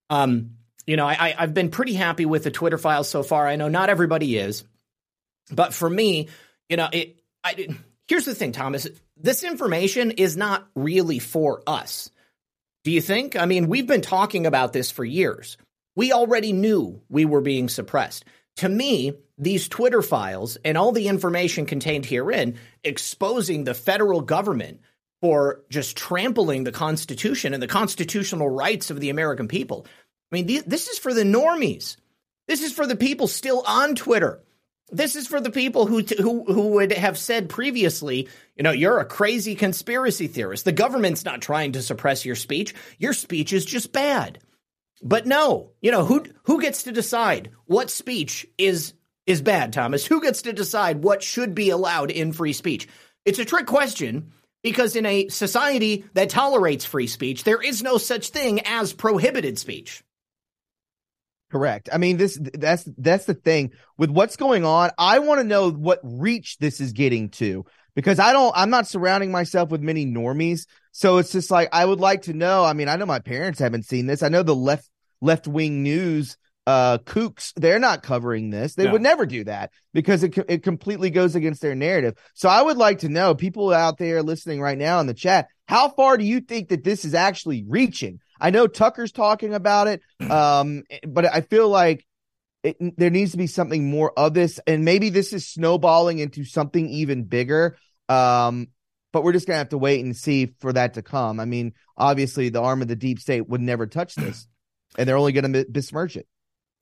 Um, 0.08 0.52
you 0.86 0.96
know, 0.96 1.06
I, 1.06 1.34
I've 1.38 1.54
been 1.54 1.70
pretty 1.70 1.94
happy 1.94 2.26
with 2.26 2.44
the 2.44 2.50
Twitter 2.50 2.78
files 2.78 3.08
so 3.08 3.22
far. 3.22 3.46
I 3.46 3.56
know 3.56 3.68
not 3.68 3.90
everybody 3.90 4.36
is, 4.36 4.64
but 5.50 5.74
for 5.74 5.88
me, 5.88 6.28
you 6.68 6.76
know, 6.76 6.88
it. 6.92 7.18
I, 7.44 7.68
here's 8.08 8.24
the 8.24 8.34
thing, 8.34 8.52
Thomas. 8.52 8.88
This 9.16 9.44
information 9.44 10.12
is 10.12 10.36
not 10.36 10.66
really 10.74 11.18
for 11.18 11.62
us. 11.66 12.10
Do 12.84 12.90
you 12.90 13.00
think? 13.00 13.36
I 13.36 13.46
mean, 13.46 13.68
we've 13.68 13.86
been 13.86 14.00
talking 14.00 14.46
about 14.46 14.72
this 14.72 14.90
for 14.90 15.04
years. 15.04 15.56
We 15.94 16.12
already 16.12 16.52
knew 16.52 17.02
we 17.08 17.24
were 17.26 17.40
being 17.42 17.68
suppressed. 17.68 18.24
To 18.56 18.68
me, 18.68 19.14
these 19.38 19.68
Twitter 19.68 20.02
files 20.02 20.56
and 20.64 20.76
all 20.76 20.92
the 20.92 21.08
information 21.08 21.66
contained 21.66 22.06
herein 22.06 22.58
exposing 22.84 23.64
the 23.64 23.74
federal 23.74 24.20
government 24.20 24.80
for 25.20 25.62
just 25.70 25.96
trampling 25.96 26.64
the 26.64 26.72
Constitution 26.72 27.54
and 27.54 27.62
the 27.62 27.68
constitutional 27.68 28.48
rights 28.48 28.90
of 28.90 29.00
the 29.00 29.10
American 29.10 29.48
people. 29.48 29.86
I 30.32 30.36
mean, 30.36 30.62
this 30.66 30.88
is 30.88 30.98
for 30.98 31.14
the 31.14 31.22
normies. 31.22 31.96
This 32.48 32.62
is 32.62 32.72
for 32.72 32.86
the 32.86 32.96
people 32.96 33.28
still 33.28 33.62
on 33.66 33.94
Twitter. 33.94 34.42
This 34.90 35.16
is 35.16 35.26
for 35.26 35.40
the 35.40 35.50
people 35.50 35.86
who 35.86 36.02
who 36.02 36.44
who 36.44 36.68
would 36.68 36.92
have 36.92 37.16
said 37.16 37.48
previously, 37.48 38.28
you 38.56 38.62
know, 38.62 38.72
you're 38.72 38.98
a 38.98 39.06
crazy 39.06 39.54
conspiracy 39.54 40.26
theorist. 40.26 40.64
The 40.66 40.72
government's 40.72 41.24
not 41.24 41.40
trying 41.40 41.72
to 41.72 41.82
suppress 41.82 42.26
your 42.26 42.36
speech. 42.36 42.74
Your 42.98 43.14
speech 43.14 43.52
is 43.52 43.64
just 43.64 43.92
bad. 43.92 44.38
But 45.02 45.26
no, 45.26 45.72
you 45.80 45.90
know, 45.90 46.04
who 46.04 46.24
who 46.44 46.60
gets 46.60 46.84
to 46.84 46.92
decide 46.92 47.50
what 47.66 47.90
speech 47.90 48.46
is 48.56 48.94
is 49.26 49.42
bad, 49.42 49.72
Thomas? 49.72 50.06
Who 50.06 50.22
gets 50.22 50.42
to 50.42 50.52
decide 50.52 51.02
what 51.02 51.22
should 51.22 51.54
be 51.54 51.70
allowed 51.70 52.10
in 52.10 52.32
free 52.32 52.52
speech? 52.52 52.88
It's 53.24 53.38
a 53.38 53.44
trick 53.44 53.66
question 53.66 54.32
because 54.62 54.96
in 54.96 55.06
a 55.06 55.28
society 55.28 56.04
that 56.14 56.30
tolerates 56.30 56.84
free 56.84 57.06
speech, 57.06 57.44
there 57.44 57.60
is 57.60 57.82
no 57.82 57.98
such 57.98 58.28
thing 58.28 58.60
as 58.64 58.92
prohibited 58.92 59.58
speech. 59.58 60.02
Correct. 61.50 61.90
I 61.92 61.98
mean, 61.98 62.16
this 62.16 62.38
that's 62.54 62.88
that's 62.96 63.26
the 63.26 63.34
thing 63.34 63.72
with 63.98 64.10
what's 64.10 64.36
going 64.36 64.64
on. 64.64 64.90
I 64.96 65.18
want 65.18 65.40
to 65.40 65.44
know 65.44 65.70
what 65.70 66.00
reach 66.02 66.56
this 66.58 66.80
is 66.80 66.92
getting 66.92 67.28
to 67.30 67.66
because 67.94 68.18
I 68.18 68.32
don't. 68.32 68.52
I'm 68.56 68.70
not 68.70 68.86
surrounding 68.86 69.30
myself 69.30 69.70
with 69.70 69.82
many 69.82 70.06
normies, 70.06 70.66
so 70.92 71.18
it's 71.18 71.32
just 71.32 71.50
like 71.50 71.68
I 71.72 71.84
would 71.84 72.00
like 72.00 72.22
to 72.22 72.32
know. 72.32 72.64
I 72.64 72.72
mean, 72.72 72.88
I 72.88 72.96
know 72.96 73.04
my 73.04 73.18
parents 73.18 73.58
haven't 73.58 73.84
seen 73.84 74.06
this. 74.06 74.22
I 74.22 74.28
know 74.28 74.42
the 74.42 74.56
left 74.56 74.88
left 75.22 75.48
wing 75.48 75.82
news 75.82 76.36
uh 76.66 76.98
kooks 76.98 77.52
they're 77.56 77.78
not 77.78 78.02
covering 78.02 78.50
this. 78.50 78.74
They 78.74 78.88
would 78.88 79.02
never 79.02 79.26
do 79.26 79.44
that 79.44 79.72
because 79.92 80.22
it 80.22 80.36
it 80.48 80.62
completely 80.62 81.10
goes 81.10 81.34
against 81.34 81.60
their 81.60 81.74
narrative. 81.74 82.14
So 82.34 82.48
i 82.48 82.62
would 82.62 82.76
like 82.76 83.00
to 83.00 83.08
know 83.08 83.34
people 83.34 83.72
out 83.72 83.98
there 83.98 84.22
listening 84.22 84.60
right 84.60 84.78
now 84.78 85.00
in 85.00 85.06
the 85.06 85.14
chat 85.14 85.48
how 85.66 85.88
far 85.88 86.16
do 86.16 86.24
you 86.24 86.40
think 86.40 86.68
that 86.68 86.84
this 86.84 87.04
is 87.04 87.14
actually 87.14 87.64
reaching? 87.66 88.20
I 88.40 88.50
know 88.50 88.66
tucker's 88.66 89.12
talking 89.12 89.54
about 89.54 89.88
it 89.88 90.02
um 90.30 90.82
but 91.08 91.24
i 91.24 91.40
feel 91.40 91.68
like 91.68 92.06
it, 92.62 92.76
there 92.96 93.10
needs 93.10 93.32
to 93.32 93.38
be 93.38 93.48
something 93.48 93.90
more 93.90 94.16
of 94.16 94.34
this 94.34 94.60
and 94.66 94.84
maybe 94.84 95.08
this 95.08 95.32
is 95.32 95.48
snowballing 95.48 96.20
into 96.20 96.44
something 96.44 96.88
even 96.88 97.24
bigger 97.24 97.76
um 98.08 98.68
but 99.12 99.24
we're 99.24 99.32
just 99.32 99.48
gonna 99.48 99.58
have 99.58 99.70
to 99.70 99.78
wait 99.78 100.04
and 100.04 100.16
see 100.16 100.54
for 100.60 100.72
that 100.72 100.94
to 100.94 101.02
come. 101.02 101.40
I 101.40 101.44
mean 101.44 101.72
obviously 101.96 102.50
the 102.50 102.62
arm 102.62 102.82
of 102.82 102.88
the 102.88 102.96
deep 102.96 103.18
state 103.18 103.48
would 103.48 103.60
never 103.60 103.88
touch 103.88 104.14
this 104.14 104.46
and 104.96 105.08
they're 105.08 105.16
only 105.16 105.32
going 105.32 105.52
to 105.52 105.64
besmirch 105.64 106.16
it 106.16 106.26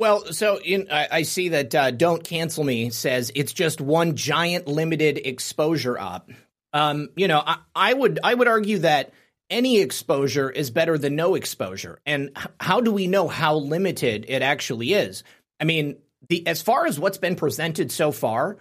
well, 0.00 0.32
so 0.32 0.58
in, 0.58 0.88
I, 0.90 1.08
I, 1.12 1.22
see 1.24 1.50
that 1.50 1.74
uh, 1.74 1.90
"Don't 1.90 2.24
Cancel 2.24 2.64
Me" 2.64 2.88
says 2.88 3.30
it's 3.34 3.52
just 3.52 3.82
one 3.82 4.16
giant 4.16 4.66
limited 4.66 5.18
exposure 5.18 5.98
op. 5.98 6.30
Um, 6.72 7.10
you 7.16 7.28
know, 7.28 7.42
I, 7.46 7.58
I, 7.74 7.92
would 7.92 8.18
I 8.24 8.32
would 8.32 8.48
argue 8.48 8.78
that 8.78 9.12
any 9.50 9.80
exposure 9.80 10.48
is 10.48 10.70
better 10.70 10.96
than 10.96 11.16
no 11.16 11.34
exposure. 11.34 12.00
And 12.06 12.30
how 12.58 12.80
do 12.80 12.92
we 12.92 13.08
know 13.08 13.28
how 13.28 13.56
limited 13.56 14.24
it 14.26 14.40
actually 14.40 14.94
is? 14.94 15.22
I 15.60 15.64
mean, 15.64 15.98
the 16.30 16.46
as 16.46 16.62
far 16.62 16.86
as 16.86 16.98
what's 16.98 17.18
been 17.18 17.36
presented 17.36 17.92
so 17.92 18.10
far, 18.10 18.56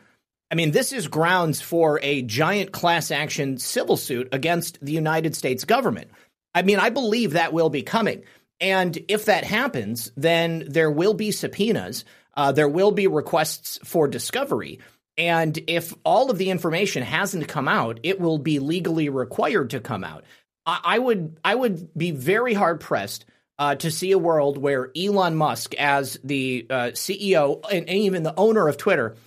I 0.51 0.55
mean, 0.55 0.71
this 0.71 0.91
is 0.91 1.07
grounds 1.07 1.61
for 1.61 2.01
a 2.03 2.21
giant 2.21 2.73
class 2.73 3.11
action 3.11 3.59
civil 3.59 3.95
suit 3.95 4.27
against 4.33 4.83
the 4.83 4.91
United 4.91 5.37
States 5.37 5.63
government. 5.63 6.09
I 6.53 6.63
mean, 6.63 6.79
I 6.79 6.89
believe 6.89 7.31
that 7.31 7.53
will 7.53 7.69
be 7.69 7.83
coming. 7.83 8.23
And 8.59 8.97
if 9.07 9.25
that 9.25 9.43
happens, 9.43 10.11
then 10.17 10.65
there 10.67 10.91
will 10.91 11.13
be 11.13 11.31
subpoenas. 11.31 12.05
Uh, 12.35 12.51
there 12.51 12.69
will 12.69 12.91
be 12.91 13.07
requests 13.07 13.79
for 13.83 14.07
discovery. 14.07 14.79
And 15.17 15.57
if 15.67 15.93
all 16.03 16.31
of 16.31 16.37
the 16.37 16.49
information 16.49 17.03
hasn't 17.03 17.47
come 17.47 17.67
out, 17.67 17.99
it 18.03 18.19
will 18.19 18.37
be 18.37 18.59
legally 18.59 19.09
required 19.09 19.71
to 19.71 19.79
come 19.79 20.03
out. 20.03 20.23
I, 20.65 20.79
I 20.83 20.99
would 20.99 21.37
I 21.43 21.55
would 21.55 21.93
be 21.97 22.11
very 22.11 22.53
hard 22.53 22.79
pressed 22.79 23.25
uh, 23.57 23.75
to 23.75 23.91
see 23.91 24.13
a 24.13 24.17
world 24.17 24.57
where 24.57 24.89
Elon 24.97 25.35
Musk, 25.35 25.75
as 25.75 26.17
the 26.23 26.65
uh, 26.69 26.91
CEO 26.93 27.61
and 27.69 27.89
even 27.89 28.23
the 28.23 28.37
owner 28.37 28.69
of 28.69 28.77
Twitter, 28.77 29.17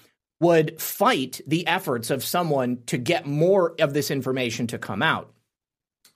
would 0.40 0.80
fight 0.80 1.42
the 1.46 1.66
efforts 1.66 2.10
of 2.10 2.24
someone 2.24 2.82
to 2.86 2.96
get 2.96 3.26
more 3.26 3.74
of 3.78 3.92
this 3.92 4.10
information 4.10 4.66
to 4.68 4.78
come 4.78 5.02
out. 5.02 5.30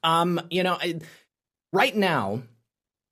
Um, 0.03 0.41
you 0.51 0.63
know, 0.63 0.79
I, 0.81 1.01
right 1.73 1.95
now, 1.95 2.43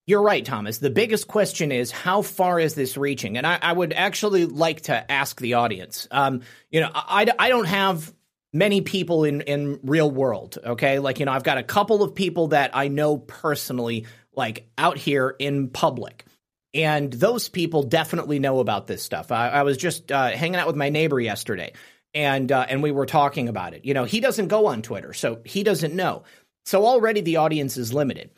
you're 0.06 0.22
right, 0.22 0.44
Thomas. 0.44 0.78
The 0.78 0.90
biggest 0.90 1.28
question 1.28 1.72
is 1.72 1.90
how 1.90 2.22
far 2.22 2.60
is 2.60 2.74
this 2.74 2.96
reaching? 2.96 3.38
And 3.38 3.46
I, 3.46 3.58
I 3.60 3.72
would 3.72 3.92
actually 3.92 4.44
like 4.44 4.82
to 4.82 5.10
ask 5.10 5.40
the 5.40 5.54
audience. 5.54 6.06
Um, 6.10 6.42
you 6.70 6.80
know, 6.80 6.90
I, 6.94 7.26
I 7.38 7.48
don't 7.48 7.66
have 7.66 8.12
many 8.52 8.82
people 8.82 9.24
in 9.24 9.40
in 9.42 9.80
real 9.82 10.10
world. 10.10 10.58
Okay, 10.62 10.98
like 10.98 11.20
you 11.20 11.26
know, 11.26 11.32
I've 11.32 11.42
got 11.42 11.58
a 11.58 11.62
couple 11.62 12.02
of 12.02 12.14
people 12.14 12.48
that 12.48 12.70
I 12.74 12.88
know 12.88 13.16
personally, 13.16 14.06
like 14.34 14.68
out 14.76 14.98
here 14.98 15.34
in 15.38 15.68
public. 15.68 16.24
And 16.74 17.12
those 17.12 17.48
people 17.48 17.84
definitely 17.84 18.40
know 18.40 18.58
about 18.58 18.88
this 18.88 19.00
stuff. 19.00 19.30
I, 19.30 19.48
I 19.48 19.62
was 19.62 19.76
just 19.76 20.10
uh, 20.10 20.30
hanging 20.30 20.56
out 20.56 20.66
with 20.66 20.74
my 20.74 20.88
neighbor 20.88 21.20
yesterday, 21.20 21.72
and 22.12 22.50
uh, 22.50 22.66
and 22.68 22.82
we 22.82 22.90
were 22.90 23.06
talking 23.06 23.48
about 23.48 23.74
it. 23.74 23.84
You 23.84 23.94
know, 23.94 24.04
he 24.04 24.20
doesn't 24.20 24.48
go 24.48 24.66
on 24.66 24.82
Twitter, 24.82 25.14
so 25.14 25.40
he 25.44 25.62
doesn't 25.62 25.94
know. 25.94 26.24
So 26.66 26.84
already 26.84 27.20
the 27.20 27.36
audience 27.36 27.76
is 27.76 27.94
limited. 27.94 28.30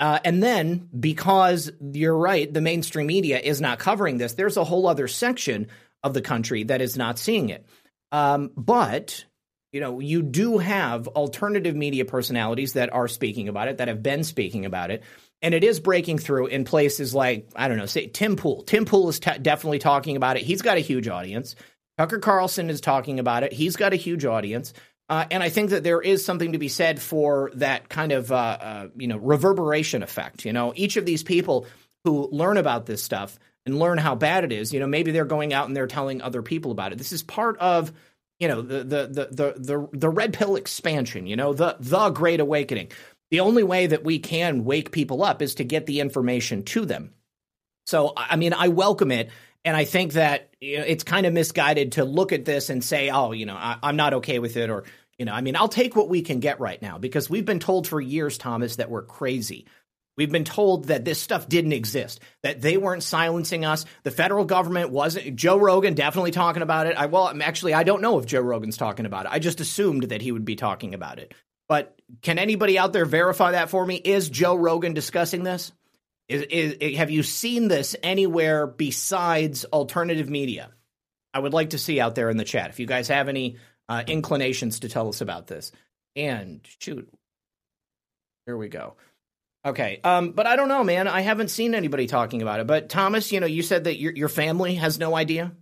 Uh, 0.00 0.18
and 0.24 0.42
then, 0.42 0.88
because 0.98 1.70
you're 1.92 2.16
right, 2.16 2.52
the 2.52 2.60
mainstream 2.60 3.06
media 3.06 3.38
is 3.38 3.60
not 3.60 3.78
covering 3.78 4.18
this, 4.18 4.34
there's 4.34 4.56
a 4.56 4.64
whole 4.64 4.88
other 4.88 5.06
section 5.06 5.68
of 6.02 6.14
the 6.14 6.22
country 6.22 6.64
that 6.64 6.80
is 6.80 6.96
not 6.96 7.18
seeing 7.18 7.50
it. 7.50 7.64
Um, 8.10 8.50
but, 8.56 9.24
you 9.72 9.80
know, 9.80 10.00
you 10.00 10.22
do 10.22 10.58
have 10.58 11.06
alternative 11.08 11.76
media 11.76 12.04
personalities 12.04 12.72
that 12.72 12.92
are 12.92 13.06
speaking 13.06 13.48
about 13.48 13.68
it, 13.68 13.78
that 13.78 13.88
have 13.88 14.02
been 14.02 14.24
speaking 14.24 14.66
about 14.66 14.90
it. 14.90 15.04
And 15.40 15.54
it 15.54 15.64
is 15.64 15.80
breaking 15.80 16.18
through 16.18 16.48
in 16.48 16.64
places 16.64 17.14
like, 17.14 17.50
I 17.54 17.68
don't 17.68 17.78
know, 17.78 17.86
say 17.86 18.06
Tim 18.06 18.36
Pool. 18.36 18.62
Tim 18.64 18.84
Pool 18.84 19.08
is 19.08 19.20
t- 19.20 19.38
definitely 19.40 19.78
talking 19.78 20.16
about 20.16 20.36
it. 20.36 20.42
He's 20.42 20.62
got 20.62 20.76
a 20.76 20.80
huge 20.80 21.08
audience. 21.08 21.54
Tucker 21.98 22.18
Carlson 22.18 22.70
is 22.70 22.80
talking 22.80 23.18
about 23.18 23.42
it. 23.42 23.52
He's 23.52 23.76
got 23.76 23.92
a 23.92 23.96
huge 23.96 24.24
audience. 24.24 24.72
Uh, 25.12 25.26
and 25.30 25.42
I 25.42 25.50
think 25.50 25.68
that 25.70 25.84
there 25.84 26.00
is 26.00 26.24
something 26.24 26.52
to 26.52 26.58
be 26.58 26.68
said 26.68 26.98
for 26.98 27.50
that 27.56 27.90
kind 27.90 28.12
of 28.12 28.32
uh, 28.32 28.34
uh, 28.34 28.88
you 28.96 29.08
know 29.08 29.18
reverberation 29.18 30.02
effect. 30.02 30.46
You 30.46 30.54
know, 30.54 30.72
each 30.74 30.96
of 30.96 31.04
these 31.04 31.22
people 31.22 31.66
who 32.04 32.30
learn 32.32 32.56
about 32.56 32.86
this 32.86 33.02
stuff 33.02 33.38
and 33.66 33.78
learn 33.78 33.98
how 33.98 34.14
bad 34.14 34.42
it 34.42 34.52
is, 34.52 34.72
you 34.72 34.80
know, 34.80 34.86
maybe 34.86 35.10
they're 35.10 35.26
going 35.26 35.52
out 35.52 35.66
and 35.66 35.76
they're 35.76 35.86
telling 35.86 36.22
other 36.22 36.40
people 36.40 36.70
about 36.70 36.92
it. 36.92 36.98
This 36.98 37.12
is 37.12 37.22
part 37.22 37.58
of 37.58 37.92
you 38.40 38.48
know 38.48 38.62
the 38.62 38.84
the 38.84 39.06
the 39.06 39.28
the 39.30 39.54
the, 39.58 39.88
the 39.92 40.08
red 40.08 40.32
pill 40.32 40.56
expansion, 40.56 41.26
you 41.26 41.36
know, 41.36 41.52
the 41.52 41.76
the 41.78 42.08
great 42.08 42.40
awakening. 42.40 42.88
The 43.30 43.40
only 43.40 43.64
way 43.64 43.88
that 43.88 44.04
we 44.04 44.18
can 44.18 44.64
wake 44.64 44.92
people 44.92 45.22
up 45.22 45.42
is 45.42 45.56
to 45.56 45.64
get 45.64 45.84
the 45.84 46.00
information 46.00 46.62
to 46.62 46.86
them. 46.86 47.12
So 47.84 48.14
I 48.16 48.36
mean, 48.36 48.54
I 48.54 48.68
welcome 48.68 49.10
it 49.10 49.28
and 49.64 49.76
I 49.76 49.84
think 49.84 50.14
that 50.14 50.50
you 50.60 50.78
know, 50.78 50.84
it's 50.84 51.04
kind 51.04 51.26
of 51.26 51.32
misguided 51.32 51.92
to 51.92 52.04
look 52.04 52.32
at 52.32 52.44
this 52.44 52.70
and 52.70 52.82
say, 52.82 53.10
"Oh, 53.10 53.32
you 53.32 53.46
know, 53.46 53.54
I, 53.54 53.78
I'm 53.82 53.96
not 53.96 54.14
okay 54.14 54.38
with 54.38 54.56
it," 54.56 54.70
or 54.70 54.84
you 55.18 55.24
know, 55.24 55.32
I 55.32 55.40
mean, 55.40 55.56
I'll 55.56 55.68
take 55.68 55.94
what 55.94 56.08
we 56.08 56.22
can 56.22 56.40
get 56.40 56.60
right 56.60 56.80
now 56.80 56.98
because 56.98 57.30
we've 57.30 57.44
been 57.44 57.60
told 57.60 57.86
for 57.86 58.00
years, 58.00 58.38
Thomas, 58.38 58.76
that 58.76 58.90
we're 58.90 59.02
crazy. 59.02 59.66
We've 60.16 60.30
been 60.30 60.44
told 60.44 60.86
that 60.86 61.04
this 61.04 61.20
stuff 61.20 61.48
didn't 61.48 61.72
exist, 61.72 62.20
that 62.42 62.60
they 62.60 62.76
weren't 62.76 63.02
silencing 63.02 63.64
us. 63.64 63.86
The 64.02 64.10
federal 64.10 64.44
government 64.44 64.90
wasn't. 64.90 65.36
Joe 65.36 65.56
Rogan 65.58 65.94
definitely 65.94 66.32
talking 66.32 66.62
about 66.62 66.86
it. 66.86 66.96
I 66.96 67.06
well, 67.06 67.32
actually, 67.42 67.72
I 67.72 67.82
don't 67.82 68.02
know 68.02 68.18
if 68.18 68.26
Joe 68.26 68.42
Rogan's 68.42 68.76
talking 68.76 69.06
about 69.06 69.24
it. 69.24 69.32
I 69.32 69.38
just 69.38 69.60
assumed 69.60 70.04
that 70.04 70.20
he 70.20 70.32
would 70.32 70.44
be 70.44 70.56
talking 70.56 70.94
about 70.94 71.18
it. 71.18 71.34
But 71.66 71.98
can 72.20 72.38
anybody 72.38 72.78
out 72.78 72.92
there 72.92 73.06
verify 73.06 73.52
that 73.52 73.70
for 73.70 73.86
me? 73.86 73.96
Is 73.96 74.28
Joe 74.28 74.54
Rogan 74.54 74.92
discussing 74.92 75.44
this? 75.44 75.72
Is, 76.28 76.42
is, 76.42 76.96
have 76.96 77.10
you 77.10 77.22
seen 77.22 77.68
this 77.68 77.96
anywhere 78.02 78.66
besides 78.66 79.64
alternative 79.64 80.28
media? 80.28 80.70
I 81.32 81.38
would 81.38 81.54
like 81.54 81.70
to 81.70 81.78
see 81.78 82.00
out 82.00 82.14
there 82.14 82.28
in 82.28 82.36
the 82.36 82.44
chat 82.44 82.68
if 82.68 82.78
you 82.78 82.86
guys 82.86 83.08
have 83.08 83.28
any 83.28 83.56
uh, 83.88 84.02
inclinations 84.06 84.80
to 84.80 84.88
tell 84.88 85.08
us 85.08 85.20
about 85.20 85.46
this. 85.46 85.72
And 86.16 86.60
shoot, 86.80 87.08
here 88.46 88.56
we 88.56 88.68
go. 88.68 88.96
Okay. 89.64 90.00
Um, 90.02 90.32
but 90.32 90.46
I 90.46 90.56
don't 90.56 90.68
know, 90.68 90.82
man. 90.82 91.06
I 91.06 91.20
haven't 91.20 91.48
seen 91.48 91.74
anybody 91.74 92.06
talking 92.06 92.42
about 92.42 92.60
it. 92.60 92.66
But 92.66 92.88
Thomas, 92.88 93.30
you 93.30 93.40
know, 93.40 93.46
you 93.46 93.62
said 93.62 93.84
that 93.84 93.98
your 93.98 94.12
your 94.12 94.28
family 94.28 94.74
has 94.74 94.98
no 94.98 95.14
idea. 95.14 95.52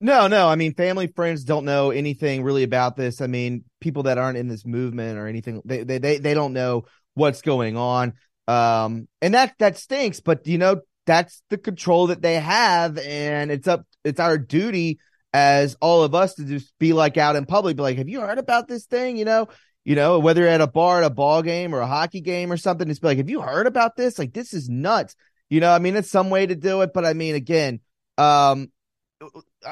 No, 0.00 0.28
no. 0.28 0.48
I 0.48 0.54
mean, 0.54 0.74
family, 0.74 1.08
friends 1.08 1.44
don't 1.44 1.64
know 1.64 1.90
anything 1.90 2.42
really 2.42 2.62
about 2.62 2.96
this. 2.96 3.20
I 3.20 3.26
mean, 3.26 3.64
people 3.80 4.04
that 4.04 4.16
aren't 4.16 4.38
in 4.38 4.48
this 4.48 4.64
movement 4.64 5.18
or 5.18 5.26
anything, 5.26 5.60
they 5.64 5.82
they 5.82 5.98
they, 5.98 6.18
they 6.18 6.34
don't 6.34 6.52
know 6.52 6.84
what's 7.14 7.42
going 7.42 7.76
on. 7.76 8.14
Um, 8.46 9.08
and 9.20 9.34
that 9.34 9.54
that 9.58 9.76
stinks. 9.76 10.20
But 10.20 10.46
you 10.46 10.58
know, 10.58 10.82
that's 11.04 11.42
the 11.50 11.58
control 11.58 12.08
that 12.08 12.22
they 12.22 12.36
have, 12.36 12.96
and 12.96 13.50
it's 13.50 13.66
up. 13.66 13.84
It's 14.04 14.20
our 14.20 14.38
duty 14.38 15.00
as 15.32 15.76
all 15.80 16.02
of 16.02 16.14
us 16.14 16.34
to 16.34 16.44
just 16.44 16.72
be 16.78 16.92
like 16.92 17.16
out 17.16 17.36
in 17.36 17.46
public, 17.46 17.76
be 17.76 17.82
like, 17.82 17.98
"Have 17.98 18.08
you 18.08 18.20
heard 18.20 18.38
about 18.38 18.68
this 18.68 18.86
thing?" 18.86 19.16
You 19.16 19.24
know, 19.24 19.48
you 19.84 19.94
know, 19.94 20.18
whether 20.18 20.46
at 20.46 20.60
a 20.60 20.66
bar, 20.66 20.98
at 21.02 21.06
a 21.06 21.10
ball 21.10 21.42
game, 21.42 21.74
or 21.74 21.80
a 21.80 21.86
hockey 21.86 22.20
game 22.20 22.52
or 22.52 22.56
something, 22.56 22.88
it's 22.90 22.98
be 22.98 23.08
like, 23.08 23.18
have 23.18 23.30
you 23.30 23.40
heard 23.40 23.66
about 23.66 23.96
this? 23.96 24.18
Like, 24.18 24.32
this 24.32 24.52
is 24.52 24.68
nuts. 24.68 25.16
You 25.48 25.60
know, 25.60 25.72
I 25.72 25.78
mean, 25.78 25.96
it's 25.96 26.10
some 26.10 26.30
way 26.30 26.46
to 26.46 26.54
do 26.54 26.82
it, 26.82 26.92
but 26.92 27.04
I 27.04 27.12
mean, 27.14 27.34
again, 27.34 27.80
um, 28.18 28.70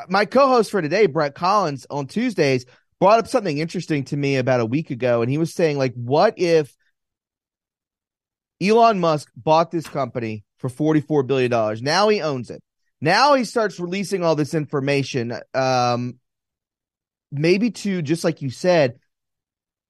my 0.08 0.24
co-host 0.24 0.70
for 0.70 0.82
today, 0.82 1.06
Brett 1.06 1.34
Collins, 1.34 1.86
on 1.90 2.06
Tuesdays, 2.06 2.66
brought 3.00 3.18
up 3.18 3.28
something 3.28 3.58
interesting 3.58 4.04
to 4.04 4.16
me 4.16 4.36
about 4.36 4.60
a 4.60 4.66
week 4.66 4.90
ago, 4.90 5.22
and 5.22 5.30
he 5.30 5.38
was 5.38 5.54
saying, 5.54 5.78
like, 5.78 5.94
what 5.94 6.34
if 6.36 6.74
Elon 8.60 8.98
Musk 8.98 9.30
bought 9.36 9.70
this 9.70 9.86
company 9.86 10.44
for 10.58 10.68
forty-four 10.68 11.22
billion 11.22 11.50
dollars? 11.50 11.80
Now 11.80 12.08
he 12.08 12.20
owns 12.20 12.50
it. 12.50 12.62
Now 13.00 13.34
he 13.34 13.44
starts 13.44 13.78
releasing 13.78 14.24
all 14.24 14.34
this 14.34 14.54
information, 14.54 15.38
um, 15.54 16.18
maybe 17.30 17.70
to 17.70 18.02
just 18.02 18.24
like 18.24 18.42
you 18.42 18.50
said 18.50 18.98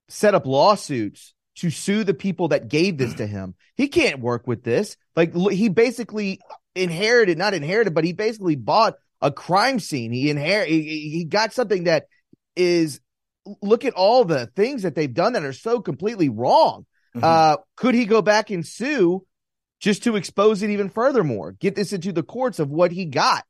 set 0.09 0.35
up 0.35 0.47
lawsuits 0.47 1.35
to 1.57 1.71
sue 1.71 2.05
the 2.05 2.15
people 2.15 2.49
that 2.49 2.69
gave 2.69 2.99
this 2.99 3.15
to 3.15 3.27
him. 3.27 3.55
He 3.77 3.89
can't 3.89 4.21
work 4.21 4.47
with 4.47 4.63
this. 4.63 4.97
Like 5.17 5.35
he 5.35 5.69
basically 5.69 6.41
inherited, 6.75 7.37
not 7.37 7.55
inherited, 7.55 7.95
but 7.95 8.05
he 8.05 8.13
basically 8.13 8.57
bought 8.57 8.95
a 9.21 9.33
crime 9.33 9.81
scene. 9.81 10.13
He 10.13 10.31
inherit, 10.31 10.69
he, 10.69 11.11
he 11.11 11.25
got 11.25 11.53
something 11.53 11.85
that 11.85 12.07
is 12.55 13.01
look 13.63 13.85
at 13.85 13.95
all 13.95 14.25
the 14.25 14.47
things 14.55 14.83
that 14.83 14.95
they've 14.95 15.13
done 15.13 15.33
that 15.33 15.45
are 15.45 15.53
so 15.53 15.81
completely 15.81 16.29
wrong. 16.29 16.87
Mm-hmm. 17.17 17.25
Uh, 17.25 17.57
could 17.77 17.95
he 17.95 18.05
go 18.05 18.23
back 18.23 18.51
and 18.51 18.65
sue 18.65 19.27
just 19.81 20.05
to 20.05 20.17
expose 20.17 20.63
it 20.63 20.71
even 20.71 20.89
furthermore? 20.89 21.53
Get 21.53 21.75
this 21.75 21.93
into 21.93 22.13
the 22.13 22.23
courts 22.23 22.59
of 22.59 22.71
what 22.71 22.93
he 22.93 23.05
got. 23.05 23.45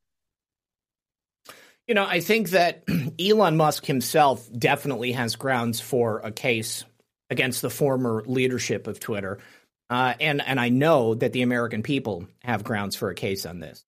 You 1.87 1.95
know, 1.95 2.05
I 2.05 2.21
think 2.21 2.51
that 2.51 2.85
Elon 3.21 3.57
Musk 3.57 3.87
himself 3.87 4.47
definitely 4.57 5.13
has 5.13 5.37
grounds 5.37 5.81
for 5.81 6.21
a 6.21 6.31
case 6.31 6.85
against 7.31 7.63
the 7.63 7.71
former 7.71 8.23
leadership 8.27 8.87
of 8.87 9.01
Twitter. 9.01 9.39
Uh, 9.91 10.15
and 10.21 10.43
and 10.43 10.61
I 10.61 10.69
know 10.69 11.15
that 11.15 11.33
the 11.33 11.43
American 11.43 11.83
people 11.83 12.27
have 12.43 12.63
grounds 12.63 12.95
for 12.95 13.09
a 13.09 13.15
case 13.15 13.47
on 13.47 13.59
this. 13.59 13.85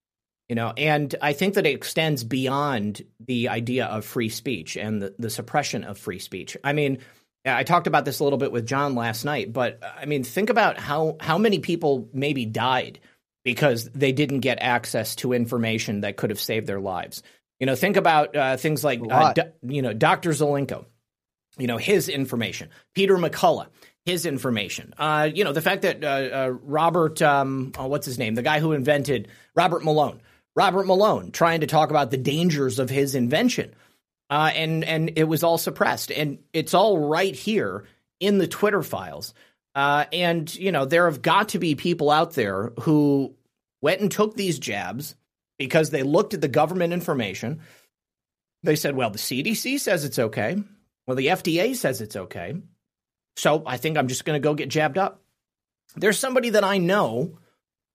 You 0.48 0.56
know, 0.56 0.72
and 0.76 1.14
I 1.22 1.32
think 1.32 1.54
that 1.54 1.66
it 1.66 1.74
extends 1.76 2.24
beyond 2.24 3.02
the 3.24 3.50
idea 3.50 3.84
of 3.84 4.04
free 4.04 4.30
speech 4.30 4.76
and 4.76 5.00
the, 5.00 5.14
the 5.16 5.30
suppression 5.30 5.84
of 5.84 5.96
free 5.96 6.18
speech. 6.18 6.56
I 6.64 6.72
mean, 6.72 6.98
I 7.44 7.64
talked 7.64 7.86
about 7.86 8.04
this 8.04 8.20
a 8.20 8.24
little 8.24 8.38
bit 8.38 8.52
with 8.52 8.66
Jon 8.66 8.94
last 8.94 9.24
night, 9.24 9.52
but 9.52 9.80
I 9.82 10.04
mean, 10.04 10.24
think 10.24 10.50
about 10.50 10.78
how 10.78 11.16
how 11.20 11.38
many 11.38 11.58
people 11.58 12.08
maybe 12.12 12.44
died 12.44 13.00
because 13.44 13.88
they 13.90 14.12
didn't 14.12 14.40
get 14.40 14.58
access 14.60 15.16
to 15.16 15.32
information 15.32 16.02
that 16.02 16.16
could 16.16 16.30
have 16.30 16.40
saved 16.40 16.66
their 16.66 16.80
lives. 16.80 17.22
You 17.58 17.66
know, 17.66 17.74
think 17.74 17.96
about 17.96 18.36
uh, 18.36 18.56
things 18.56 18.84
like 18.84 19.00
uh, 19.08 19.32
do, 19.32 19.42
you 19.62 19.82
know 19.82 19.92
Dr. 19.92 20.30
Zelenko, 20.30 20.84
you 21.58 21.66
know 21.66 21.76
his 21.76 22.08
information, 22.08 22.70
Peter 22.94 23.16
McCullough, 23.16 23.68
his 24.04 24.26
information. 24.26 24.94
Uh, 24.98 25.28
you 25.32 25.44
know 25.44 25.52
the 25.52 25.62
fact 25.62 25.82
that 25.82 26.04
uh, 26.04 26.06
uh, 26.06 26.48
Robert, 26.62 27.22
um, 27.22 27.72
oh, 27.78 27.86
what's 27.86 28.06
his 28.06 28.18
name, 28.18 28.34
the 28.34 28.42
guy 28.42 28.60
who 28.60 28.72
invented 28.72 29.28
Robert 29.54 29.84
Malone, 29.84 30.20
Robert 30.56 30.86
Malone, 30.86 31.32
trying 31.32 31.60
to 31.60 31.66
talk 31.66 31.90
about 31.90 32.10
the 32.10 32.16
dangers 32.16 32.78
of 32.78 32.90
his 32.90 33.14
invention, 33.14 33.74
uh, 34.30 34.50
and 34.54 34.84
and 34.84 35.12
it 35.16 35.24
was 35.24 35.42
all 35.42 35.58
suppressed, 35.58 36.10
and 36.10 36.38
it's 36.52 36.72
all 36.72 36.98
right 36.98 37.34
here 37.34 37.84
in 38.20 38.38
the 38.38 38.46
Twitter 38.46 38.82
files. 38.82 39.34
and 39.74 40.54
you 40.54 40.72
know 40.72 40.84
there 40.84 41.10
have 41.10 41.20
got 41.20 41.50
to 41.50 41.58
be 41.58 41.74
people 41.74 42.10
out 42.10 42.32
there 42.34 42.72
who 42.80 43.34
went 43.82 44.00
and 44.00 44.10
took 44.10 44.34
these 44.34 44.58
jabs 44.58 45.16
because 45.58 45.90
they 45.90 46.02
looked 46.02 46.32
at 46.34 46.40
the 46.40 46.48
government 46.48 46.92
information. 46.92 47.60
They 48.62 48.76
said, 48.76 48.94
well, 48.94 49.10
the 49.10 49.18
CDC 49.18 49.80
says 49.80 50.04
it's 50.04 50.18
okay. 50.18 50.56
Well, 51.06 51.16
the 51.16 51.28
FDA 51.28 51.74
says 51.74 52.00
it's 52.00 52.16
okay. 52.16 52.54
So 53.36 53.62
I 53.66 53.76
think 53.76 53.96
I'm 53.96 54.08
just 54.08 54.24
going 54.24 54.40
to 54.40 54.46
go 54.46 54.54
get 54.54 54.68
jabbed 54.68 54.98
up. 54.98 55.22
There's 55.96 56.18
somebody 56.18 56.50
that 56.50 56.64
I 56.64 56.78
know. 56.78 57.38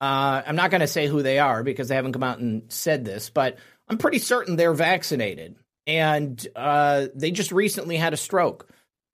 Uh, 0.01 0.41
I'm 0.45 0.55
not 0.55 0.71
going 0.71 0.81
to 0.81 0.87
say 0.87 1.07
who 1.07 1.21
they 1.21 1.39
are 1.39 1.63
because 1.63 1.87
they 1.87 1.95
haven't 1.95 2.13
come 2.13 2.23
out 2.23 2.39
and 2.39 2.63
said 2.71 3.05
this, 3.05 3.29
but 3.29 3.57
I'm 3.87 3.97
pretty 3.97 4.19
certain 4.19 4.55
they're 4.55 4.73
vaccinated 4.73 5.55
and 5.87 6.45
uh, 6.55 7.07
they 7.13 7.31
just 7.31 7.51
recently 7.51 7.97
had 7.97 8.13
a 8.13 8.17
stroke. 8.17 8.69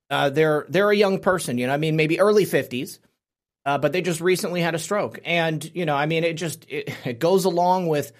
Uh, 0.09 0.29
they're 0.29 0.65
they're 0.69 0.91
a 0.91 0.95
young 0.95 1.19
person, 1.19 1.57
you 1.57 1.67
know. 1.67 1.73
I 1.73 1.77
mean, 1.77 1.95
maybe 1.95 2.19
early 2.19 2.45
50s, 2.45 2.99
uh, 3.65 3.77
but 3.77 3.93
they 3.93 4.01
just 4.01 4.21
recently 4.21 4.61
had 4.61 4.75
a 4.75 4.79
stroke, 4.79 5.19
and 5.23 5.69
you 5.73 5.85
know, 5.85 5.95
I 5.95 6.05
mean, 6.05 6.23
it 6.23 6.33
just 6.33 6.65
it, 6.69 6.93
it 7.05 7.19
goes 7.19 7.45
along 7.45 7.87
with 7.87 8.11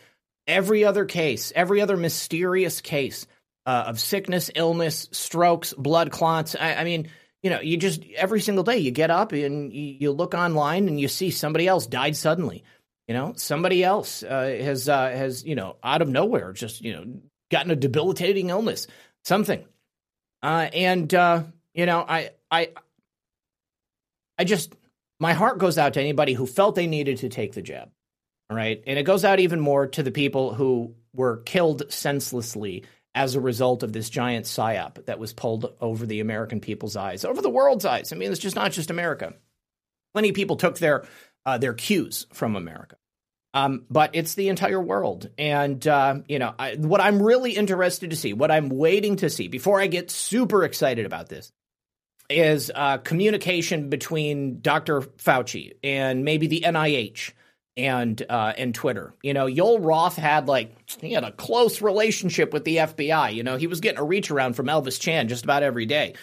every 0.47 0.83
other 0.83 1.05
case, 1.05 1.51
every 1.55 1.81
other 1.81 1.97
mysterious 1.97 2.81
case 2.81 3.27
uh, 3.65 3.85
of 3.87 3.99
sickness, 3.99 4.49
illness, 4.55 5.07
strokes, 5.11 5.73
blood 5.73 6.11
clots. 6.11 6.55
I, 6.59 6.75
I, 6.75 6.83
mean, 6.83 7.09
you 7.43 7.49
know, 7.49 7.59
you 7.59 7.77
just 7.77 8.03
every 8.15 8.41
single 8.41 8.63
day 8.63 8.77
you 8.77 8.91
get 8.91 9.11
up 9.11 9.31
and 9.31 9.71
you, 9.71 9.97
you, 9.99 10.11
look 10.11 10.33
online 10.33 10.87
and 10.87 10.99
you 10.99 11.07
see 11.07 11.31
somebody 11.31 11.67
else 11.67 11.85
died 11.85 12.15
suddenly. 12.15 12.63
You 13.07 13.13
know, 13.13 13.33
somebody 13.35 13.83
else 13.83 14.23
uh, 14.23 14.57
has 14.61 14.87
uh, 14.87 15.09
has 15.09 15.43
you 15.43 15.55
know 15.55 15.75
out 15.83 16.01
of 16.01 16.07
nowhere 16.07 16.53
just 16.53 16.81
you 16.81 16.93
know 16.93 17.05
gotten 17.51 17.71
a 17.71 17.75
debilitating 17.75 18.49
illness, 18.49 18.87
something. 19.23 19.63
Uh, 20.41 20.69
and 20.73 21.13
uh, 21.13 21.43
you 21.73 21.85
know, 21.85 22.03
I 22.07 22.31
I 22.49 22.69
I 24.39 24.43
just 24.43 24.73
my 25.19 25.33
heart 25.33 25.59
goes 25.59 25.77
out 25.77 25.93
to 25.93 26.01
anybody 26.01 26.33
who 26.33 26.47
felt 26.47 26.75
they 26.75 26.87
needed 26.87 27.17
to 27.17 27.29
take 27.29 27.53
the 27.53 27.61
jab 27.61 27.91
right? 28.51 28.83
And 28.85 28.99
it 28.99 29.03
goes 29.03 29.25
out 29.25 29.39
even 29.39 29.59
more 29.59 29.87
to 29.87 30.03
the 30.03 30.11
people 30.11 30.53
who 30.53 30.95
were 31.13 31.37
killed 31.37 31.83
senselessly 31.91 32.83
as 33.13 33.35
a 33.35 33.41
result 33.41 33.83
of 33.83 33.91
this 33.91 34.09
giant 34.09 34.45
psyop 34.45 35.05
that 35.05 35.19
was 35.19 35.33
pulled 35.33 35.73
over 35.81 36.05
the 36.05 36.19
American 36.19 36.59
people's 36.59 36.95
eyes, 36.95 37.25
over 37.25 37.41
the 37.41 37.49
world's 37.49 37.85
eyes. 37.85 38.13
I 38.13 38.15
mean, 38.15 38.31
it's 38.31 38.39
just 38.39 38.55
not 38.55 38.71
just 38.71 38.89
America. 38.89 39.33
Plenty 40.13 40.29
of 40.29 40.35
people 40.35 40.55
took 40.55 40.77
their 40.77 41.05
uh, 41.45 41.57
their 41.57 41.73
cues 41.73 42.27
from 42.33 42.55
America. 42.55 42.97
Um, 43.53 43.85
but 43.89 44.11
it's 44.13 44.35
the 44.35 44.47
entire 44.47 44.79
world. 44.79 45.29
And, 45.37 45.85
uh, 45.85 46.19
you 46.27 46.39
know, 46.39 46.53
I, 46.57 46.75
what 46.75 47.01
I'm 47.01 47.21
really 47.21 47.51
interested 47.51 48.11
to 48.11 48.15
see, 48.15 48.31
what 48.31 48.49
I'm 48.49 48.69
waiting 48.69 49.17
to 49.17 49.29
see 49.29 49.49
before 49.49 49.81
I 49.81 49.87
get 49.87 50.09
super 50.09 50.63
excited 50.63 51.05
about 51.05 51.27
this, 51.27 51.51
is 52.29 52.71
uh, 52.73 52.97
communication 52.99 53.89
between 53.89 54.61
Dr. 54.61 55.01
Fauci 55.01 55.73
and 55.83 56.23
maybe 56.23 56.47
the 56.47 56.61
NIH 56.65 57.33
and 57.77 58.21
uh, 58.29 58.53
and 58.57 58.73
Twitter. 58.73 59.13
You 59.21 59.33
know, 59.33 59.49
Joel 59.49 59.79
Roth 59.79 60.15
had 60.15 60.47
like 60.47 60.73
he 61.01 61.13
had 61.13 61.23
a 61.23 61.31
close 61.31 61.81
relationship 61.81 62.53
with 62.53 62.63
the 62.63 62.77
FBI. 62.77 63.33
You 63.33 63.43
know, 63.43 63.57
he 63.57 63.67
was 63.67 63.81
getting 63.81 63.99
a 63.99 64.03
reach 64.03 64.31
around 64.31 64.55
from 64.55 64.67
Elvis 64.67 64.99
Chan 64.99 65.27
just 65.27 65.43
about 65.43 65.63
every 65.63 65.85
day, 65.85 66.15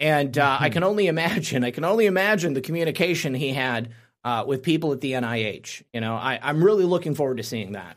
and 0.00 0.36
uh, 0.36 0.54
mm-hmm. 0.54 0.64
I 0.64 0.70
can 0.70 0.82
only 0.82 1.06
imagine. 1.06 1.64
I 1.64 1.70
can 1.70 1.84
only 1.84 2.06
imagine 2.06 2.54
the 2.54 2.60
communication 2.60 3.34
he 3.34 3.52
had 3.52 3.90
uh, 4.24 4.44
with 4.46 4.62
people 4.62 4.92
at 4.92 5.00
the 5.00 5.12
NIH. 5.12 5.82
You 5.92 6.00
know, 6.00 6.14
I, 6.14 6.38
I'm 6.42 6.64
really 6.64 6.84
looking 6.84 7.14
forward 7.14 7.36
to 7.38 7.42
seeing 7.42 7.72
that. 7.72 7.96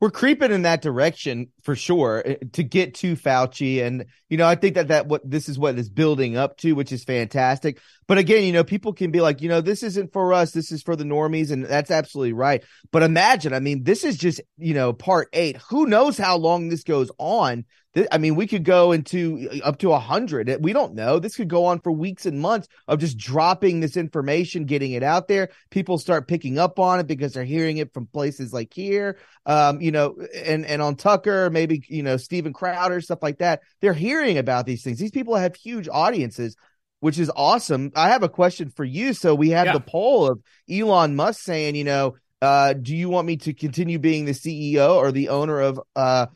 we're 0.00 0.10
creeping 0.12 0.52
in 0.52 0.62
that 0.62 0.80
direction 0.80 1.48
for 1.64 1.74
sure 1.74 2.22
eh, 2.24 2.36
to 2.52 2.62
get 2.62 2.94
to 2.94 3.16
Fauci. 3.16 3.82
And, 3.82 4.06
you 4.28 4.36
know, 4.36 4.46
I 4.46 4.54
think 4.54 4.76
that 4.76 4.88
that 4.88 5.08
what 5.08 5.28
this 5.28 5.48
is 5.48 5.58
what 5.58 5.76
is 5.76 5.90
building 5.90 6.36
up 6.36 6.56
to, 6.58 6.74
which 6.74 6.92
is 6.92 7.02
fantastic. 7.02 7.80
But 8.06 8.18
again, 8.18 8.44
you 8.44 8.52
know, 8.52 8.62
people 8.62 8.92
can 8.92 9.10
be 9.10 9.20
like, 9.20 9.42
you 9.42 9.48
know, 9.48 9.60
this 9.60 9.82
isn't 9.82 10.12
for 10.12 10.32
us. 10.32 10.52
This 10.52 10.70
is 10.70 10.82
for 10.84 10.94
the 10.94 11.02
normies. 11.02 11.50
And 11.50 11.64
that's 11.64 11.90
absolutely 11.90 12.32
right. 12.32 12.62
But 12.92 13.02
imagine, 13.02 13.52
I 13.52 13.58
mean, 13.58 13.82
this 13.82 14.04
is 14.04 14.16
just, 14.16 14.40
you 14.56 14.74
know, 14.74 14.92
part 14.92 15.28
eight. 15.32 15.56
Who 15.68 15.86
knows 15.86 16.16
how 16.16 16.36
long 16.36 16.68
this 16.68 16.84
goes 16.84 17.10
on? 17.18 17.64
I 18.12 18.18
mean, 18.18 18.34
we 18.34 18.46
could 18.46 18.64
go 18.64 18.92
into 18.92 19.48
up 19.64 19.78
to 19.78 19.92
a 19.92 19.98
hundred. 19.98 20.54
We 20.60 20.72
don't 20.72 20.94
know. 20.94 21.18
This 21.18 21.36
could 21.36 21.48
go 21.48 21.64
on 21.64 21.80
for 21.80 21.90
weeks 21.90 22.26
and 22.26 22.38
months 22.38 22.68
of 22.86 22.98
just 22.98 23.16
dropping 23.16 23.80
this 23.80 23.96
information, 23.96 24.66
getting 24.66 24.92
it 24.92 25.02
out 25.02 25.26
there. 25.26 25.48
People 25.70 25.96
start 25.96 26.28
picking 26.28 26.58
up 26.58 26.78
on 26.78 27.00
it 27.00 27.06
because 27.06 27.32
they're 27.32 27.44
hearing 27.44 27.78
it 27.78 27.94
from 27.94 28.06
places 28.06 28.52
like 28.52 28.72
here, 28.74 29.16
um, 29.46 29.80
you 29.80 29.90
know, 29.90 30.16
and 30.34 30.66
and 30.66 30.82
on 30.82 30.96
Tucker, 30.96 31.48
maybe 31.50 31.82
you 31.88 32.02
know 32.02 32.18
Steven 32.18 32.52
Crowder, 32.52 33.00
stuff 33.00 33.22
like 33.22 33.38
that. 33.38 33.62
They're 33.80 33.94
hearing 33.94 34.36
about 34.36 34.66
these 34.66 34.82
things. 34.82 34.98
These 34.98 35.10
people 35.10 35.36
have 35.36 35.56
huge 35.56 35.88
audiences, 35.90 36.56
which 37.00 37.18
is 37.18 37.30
awesome. 37.34 37.92
I 37.96 38.10
have 38.10 38.22
a 38.22 38.28
question 38.28 38.70
for 38.70 38.84
you. 38.84 39.14
So 39.14 39.34
we 39.34 39.50
have 39.50 39.66
yeah. 39.66 39.72
the 39.72 39.80
poll 39.80 40.30
of 40.30 40.40
Elon 40.70 41.16
Musk 41.16 41.40
saying, 41.40 41.74
you 41.74 41.84
know, 41.84 42.16
uh, 42.42 42.74
do 42.74 42.94
you 42.94 43.08
want 43.08 43.26
me 43.26 43.38
to 43.38 43.54
continue 43.54 43.98
being 43.98 44.26
the 44.26 44.32
CEO 44.32 44.96
or 44.96 45.10
the 45.10 45.30
owner 45.30 45.60
of 45.60 45.80
uh, 45.96 46.26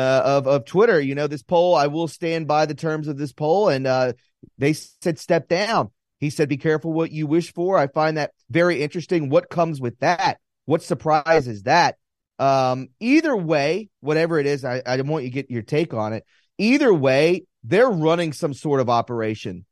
uh, 0.00 0.22
of 0.24 0.46
of 0.46 0.64
Twitter. 0.64 1.00
You 1.00 1.14
know, 1.14 1.26
this 1.26 1.42
poll, 1.42 1.74
I 1.74 1.86
will 1.86 2.08
stand 2.08 2.48
by 2.48 2.66
the 2.66 2.74
terms 2.74 3.08
of 3.08 3.18
this 3.18 3.32
poll, 3.32 3.68
and 3.68 3.86
uh, 3.86 4.12
they 4.58 4.72
said 4.72 5.18
step 5.18 5.48
down. 5.48 5.90
He 6.18 6.30
said, 6.30 6.48
"Be 6.48 6.56
careful 6.56 6.92
what 6.92 7.12
you 7.12 7.26
wish 7.26 7.52
for." 7.52 7.78
I 7.78 7.86
find 7.86 8.16
that 8.16 8.32
very 8.50 8.82
interesting. 8.82 9.28
What 9.28 9.50
comes 9.50 9.80
with 9.80 9.98
that? 10.00 10.38
What 10.64 10.82
surprises 10.82 11.62
that? 11.64 11.96
Um, 12.38 12.88
either 13.00 13.36
way, 13.36 13.90
whatever 14.00 14.38
it 14.38 14.46
is, 14.46 14.64
I, 14.64 14.82
I 14.86 15.00
want 15.02 15.24
you 15.24 15.30
to 15.30 15.34
get 15.34 15.50
your 15.50 15.62
take 15.62 15.92
on 15.92 16.14
it. 16.14 16.24
Either 16.58 16.92
way, 16.92 17.44
they're 17.64 17.90
running 17.90 18.32
some 18.32 18.54
sort 18.54 18.80
of 18.80 18.88
operation, 18.88 19.66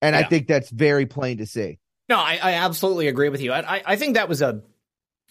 and 0.00 0.14
yeah. 0.14 0.20
I 0.20 0.24
think 0.24 0.46
that's 0.46 0.70
very 0.70 1.06
plain 1.06 1.38
to 1.38 1.46
see. 1.46 1.78
No, 2.08 2.16
I, 2.18 2.38
I 2.40 2.52
absolutely 2.54 3.08
agree 3.08 3.28
with 3.28 3.40
you. 3.40 3.52
I, 3.52 3.82
I 3.84 3.96
think 3.96 4.14
that 4.14 4.28
was 4.28 4.40
a, 4.42 4.62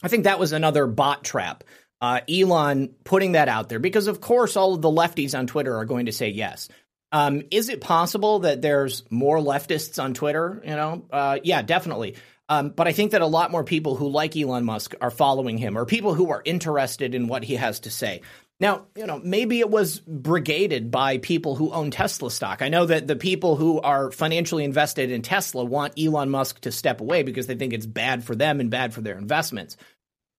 I 0.03 0.09
think 0.09 0.25
that 0.25 0.39
was 0.39 0.51
another 0.51 0.87
bot 0.87 1.23
trap 1.23 1.63
uh, 2.05 2.21
Elon 2.29 2.93
putting 3.03 3.31
that 3.31 3.47
out 3.47 3.67
there 3.67 3.79
because, 3.79 4.05
of 4.05 4.21
course, 4.21 4.55
all 4.55 4.75
of 4.75 4.81
the 4.83 4.91
lefties 4.91 5.37
on 5.37 5.47
Twitter 5.47 5.75
are 5.75 5.85
going 5.85 6.05
to 6.05 6.11
say 6.11 6.29
yes. 6.29 6.69
Um, 7.11 7.41
is 7.49 7.69
it 7.69 7.81
possible 7.81 8.39
that 8.39 8.61
there's 8.61 9.03
more 9.09 9.39
leftists 9.39 10.01
on 10.01 10.13
Twitter? 10.13 10.61
You 10.63 10.75
know, 10.75 11.05
uh, 11.11 11.39
yeah, 11.43 11.63
definitely. 11.63 12.15
Um, 12.47 12.69
but 12.69 12.87
I 12.87 12.91
think 12.91 13.11
that 13.13 13.23
a 13.23 13.27
lot 13.27 13.49
more 13.49 13.63
people 13.63 13.95
who 13.95 14.07
like 14.07 14.37
Elon 14.37 14.65
Musk 14.65 14.93
are 15.01 15.09
following 15.09 15.57
him, 15.57 15.77
or 15.77 15.85
people 15.85 16.13
who 16.13 16.29
are 16.29 16.43
interested 16.45 17.15
in 17.15 17.27
what 17.27 17.43
he 17.43 17.55
has 17.55 17.79
to 17.81 17.89
say. 17.89 18.21
Now, 18.59 18.85
you 18.95 19.07
know, 19.07 19.19
maybe 19.21 19.59
it 19.59 19.69
was 19.69 19.99
brigaded 19.99 20.91
by 20.91 21.17
people 21.17 21.55
who 21.55 21.71
own 21.71 21.89
Tesla 21.89 22.29
stock. 22.29 22.61
I 22.61 22.69
know 22.69 22.85
that 22.85 23.07
the 23.07 23.15
people 23.15 23.55
who 23.55 23.81
are 23.81 24.11
financially 24.11 24.63
invested 24.63 25.09
in 25.09 25.23
Tesla 25.23 25.65
want 25.65 25.99
Elon 25.99 26.29
Musk 26.29 26.61
to 26.61 26.71
step 26.71 27.01
away 27.01 27.23
because 27.23 27.47
they 27.47 27.55
think 27.55 27.73
it's 27.73 27.87
bad 27.87 28.23
for 28.23 28.35
them 28.35 28.59
and 28.59 28.69
bad 28.69 28.93
for 28.93 29.01
their 29.01 29.17
investments. 29.17 29.75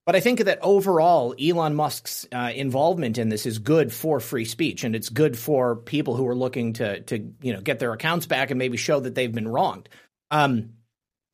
But 0.07 0.15
I 0.15 0.21
think 0.21 0.45
that 0.45 0.61
overall, 0.63 1.35
Elon 1.39 1.75
Musk's 1.75 2.29
uh, 2.33 2.53
involvement 2.55 3.19
in 3.19 3.29
this 3.29 3.45
is 3.45 3.59
good 3.59 3.93
for 3.93 4.21
free 4.21 4.45
speech, 4.45 4.85
and 4.85 4.95
it's 4.95 5.09
good 5.09 5.37
for 5.37 5.75
people 5.75 6.15
who 6.15 6.29
are 6.29 6.35
looking 6.35 6.75
to 6.75 7.01
to 7.01 7.33
you 7.43 7.53
know 7.53 7.61
get 7.61 7.81
their 7.81 7.93
accounts 7.93 8.27
back 8.27 8.53
and 8.53 8.59
maybe 8.59 8.77
show 8.77 9.01
that 9.01 9.17
they've 9.17 9.35
been 9.35 9.49
wronged. 9.49 9.89
Um, 10.31 10.75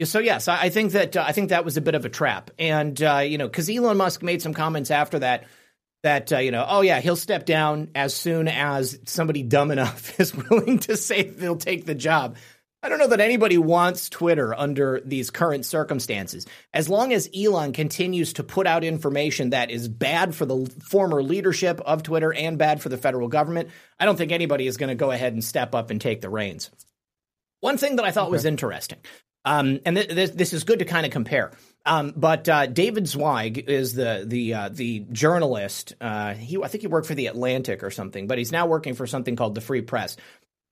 so 0.03 0.19
yes, 0.19 0.49
I, 0.49 0.71
think 0.71 0.93
that 0.93 1.17
uh, 1.17 1.25
I 1.27 1.33
think 1.33 1.51
that 1.51 1.65
was 1.65 1.77
a 1.77 1.83
bit 1.83 1.95
of 1.95 2.07
a 2.07 2.09
trap, 2.09 2.51
and 2.59 3.01
uh, 3.03 3.19
you 3.19 3.37
know, 3.37 3.47
because 3.47 3.69
Elon 3.69 3.99
Musk 3.99 4.23
made 4.23 4.41
some 4.41 4.55
comments 4.55 4.91
after 4.91 5.19
that 5.19 5.45
that 6.03 6.33
uh, 6.33 6.39
you 6.39 6.51
know, 6.51 6.65
oh 6.67 6.81
yeah, 6.81 7.01
he'll 7.01 7.15
step 7.15 7.45
down 7.45 7.91
as 7.95 8.15
soon 8.15 8.49
as 8.49 8.99
somebody 9.05 9.43
dumb 9.43 9.71
enough 9.71 10.19
is 10.21 10.35
willing 10.35 10.79
to 10.81 10.97
say 10.97 11.25
they'll 11.25 11.57
take 11.57 11.85
the 11.85 11.95
job. 11.95 12.37
I 12.83 12.89
don't 12.89 12.99
know 12.99 13.07
that 13.09 13.21
anybody 13.21 13.59
wants 13.59 14.09
Twitter 14.09 14.59
under 14.59 15.01
these 15.05 15.31
current 15.31 15.65
circumstances. 15.65 16.47
As 16.75 16.89
long 16.89 17.13
as 17.13 17.31
Elon 17.37 17.73
continues 17.73 18.33
to 18.35 18.43
put 18.43 18.67
out 18.67 18.83
information 18.83 19.51
that 19.51 19.71
is 19.71 19.87
bad 19.87 20.35
for 20.35 20.47
the 20.47 20.67
former 20.83 21.23
leadership 21.23 21.81
of 21.83 22.03
Twitter 22.03 22.33
and 22.33 22.59
bad 22.59 22.83
for 22.83 22.89
the 22.89 22.99
federal 22.99 23.29
government, 23.29 23.71
I 24.01 24.05
don't 24.05 24.17
think 24.17 24.33
anybody 24.33 24.67
is 24.67 24.79
going 24.79 24.89
to 24.89 24.97
go 24.97 25.13
ahead 25.13 25.33
and 25.33 25.45
step 25.45 25.77
up 25.77 25.91
and 25.91 26.01
take 26.01 26.21
the 26.21 26.29
reins. 26.29 26.71
One 27.61 27.79
thing 27.79 27.97
that 27.97 28.05
I 28.05 28.11
thought 28.11 28.25
okay. 28.25 28.33
was 28.33 28.45
interesting, 28.45 28.99
um, 29.45 29.79
and 29.87 29.97
th- 29.97 30.09
this, 30.09 30.31
this 30.31 30.53
is 30.53 30.65
good 30.65 30.81
to 30.81 30.85
kind 30.85 31.07
of 31.07 31.13
compare. 31.13 31.53
Um, 31.87 32.13
but 32.17 32.49
uh, 32.49 32.67
David 32.67 33.07
Zweig 33.07 33.69
is 33.69 33.95
the 33.95 34.25
the 34.27 34.55
uh, 34.55 34.69
the 34.73 35.01
journalist. 35.11 35.95
Uh, 36.01 36.35
he 36.35 36.59
I 36.63 36.69
think 36.69 36.83
he 36.83 36.89
worked 36.89 37.07
for 37.07 37.15
the 37.15 37.27
Atlantic 37.27 37.83
or 37.83 37.91
something, 37.91 38.27
but 38.27 38.39
he's 38.39 38.53
now 38.53 38.67
working 38.67 38.95
for 38.95 39.07
something 39.07 39.37
called 39.37 39.55
the 39.55 39.61
Free 39.61 39.83
Press. 39.83 40.17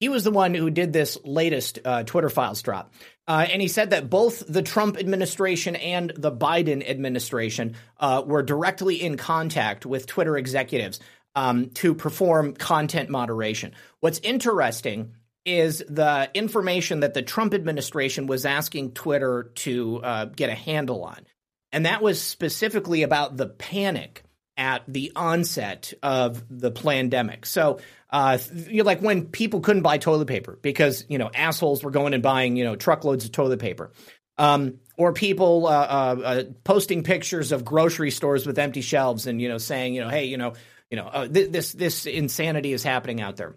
He 0.00 0.08
was 0.08 0.24
the 0.24 0.30
one 0.30 0.54
who 0.54 0.70
did 0.70 0.92
this 0.92 1.18
latest 1.24 1.78
uh, 1.84 2.02
Twitter 2.04 2.30
files 2.30 2.62
drop. 2.62 2.92
Uh, 3.28 3.46
and 3.52 3.62
he 3.62 3.68
said 3.68 3.90
that 3.90 4.10
both 4.10 4.42
the 4.48 4.62
Trump 4.62 4.98
administration 4.98 5.76
and 5.76 6.10
the 6.16 6.32
Biden 6.32 6.88
administration 6.88 7.76
uh, 7.98 8.22
were 8.26 8.42
directly 8.42 9.00
in 9.00 9.18
contact 9.18 9.86
with 9.86 10.06
Twitter 10.06 10.36
executives 10.36 10.98
um, 11.36 11.70
to 11.70 11.94
perform 11.94 12.54
content 12.54 13.10
moderation. 13.10 13.72
What's 14.00 14.18
interesting 14.20 15.12
is 15.44 15.84
the 15.88 16.30
information 16.34 17.00
that 17.00 17.14
the 17.14 17.22
Trump 17.22 17.54
administration 17.54 18.26
was 18.26 18.44
asking 18.44 18.92
Twitter 18.92 19.52
to 19.54 20.00
uh, 20.02 20.24
get 20.24 20.50
a 20.50 20.54
handle 20.54 21.04
on. 21.04 21.26
And 21.72 21.86
that 21.86 22.02
was 22.02 22.20
specifically 22.20 23.02
about 23.02 23.36
the 23.36 23.46
panic 23.46 24.24
at 24.60 24.82
the 24.86 25.10
onset 25.16 25.94
of 26.02 26.44
the 26.50 26.70
pandemic. 26.70 27.46
So 27.46 27.80
uh, 28.10 28.36
you 28.68 28.84
like 28.84 29.00
when 29.00 29.26
people 29.26 29.60
couldn't 29.60 29.82
buy 29.82 29.96
toilet 29.96 30.28
paper 30.28 30.58
because 30.60 31.06
you 31.08 31.16
know 31.16 31.30
assholes 31.34 31.82
were 31.82 31.90
going 31.90 32.12
and 32.12 32.22
buying 32.22 32.56
you 32.56 32.64
know 32.64 32.76
truckloads 32.76 33.24
of 33.24 33.32
toilet 33.32 33.58
paper, 33.58 33.90
um, 34.36 34.78
or 34.98 35.14
people 35.14 35.66
uh, 35.66 35.70
uh, 35.70 36.20
uh 36.22 36.42
posting 36.62 37.02
pictures 37.02 37.52
of 37.52 37.64
grocery 37.64 38.10
stores 38.10 38.46
with 38.46 38.58
empty 38.58 38.82
shelves 38.82 39.26
and 39.26 39.40
you 39.40 39.48
know 39.48 39.58
saying 39.58 39.94
you 39.94 40.02
know 40.02 40.10
hey 40.10 40.26
you 40.26 40.36
know 40.36 40.52
you 40.90 40.98
know 40.98 41.06
uh, 41.06 41.26
th- 41.26 41.50
this 41.50 41.72
this 41.72 42.04
insanity 42.04 42.74
is 42.74 42.82
happening 42.82 43.22
out 43.22 43.36
there. 43.36 43.54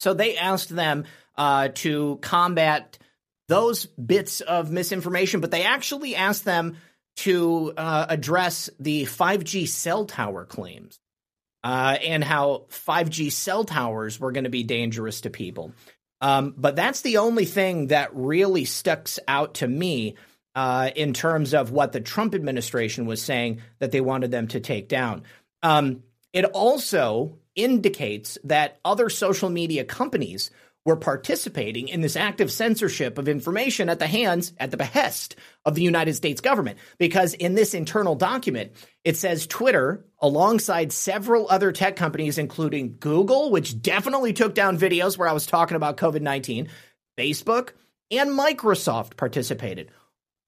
So 0.00 0.14
they 0.14 0.36
asked 0.36 0.70
them 0.70 1.04
uh, 1.36 1.68
to 1.74 2.18
combat 2.22 2.98
those 3.46 3.86
bits 3.86 4.40
of 4.40 4.72
misinformation, 4.72 5.40
but 5.40 5.52
they 5.52 5.62
actually 5.62 6.16
asked 6.16 6.44
them 6.44 6.76
to 7.16 7.72
address 7.76 8.70
the 8.78 9.04
5G 9.04 9.68
cell 9.68 10.04
tower 10.04 10.44
claims 10.44 10.98
uh, 11.64 11.96
and 12.04 12.22
how 12.22 12.66
5G 12.70 13.32
cell 13.32 13.64
towers 13.64 14.20
were 14.20 14.32
going 14.32 14.44
to 14.44 14.50
be 14.50 14.62
dangerous 14.62 15.22
to 15.22 15.30
people. 15.30 15.72
Um, 16.20 16.54
but 16.56 16.76
that's 16.76 17.00
the 17.00 17.16
only 17.18 17.46
thing 17.46 17.88
that 17.88 18.14
really 18.14 18.64
sticks 18.64 19.18
out 19.26 19.54
to 19.54 19.68
me 19.68 20.14
uh, 20.54 20.90
in 20.94 21.12
terms 21.12 21.54
of 21.54 21.70
what 21.70 21.92
the 21.92 22.00
Trump 22.00 22.34
administration 22.34 23.06
was 23.06 23.20
saying 23.20 23.60
that 23.78 23.92
they 23.92 24.00
wanted 24.00 24.30
them 24.30 24.46
to 24.48 24.60
take 24.60 24.88
down. 24.88 25.22
Um, 25.62 26.02
it 26.32 26.44
also 26.44 27.38
indicates 27.54 28.38
that 28.44 28.78
other 28.84 29.08
social 29.08 29.50
media 29.50 29.84
companies 29.84 30.50
were 30.84 30.96
participating 30.96 31.88
in 31.88 32.02
this 32.02 32.16
active 32.16 32.52
censorship 32.52 33.16
of 33.16 33.28
information 33.28 33.88
at 33.88 33.98
the 33.98 34.06
hands, 34.06 34.52
at 34.58 34.70
the 34.70 34.76
behest 34.76 35.36
of 35.64 35.74
the 35.74 35.82
United 35.82 36.14
States 36.14 36.40
government. 36.40 36.78
Because 36.98 37.32
in 37.34 37.54
this 37.54 37.72
internal 37.72 38.14
document, 38.14 38.72
it 39.02 39.16
says 39.16 39.46
Twitter, 39.46 40.04
alongside 40.20 40.92
several 40.92 41.48
other 41.48 41.72
tech 41.72 41.96
companies, 41.96 42.38
including 42.38 42.96
Google, 43.00 43.50
which 43.50 43.80
definitely 43.80 44.32
took 44.32 44.54
down 44.54 44.78
videos 44.78 45.16
where 45.16 45.28
I 45.28 45.32
was 45.32 45.46
talking 45.46 45.76
about 45.76 45.96
COVID 45.96 46.20
19, 46.20 46.68
Facebook, 47.18 47.70
and 48.10 48.30
Microsoft 48.30 49.16
participated. 49.16 49.90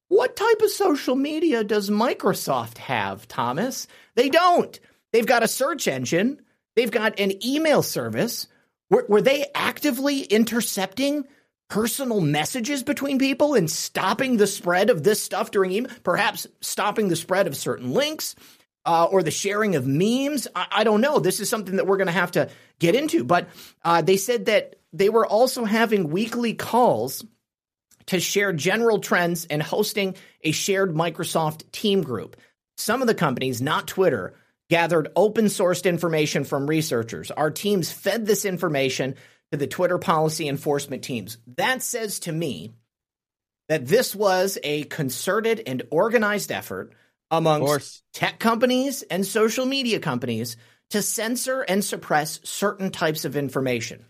What 0.09 0.37
type 0.37 0.61
of 0.62 0.70
social 0.70 1.16
media 1.16 1.64
does 1.64 1.91
Microsoft 1.91 2.78
have, 2.78 3.26
Thomas? 3.26 3.89
They 4.14 4.28
don't. 4.28 4.78
They've 5.12 5.26
got 5.26 5.43
a 5.43 5.49
search 5.49 5.89
engine, 5.89 6.43
they've 6.74 6.91
got 6.91 7.18
an 7.18 7.45
email 7.45 7.82
service 7.82 8.49
were, 8.91 9.07
were 9.09 9.22
they 9.22 9.47
actively 9.55 10.22
intercepting 10.22 11.24
personal 11.68 12.20
messages 12.20 12.82
between 12.82 13.18
people 13.18 13.55
and 13.55 13.70
stopping 13.70 14.37
the 14.37 14.47
spread 14.47 14.91
of 14.91 15.03
this 15.03 15.22
stuff 15.22 15.51
during 15.51 15.72
email? 15.72 15.93
Perhaps 16.03 16.47
stopping 16.61 17.09
the 17.09 17.16
spread 17.16 17.47
of 17.47 17.57
certain 17.57 17.93
links 17.93 18.34
uh, 18.84 19.05
or 19.05 19.22
the 19.22 19.30
sharing 19.30 19.74
of 19.74 19.87
memes? 19.87 20.47
I, 20.55 20.66
I, 20.70 20.84
don't 20.84 21.01
know. 21.01 21.18
This 21.18 21.41
is 21.41 21.51
something 21.51 21.76
that 21.76 21.87
we're 21.87 21.97
going 21.97 22.07
to 22.07 22.12
have 22.12 22.32
to 22.32 22.49
get 22.78 22.95
into. 22.95 23.24
But 23.24 23.49
uh, 23.84 24.03
they 24.03 24.16
said 24.16 24.47
that 24.47 24.76
they 24.93 25.09
were 25.09 25.26
also 25.26 25.64
having 25.64 26.11
weekly 26.11 26.55
calls 26.55 27.24
to 28.07 28.20
share 28.20 28.53
general 28.53 29.01
trends 29.01 29.47
and 29.47 29.62
hosting 29.62 30.14
a 30.43 30.53
shared 30.53 30.95
Microsoft 30.95 31.70
team 31.72 32.03
group. 32.03 32.37
Some 32.76 33.01
of 33.01 33.09
the 33.09 33.14
companies, 33.14 33.61
not 33.61 33.89
Twitter, 33.89 34.34
gathered 34.68 35.08
open 35.16 35.46
sourced 35.46 35.84
information 35.84 36.44
from 36.44 36.66
researchers. 36.66 37.30
Our 37.30 37.50
teams 37.50 37.92
fed 37.92 38.26
this 38.26 38.44
information 38.44 39.14
to 39.52 39.58
the 39.58 39.66
Twitter 39.66 39.98
policy 39.98 40.48
enforcement 40.48 41.02
teams. 41.02 41.38
That 41.56 41.82
says 41.82 42.20
to 42.20 42.32
me 42.32 42.72
that 43.68 43.86
this 43.86 44.14
was 44.14 44.58
a 44.62 44.84
concerted 44.84 45.62
and 45.66 45.82
organized 45.90 46.50
effort 46.50 46.92
amongst 47.30 48.02
tech 48.12 48.38
companies 48.38 49.02
and 49.02 49.26
social 49.26 49.66
media 49.66 50.00
companies 50.00 50.56
to 50.90 51.02
censor 51.02 51.62
and 51.62 51.84
suppress 51.84 52.40
certain 52.44 52.90
types 52.90 53.24
of 53.24 53.36
information. 53.36 54.04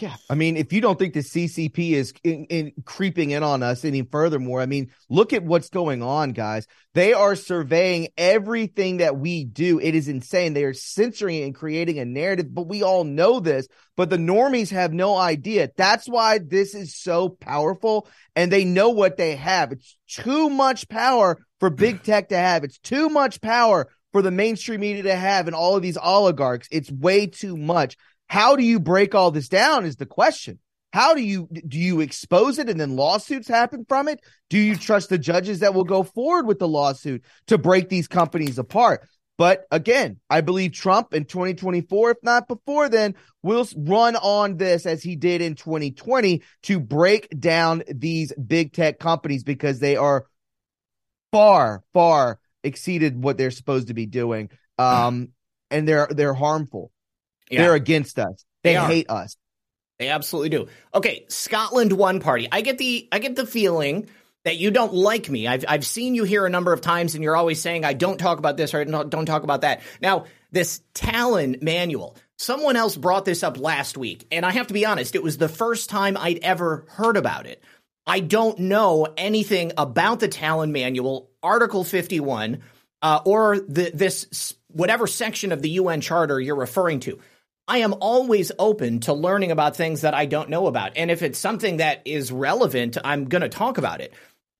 Yeah, 0.00 0.16
I 0.28 0.34
mean, 0.34 0.56
if 0.56 0.72
you 0.72 0.80
don't 0.80 0.98
think 0.98 1.14
the 1.14 1.20
CCP 1.20 1.92
is 1.92 2.12
in, 2.24 2.46
in, 2.46 2.72
creeping 2.84 3.30
in 3.30 3.44
on 3.44 3.62
us 3.62 3.84
any 3.84 4.02
furthermore, 4.02 4.60
I 4.60 4.66
mean, 4.66 4.90
look 5.08 5.32
at 5.32 5.44
what's 5.44 5.68
going 5.68 6.02
on, 6.02 6.32
guys. 6.32 6.66
They 6.94 7.12
are 7.12 7.36
surveying 7.36 8.08
everything 8.16 8.96
that 8.96 9.16
we 9.16 9.44
do. 9.44 9.78
It 9.78 9.94
is 9.94 10.08
insane. 10.08 10.52
They 10.52 10.64
are 10.64 10.74
censoring 10.74 11.44
and 11.44 11.54
creating 11.54 12.00
a 12.00 12.04
narrative, 12.04 12.52
but 12.52 12.66
we 12.66 12.82
all 12.82 13.04
know 13.04 13.38
this. 13.38 13.68
But 13.96 14.10
the 14.10 14.16
normies 14.16 14.70
have 14.70 14.92
no 14.92 15.16
idea. 15.16 15.70
That's 15.76 16.08
why 16.08 16.38
this 16.38 16.74
is 16.74 16.96
so 16.96 17.28
powerful, 17.28 18.08
and 18.34 18.50
they 18.50 18.64
know 18.64 18.90
what 18.90 19.16
they 19.16 19.36
have. 19.36 19.70
It's 19.70 19.96
too 20.08 20.50
much 20.50 20.88
power 20.88 21.38
for 21.60 21.70
big 21.70 22.02
tech 22.02 22.30
to 22.30 22.36
have. 22.36 22.64
It's 22.64 22.78
too 22.78 23.08
much 23.10 23.40
power 23.40 23.88
for 24.12 24.22
the 24.22 24.32
mainstream 24.32 24.80
media 24.80 25.04
to 25.04 25.14
have, 25.14 25.46
and 25.46 25.54
all 25.54 25.76
of 25.76 25.82
these 25.82 25.96
oligarchs. 25.96 26.68
It's 26.72 26.90
way 26.90 27.26
too 27.26 27.56
much. 27.56 27.96
How 28.28 28.56
do 28.56 28.64
you 28.64 28.80
break 28.80 29.14
all 29.14 29.30
this 29.30 29.48
down 29.48 29.84
is 29.84 29.96
the 29.96 30.06
question. 30.06 30.58
How 30.92 31.14
do 31.14 31.22
you 31.22 31.48
do 31.66 31.78
you 31.78 32.00
expose 32.00 32.58
it 32.58 32.68
and 32.68 32.78
then 32.78 32.94
lawsuits 32.94 33.48
happen 33.48 33.84
from 33.88 34.06
it? 34.06 34.20
Do 34.48 34.58
you 34.58 34.76
trust 34.76 35.08
the 35.08 35.18
judges 35.18 35.58
that 35.58 35.74
will 35.74 35.84
go 35.84 36.04
forward 36.04 36.46
with 36.46 36.60
the 36.60 36.68
lawsuit 36.68 37.24
to 37.48 37.58
break 37.58 37.88
these 37.88 38.06
companies 38.06 38.58
apart? 38.58 39.06
But 39.36 39.66
again, 39.72 40.20
I 40.30 40.40
believe 40.40 40.72
Trump 40.72 41.12
in 41.12 41.24
2024, 41.24 42.12
if 42.12 42.16
not 42.22 42.46
before 42.46 42.88
then, 42.88 43.16
will 43.42 43.66
run 43.76 44.14
on 44.14 44.56
this 44.56 44.86
as 44.86 45.02
he 45.02 45.16
did 45.16 45.42
in 45.42 45.56
2020 45.56 46.42
to 46.64 46.78
break 46.78 47.28
down 47.40 47.82
these 47.92 48.32
big 48.34 48.72
tech 48.72 49.00
companies 49.00 49.42
because 49.42 49.80
they 49.80 49.96
are 49.96 50.26
far, 51.32 51.82
far 51.92 52.38
exceeded 52.62 53.20
what 53.20 53.36
they're 53.36 53.50
supposed 53.50 53.88
to 53.88 53.94
be 53.94 54.06
doing. 54.06 54.50
Um, 54.78 55.30
and 55.70 55.88
they're 55.88 56.08
they're 56.10 56.34
harmful. 56.34 56.92
Yeah. 57.54 57.62
They're 57.62 57.74
against 57.74 58.18
us. 58.18 58.44
They, 58.62 58.74
they 58.74 58.80
hate 58.80 59.10
us. 59.10 59.36
They 59.98 60.08
absolutely 60.08 60.50
do. 60.50 60.68
Okay, 60.92 61.24
Scotland 61.28 61.92
one 61.92 62.20
party. 62.20 62.48
I 62.50 62.60
get 62.62 62.78
the 62.78 63.08
I 63.12 63.20
get 63.20 63.36
the 63.36 63.46
feeling 63.46 64.08
that 64.44 64.56
you 64.56 64.70
don't 64.70 64.92
like 64.92 65.30
me. 65.30 65.46
I've 65.46 65.64
I've 65.68 65.86
seen 65.86 66.14
you 66.14 66.24
here 66.24 66.46
a 66.46 66.50
number 66.50 66.72
of 66.72 66.80
times, 66.80 67.14
and 67.14 67.22
you're 67.22 67.36
always 67.36 67.60
saying 67.60 67.84
I 67.84 67.92
don't 67.92 68.18
talk 68.18 68.38
about 68.38 68.56
this 68.56 68.74
or 68.74 68.84
don't, 68.84 69.08
don't 69.08 69.26
talk 69.26 69.44
about 69.44 69.60
that. 69.60 69.82
Now, 70.00 70.26
this 70.50 70.80
Tallinn 70.94 71.62
manual. 71.62 72.16
Someone 72.36 72.74
else 72.74 72.96
brought 72.96 73.24
this 73.24 73.44
up 73.44 73.58
last 73.58 73.96
week, 73.96 74.26
and 74.32 74.44
I 74.44 74.50
have 74.50 74.66
to 74.66 74.74
be 74.74 74.84
honest, 74.84 75.14
it 75.14 75.22
was 75.22 75.38
the 75.38 75.48
first 75.48 75.88
time 75.88 76.16
I'd 76.16 76.38
ever 76.38 76.84
heard 76.88 77.16
about 77.16 77.46
it. 77.46 77.62
I 78.06 78.20
don't 78.20 78.58
know 78.58 79.06
anything 79.16 79.72
about 79.78 80.20
the 80.20 80.28
Tallinn 80.28 80.72
manual, 80.72 81.30
Article 81.42 81.84
51, 81.84 82.60
uh, 83.02 83.20
or 83.24 83.60
the, 83.60 83.92
this 83.94 84.54
whatever 84.68 85.06
section 85.06 85.52
of 85.52 85.62
the 85.62 85.70
UN 85.70 86.00
Charter 86.00 86.40
you're 86.40 86.56
referring 86.56 87.00
to. 87.00 87.20
I 87.66 87.78
am 87.78 87.94
always 88.00 88.52
open 88.58 89.00
to 89.00 89.14
learning 89.14 89.50
about 89.50 89.76
things 89.76 90.02
that 90.02 90.14
I 90.14 90.26
don't 90.26 90.50
know 90.50 90.66
about. 90.66 90.96
And 90.96 91.10
if 91.10 91.22
it's 91.22 91.38
something 91.38 91.78
that 91.78 92.02
is 92.04 92.30
relevant, 92.30 92.98
I'm 93.02 93.24
going 93.24 93.42
to 93.42 93.48
talk 93.48 93.78
about 93.78 94.00
it. 94.00 94.12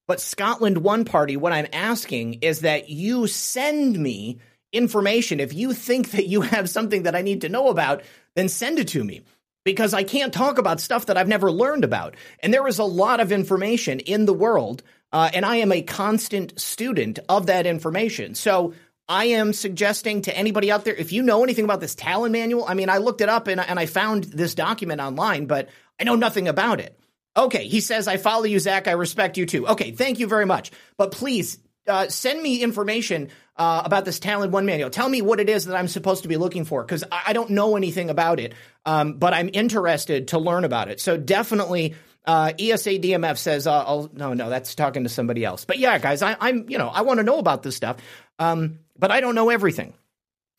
But 0.07 0.21
Scotland 0.21 0.79
One 0.79 1.05
Party, 1.05 1.37
what 1.37 1.53
I'm 1.53 1.67
asking 1.73 2.35
is 2.43 2.61
that 2.61 2.89
you 2.89 3.27
send 3.27 3.99
me 3.99 4.39
information. 4.73 5.41
If 5.41 5.55
you 5.55 5.73
think 5.73 6.11
that 6.13 6.27
you 6.27 6.43
have 6.43 6.69
something 6.69 7.05
that 7.05 7.15
I 7.15 7.23
need 7.23 7.43
to 7.43 7.49
know 7.49 7.69
about, 7.69 8.03
then 8.35 8.49
send 8.49 8.79
it 8.79 8.89
to 8.89 9.05
me 9.05 9.23
because 9.65 9.95
I 9.95 10.03
can't 10.03 10.33
talk 10.33 10.59
about 10.59 10.81
stuff 10.81 11.07
that 11.07 11.17
I've 11.17 11.29
never 11.29 11.51
learned 11.51 11.85
about. 11.85 12.17
And 12.41 12.53
there 12.53 12.67
is 12.69 12.79
a 12.79 12.85
lot 12.85 13.21
of 13.21 13.33
information 13.33 14.01
in 14.01 14.27
the 14.27 14.35
world, 14.35 14.83
uh, 15.13 15.31
and 15.33 15.45
I 15.45 15.57
am 15.57 15.73
a 15.73 15.83
constant 15.83 16.59
student 16.61 17.19
of 17.29 17.47
that 17.47 17.67
information. 17.67 18.35
So 18.35 18.75
I 19.09 19.27
am 19.27 19.53
suggesting 19.53 20.23
to 20.23 20.37
anybody 20.37 20.71
out 20.71 20.85
there, 20.85 20.95
if 20.95 21.13
you 21.13 21.23
know 21.23 21.45
anything 21.45 21.65
about 21.65 21.81
this 21.81 21.95
Tallinn 21.95 22.31
manual, 22.31 22.65
I 22.67 22.75
mean, 22.75 22.89
I 22.89 22.99
looked 22.99 23.21
it 23.21 23.29
up 23.29 23.49
and, 23.49 23.61
and 23.61 23.79
I 23.79 23.87
found 23.87 24.25
this 24.25 24.55
document 24.55 25.01
online, 25.01 25.47
but 25.47 25.69
I 26.01 26.05
know 26.05 26.17
nothing 26.17 26.49
about 26.49 26.81
it. 26.81 26.99
Okay, 27.37 27.67
he 27.67 27.81
says, 27.81 28.09
I 28.09 28.17
follow 28.17 28.45
you, 28.45 28.59
Zak. 28.59 28.89
I 28.89 28.93
respect 28.93 29.37
you 29.37 29.45
too. 29.45 29.67
Okay, 29.69 29.91
thank 29.91 30.21
you 30.21 30.27
very 30.27 30.47
much. 30.47 30.71
But 30.97 31.11
please 31.11 31.59
uh, 31.87 32.09
send 32.09 32.41
me 32.41 32.63
information 32.63 33.29
uh, 33.57 33.83
about 33.85 34.05
this 34.05 34.21
Tallinn 34.21 34.51
One 34.51 34.67
manual. 34.67 34.89
Tell 34.91 35.09
me 35.09 35.21
what 35.21 35.41
it 35.41 35.49
is 35.49 35.67
that 35.67 35.77
I'm 35.77 35.89
supposed 35.89 36.23
to 36.23 36.29
be 36.29 36.37
looking 36.37 36.65
for 36.65 36.83
because 36.83 37.05
I, 37.11 37.23
I, 37.29 37.33
don't 37.33 37.51
know 37.51 37.77
anything 37.77 38.09
about 38.11 38.41
it, 38.41 38.55
um, 38.87 39.15
but 39.15 39.35
I'm 39.35 39.51
interested 39.53 40.29
to 40.29 40.39
learn 40.39 40.65
about 40.65 40.89
it. 40.89 41.01
So 41.01 41.17
definitely. 41.17 41.95
Uh, 42.27 42.55
ESA 42.59 42.99
DMF 43.01 43.37
says, 43.37 43.67
uh, 43.67 43.85
I'll, 43.85 44.09
no, 44.15 44.33
no, 44.33 44.49
that's 44.49 44.75
talking 44.75 45.03
to 45.03 45.11
somebody 45.11 45.45
else. 45.45 45.67
But 45.67 45.79
yeah, 45.79 45.99
guys, 45.99 46.23
I, 46.23 46.49
am 46.49 46.71
you 46.71 46.79
know, 46.79 46.89
I 46.89 47.03
want 47.03 47.19
to 47.19 47.23
know 47.23 47.39
about 47.39 47.63
this 47.63 47.77
stuff. 47.77 47.99
Um, 48.39 48.79
but 48.99 49.11
I 49.11 49.21
don't 49.21 49.35
know 49.35 49.51
everything. 49.51 49.95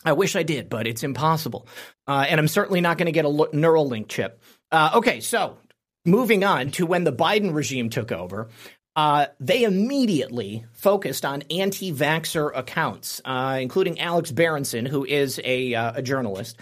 I 0.06 0.14
wish 0.14 0.36
I 0.36 0.44
did, 0.44 0.70
but 0.70 0.88
it's 0.88 1.04
impossible. 1.04 1.68
Uh, 2.08 2.26
and 2.30 2.40
I'm 2.40 2.48
certainly 2.48 2.80
not 2.80 2.98
going 2.98 3.08
to 3.08 3.12
get 3.12 3.26
a 3.26 3.30
Neuralink 3.30 4.08
chip. 4.08 4.42
Uh, 4.72 4.92
okay, 4.96 5.20
so 5.20 5.58
moving 6.06 6.44
on 6.44 6.70
to 6.72 6.86
when 6.86 7.04
the 7.04 7.12
Biden 7.12 7.54
regime 7.54 7.90
took 7.90 8.12
over, 8.12 8.50
uh, 8.96 9.26
they 9.40 9.64
immediately 9.64 10.66
focused 10.74 11.26
on 11.26 11.42
anti 11.50 11.92
vaxxer 11.92 12.52
accounts, 12.56 13.20
uh, 13.26 13.58
including 13.60 14.00
Alex 14.00 14.32
Berenson, 14.32 14.86
who 14.86 15.04
is 15.04 15.42
a, 15.44 15.74
uh, 15.74 15.94
a 15.96 16.02
journalist. 16.02 16.58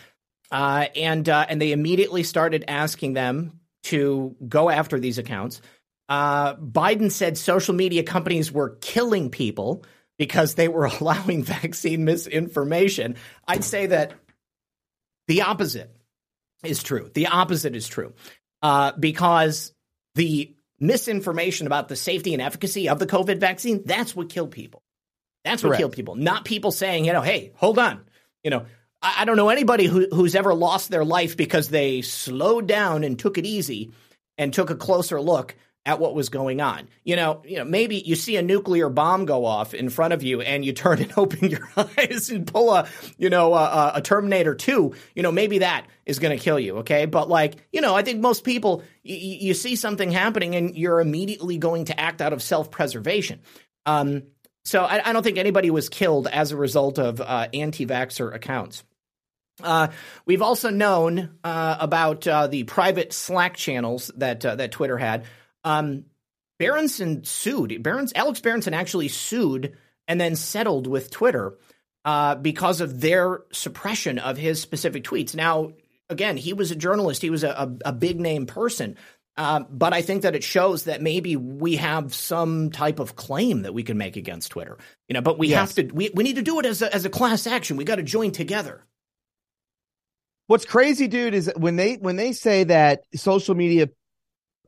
Uh, 0.49 0.85
and, 0.95 1.27
and 1.27 1.61
they 1.61 1.71
immediately 1.71 2.23
started 2.23 2.63
asking 2.67 3.13
them 3.13 3.59
to 3.83 4.35
go 4.47 4.69
after 4.69 4.99
these 4.99 5.17
accounts. 5.17 5.61
Biden 6.09 7.11
said 7.11 7.37
social 7.37 7.73
media 7.73 8.03
companies 8.03 8.51
were 8.51 8.77
killing 8.81 9.31
people 9.31 9.83
because 10.17 10.55
they 10.55 10.67
were 10.67 10.85
allowing 10.99 11.43
vaccine 11.43 12.05
misinformation. 12.05 13.15
I'd 13.47 13.63
say 13.63 13.87
that 13.87 14.13
the 15.27 15.43
opposite 15.43 15.95
is 16.63 16.81
true. 16.81 17.09
The 17.13 17.27
opposite 17.27 17.75
is 17.75 17.87
true 17.87 18.13
uh, 18.61 18.93
because 18.99 19.73
the 20.15 20.55
misinformation 20.79 21.67
about 21.67 21.87
the 21.87 21.95
safety 21.95 22.33
and 22.33 22.41
efficacy 22.41 22.89
of 22.89 22.99
the 22.99 23.07
COVID 23.07 23.39
vaccine, 23.39 23.83
that's 23.85 24.15
what 24.15 24.29
killed 24.29 24.51
people. 24.51 24.81
That's 25.43 25.61
what 25.61 25.69
Correct. 25.69 25.79
killed 25.79 25.91
people, 25.93 26.15
not 26.15 26.45
people 26.45 26.71
saying, 26.71 27.05
you 27.05 27.13
know, 27.13 27.21
hey, 27.21 27.51
hold 27.55 27.77
on. 27.77 28.01
You 28.43 28.51
know, 28.51 28.65
I, 29.01 29.21
I 29.21 29.25
don't 29.25 29.35
know 29.35 29.49
anybody 29.49 29.85
who, 29.85 30.07
who's 30.11 30.35
ever 30.35 30.53
lost 30.53 30.89
their 30.89 31.03
life 31.03 31.35
because 31.35 31.69
they 31.69 32.01
slowed 32.01 32.67
down 32.67 33.03
and 33.03 33.19
took 33.19 33.37
it 33.37 33.45
easy 33.45 33.91
and 34.37 34.53
took 34.53 34.69
a 34.69 34.75
closer 34.75 35.19
look 35.19 35.55
at 35.85 35.99
what 35.99 36.15
was 36.15 36.29
going 36.29 36.61
on. 36.61 36.87
You 37.03 37.15
know, 37.15 37.41
you 37.45 37.57
know, 37.57 37.65
maybe 37.65 37.97
you 37.97 38.15
see 38.15 38.37
a 38.37 38.41
nuclear 38.41 38.89
bomb 38.89 39.25
go 39.25 39.45
off 39.45 39.73
in 39.73 39.89
front 39.89 40.13
of 40.13 40.23
you 40.23 40.41
and 40.41 40.63
you 40.63 40.71
turn 40.71 41.01
and 41.01 41.11
open 41.17 41.49
your 41.49 41.67
eyes 41.77 42.29
and 42.29 42.47
pull 42.47 42.73
a, 42.73 42.87
you 43.17 43.29
know, 43.29 43.53
a, 43.53 43.93
a 43.95 44.01
Terminator 44.01 44.55
2, 44.55 44.93
you 45.15 45.23
know, 45.23 45.31
maybe 45.31 45.59
that 45.59 45.85
is 46.05 46.19
going 46.19 46.37
to 46.37 46.41
kill 46.41 46.59
you, 46.59 46.77
okay? 46.77 47.05
But 47.05 47.29
like, 47.29 47.67
you 47.71 47.81
know, 47.81 47.95
I 47.95 48.01
think 48.01 48.21
most 48.21 48.43
people 48.43 48.79
y- 49.05 49.37
you 49.41 49.53
see 49.53 49.75
something 49.75 50.11
happening 50.11 50.55
and 50.55 50.75
you're 50.75 51.01
immediately 51.01 51.57
going 51.57 51.85
to 51.85 51.99
act 51.99 52.21
out 52.21 52.33
of 52.33 52.41
self-preservation. 52.41 53.41
Um, 53.85 54.23
so 54.63 54.83
I, 54.83 55.09
I, 55.09 55.11
don't 55.11 55.23
think 55.23 55.37
anybody 55.37 55.69
was 55.69 55.89
killed 55.89 56.27
as 56.27 56.53
a 56.53 56.57
result 56.57 56.97
of 56.97 57.19
uh, 57.19 57.47
anti-vaxxer 57.53 58.33
accounts. 58.33 58.85
Uh, 59.61 59.89
we've 60.25 60.41
also 60.41 60.69
known 60.69 61.37
uh, 61.43 61.77
about 61.79 62.25
uh, 62.25 62.47
the 62.47 62.63
private 62.63 63.11
Slack 63.11 63.55
channels 63.55 64.09
that 64.15 64.43
uh, 64.45 64.55
that 64.55 64.71
Twitter 64.71 64.97
had. 64.97 65.25
Um, 65.63 66.05
Berenson 66.59 67.23
sued. 67.23 67.81
Berenson, 67.83 68.17
Alex 68.17 68.39
Berenson 68.39 68.73
actually 68.73 69.07
sued 69.07 69.77
and 70.07 70.19
then 70.19 70.35
settled 70.35 70.87
with 70.87 71.11
Twitter 71.11 71.57
uh, 72.05 72.35
because 72.35 72.81
of 72.81 73.01
their 73.01 73.41
suppression 73.51 74.19
of 74.19 74.37
his 74.37 74.61
specific 74.61 75.03
tweets. 75.03 75.35
Now, 75.35 75.73
again, 76.09 76.37
he 76.37 76.53
was 76.53 76.71
a 76.71 76.75
journalist. 76.75 77.21
He 77.21 77.29
was 77.29 77.43
a, 77.43 77.49
a, 77.49 77.89
a 77.89 77.93
big 77.93 78.19
name 78.19 78.45
person. 78.45 78.97
Uh, 79.35 79.61
but 79.69 79.93
I 79.93 80.03
think 80.03 80.21
that 80.21 80.35
it 80.35 80.43
shows 80.43 80.83
that 80.83 81.01
maybe 81.01 81.35
we 81.35 81.77
have 81.77 82.13
some 82.13 82.69
type 82.69 82.99
of 82.99 83.15
claim 83.15 83.63
that 83.63 83.73
we 83.73 83.81
can 83.81 83.97
make 83.97 84.15
against 84.15 84.51
Twitter. 84.51 84.77
You 85.07 85.15
know, 85.15 85.21
but 85.21 85.39
we 85.39 85.49
yes. 85.49 85.59
have 85.59 85.87
to. 85.87 85.93
We, 85.93 86.11
we 86.13 86.23
need 86.23 86.35
to 86.35 86.43
do 86.43 86.59
it 86.59 86.67
as 86.67 86.83
a, 86.83 86.93
as 86.93 87.05
a 87.05 87.09
class 87.09 87.47
action. 87.47 87.77
We 87.77 87.83
got 87.83 87.95
to 87.95 88.03
join 88.03 88.31
together. 88.31 88.85
What's 90.47 90.65
crazy, 90.65 91.07
dude, 91.07 91.33
is 91.33 91.51
when 91.55 91.77
they 91.77 91.95
when 91.95 92.15
they 92.15 92.33
say 92.33 92.65
that 92.65 93.05
social 93.15 93.55
media 93.55 93.89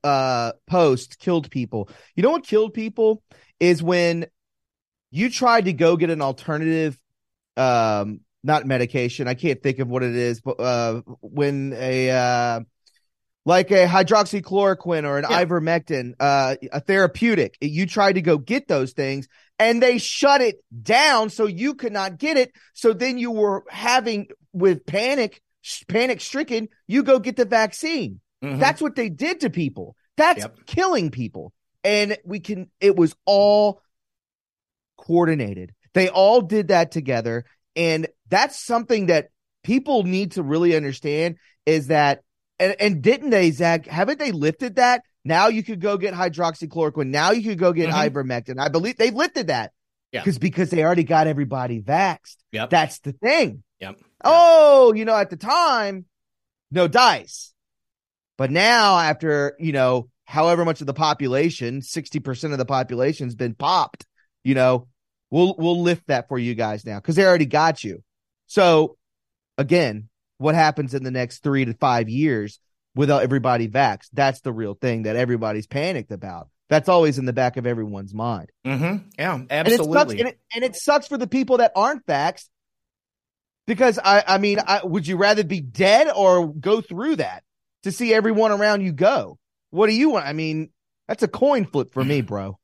uh 0.05 0.53
post 0.67 1.19
killed 1.19 1.49
people. 1.51 1.89
You 2.15 2.23
know 2.23 2.31
what 2.31 2.45
killed 2.45 2.73
people 2.73 3.23
is 3.59 3.83
when 3.83 4.27
you 5.11 5.29
tried 5.29 5.65
to 5.65 5.73
go 5.73 5.97
get 5.97 6.09
an 6.09 6.21
alternative 6.21 6.99
um 7.57 8.21
not 8.43 8.65
medication. 8.65 9.27
I 9.27 9.33
can't 9.33 9.61
think 9.61 9.79
of 9.79 9.87
what 9.87 10.03
it 10.03 10.15
is, 10.15 10.39
but 10.41 10.59
uh 10.59 11.01
when 11.21 11.73
a 11.73 12.11
uh 12.11 12.59
like 13.45 13.69
a 13.71 13.85
hydroxychloroquine 13.85 15.03
or 15.03 15.19
an 15.19 15.25
yeah. 15.29 15.45
ivermectin, 15.45 16.13
uh, 16.19 16.55
a 16.71 16.79
therapeutic. 16.79 17.57
You 17.61 17.85
tried 17.85 18.13
to 18.13 18.21
go 18.21 18.37
get 18.37 18.67
those 18.67 18.93
things 18.93 19.27
and 19.59 19.81
they 19.81 19.99
shut 19.99 20.41
it 20.41 20.57
down 20.83 21.29
so 21.29 21.45
you 21.45 21.75
could 21.75 21.93
not 21.93 22.17
get 22.17 22.37
it. 22.37 22.51
So 22.73 22.91
then 22.93 23.17
you 23.17 23.31
were 23.31 23.63
having 23.69 24.27
with 24.51 24.85
panic, 24.85 25.41
panic 25.87 26.21
stricken, 26.21 26.69
you 26.87 27.03
go 27.03 27.19
get 27.19 27.35
the 27.35 27.45
vaccine. 27.45 28.19
Mm-hmm. 28.43 28.59
That's 28.59 28.81
what 28.81 28.95
they 28.95 29.09
did 29.09 29.41
to 29.41 29.49
people. 29.49 29.95
That's 30.17 30.41
yep. 30.41 30.65
killing 30.65 31.11
people. 31.11 31.53
And 31.83 32.17
we 32.25 32.39
can, 32.39 32.69
it 32.79 32.95
was 32.95 33.15
all 33.25 33.81
coordinated. 34.97 35.73
They 35.93 36.09
all 36.09 36.41
did 36.41 36.69
that 36.69 36.91
together. 36.91 37.45
And 37.75 38.07
that's 38.29 38.59
something 38.59 39.07
that 39.07 39.29
people 39.63 40.03
need 40.03 40.33
to 40.33 40.43
really 40.43 40.75
understand 40.75 41.37
is 41.65 41.87
that, 41.87 42.21
and, 42.59 42.75
and 42.79 43.01
didn't 43.01 43.31
they, 43.31 43.51
Zak? 43.51 43.85
Haven't 43.85 44.19
they 44.19 44.31
lifted 44.31 44.75
that? 44.75 45.03
Now 45.23 45.47
you 45.47 45.63
could 45.63 45.81
go 45.81 45.97
get 45.97 46.13
hydroxychloroquine. 46.13 47.07
Now 47.07 47.31
you 47.31 47.43
could 47.43 47.57
go 47.57 47.73
get 47.73 47.89
mm-hmm. 47.89 48.17
ivermectin. 48.17 48.59
I 48.59 48.69
believe 48.69 48.97
they've 48.97 49.13
lifted 49.13 49.47
that. 49.47 49.71
Yeah. 50.11 50.21
Because 50.21 50.37
because 50.37 50.69
they 50.69 50.83
already 50.83 51.03
got 51.03 51.27
everybody 51.27 51.81
vaxxed. 51.81 52.37
Yep. 52.51 52.69
That's 52.69 52.99
the 52.99 53.11
thing. 53.11 53.63
Yep. 53.79 53.99
Oh, 54.23 54.93
you 54.93 55.03
know, 55.03 55.15
at 55.15 55.29
the 55.29 55.35
time, 55.35 56.05
no 56.71 56.87
dice. 56.87 57.53
But 58.37 58.51
now 58.51 58.97
after, 58.97 59.55
you 59.59 59.71
know, 59.71 60.09
however 60.25 60.65
much 60.65 60.81
of 60.81 60.87
the 60.87 60.93
population, 60.93 61.81
60% 61.81 62.51
of 62.51 62.57
the 62.57 62.65
population's 62.65 63.35
been 63.35 63.55
popped, 63.55 64.05
you 64.43 64.55
know, 64.55 64.87
we'll 65.31 65.55
we'll 65.57 65.81
lift 65.81 66.07
that 66.07 66.27
for 66.27 66.37
you 66.37 66.55
guys 66.55 66.85
now 66.85 66.99
because 66.99 67.15
they 67.15 67.25
already 67.25 67.45
got 67.45 67.83
you. 67.83 68.03
So 68.47 68.97
again, 69.57 70.09
what 70.37 70.55
happens 70.55 70.93
in 70.93 71.03
the 71.03 71.11
next 71.11 71.39
three 71.39 71.65
to 71.65 71.73
five 71.73 72.09
years 72.09 72.59
without 72.93 73.23
everybody 73.23 73.67
vaxxed? 73.67 74.09
That's 74.13 74.41
the 74.41 74.53
real 74.53 74.73
thing 74.73 75.03
that 75.03 75.15
everybody's 75.15 75.67
panicked 75.67 76.11
about. 76.11 76.49
That's 76.67 76.89
always 76.89 77.19
in 77.19 77.25
the 77.25 77.33
back 77.33 77.57
of 77.57 77.67
everyone's 77.67 78.13
mind. 78.13 78.51
Mm-hmm. 78.65 79.07
Yeah, 79.19 79.39
absolutely. 79.49 79.51
And 79.51 79.69
it, 79.69 79.77
sucks, 79.77 80.11
and, 80.11 80.27
it, 80.27 80.39
and 80.55 80.63
it 80.63 80.75
sucks 80.75 81.07
for 81.07 81.17
the 81.17 81.27
people 81.27 81.57
that 81.57 81.71
aren't 81.75 82.05
vaxxed 82.07 82.49
because 83.67 83.99
I, 84.03 84.23
I 84.27 84.37
mean, 84.39 84.59
I, 84.65 84.81
would 84.83 85.07
you 85.07 85.17
rather 85.17 85.43
be 85.43 85.61
dead 85.61 86.11
or 86.13 86.51
go 86.51 86.81
through 86.81 87.17
that 87.17 87.43
to 87.85 87.91
see 87.91 88.13
everyone 88.13 88.51
around 88.51 88.81
you 88.81 88.91
go? 88.91 89.37
What 89.69 89.87
do 89.87 89.93
you 89.93 90.09
want? 90.09 90.25
I 90.25 90.33
mean, 90.33 90.71
that's 91.07 91.23
a 91.23 91.27
coin 91.27 91.65
flip 91.65 91.93
for 91.93 92.03
me, 92.03 92.21
bro. 92.21 92.57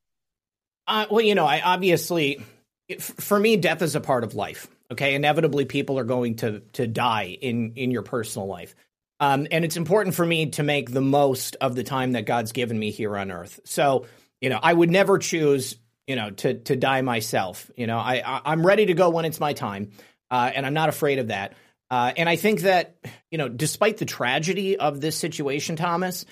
Uh, 0.87 1.05
well, 1.09 1.21
you 1.21 1.35
know, 1.35 1.45
I 1.45 1.61
obviously, 1.61 2.43
for 2.99 3.39
me, 3.39 3.55
death 3.55 3.81
is 3.81 3.95
a 3.95 4.01
part 4.01 4.23
of 4.23 4.33
life. 4.33 4.67
Okay, 4.91 5.13
inevitably, 5.13 5.65
people 5.65 5.99
are 5.99 6.03
going 6.03 6.37
to 6.37 6.61
to 6.73 6.87
die 6.87 7.37
in 7.39 7.73
in 7.75 7.91
your 7.91 8.01
personal 8.01 8.47
life. 8.47 8.75
Um, 9.19 9.47
and 9.51 9.63
it's 9.63 9.77
important 9.77 10.15
for 10.15 10.25
me 10.25 10.47
to 10.51 10.63
make 10.63 10.91
the 10.91 11.01
most 11.01 11.55
of 11.61 11.75
the 11.75 11.83
time 11.83 12.13
that 12.13 12.25
God's 12.25 12.51
given 12.51 12.77
me 12.77 12.89
here 12.89 13.15
on 13.15 13.31
earth. 13.31 13.59
So, 13.65 14.07
you 14.41 14.49
know, 14.49 14.59
I 14.61 14.73
would 14.73 14.89
never 14.89 15.19
choose, 15.19 15.77
you 16.07 16.15
know, 16.15 16.31
to 16.31 16.55
to 16.55 16.75
die 16.75 17.03
myself. 17.03 17.69
You 17.77 17.85
know, 17.85 17.99
I, 17.99 18.21
I 18.25 18.51
am 18.51 18.65
ready 18.65 18.87
to 18.87 18.95
go 18.95 19.11
when 19.11 19.25
it's 19.25 19.39
my 19.39 19.53
time, 19.53 19.91
uh, 20.31 20.51
and 20.53 20.65
I'm 20.65 20.73
not 20.73 20.89
afraid 20.89 21.19
of 21.19 21.27
that. 21.27 21.53
Uh, 21.91 22.13
and 22.15 22.29
I 22.29 22.37
think 22.37 22.61
that, 22.61 22.95
you 23.29 23.37
know, 23.37 23.49
despite 23.49 23.97
the 23.97 24.05
tragedy 24.05 24.77
of 24.77 25.01
this 25.01 25.17
situation, 25.17 25.75
Thomas, 25.75 26.25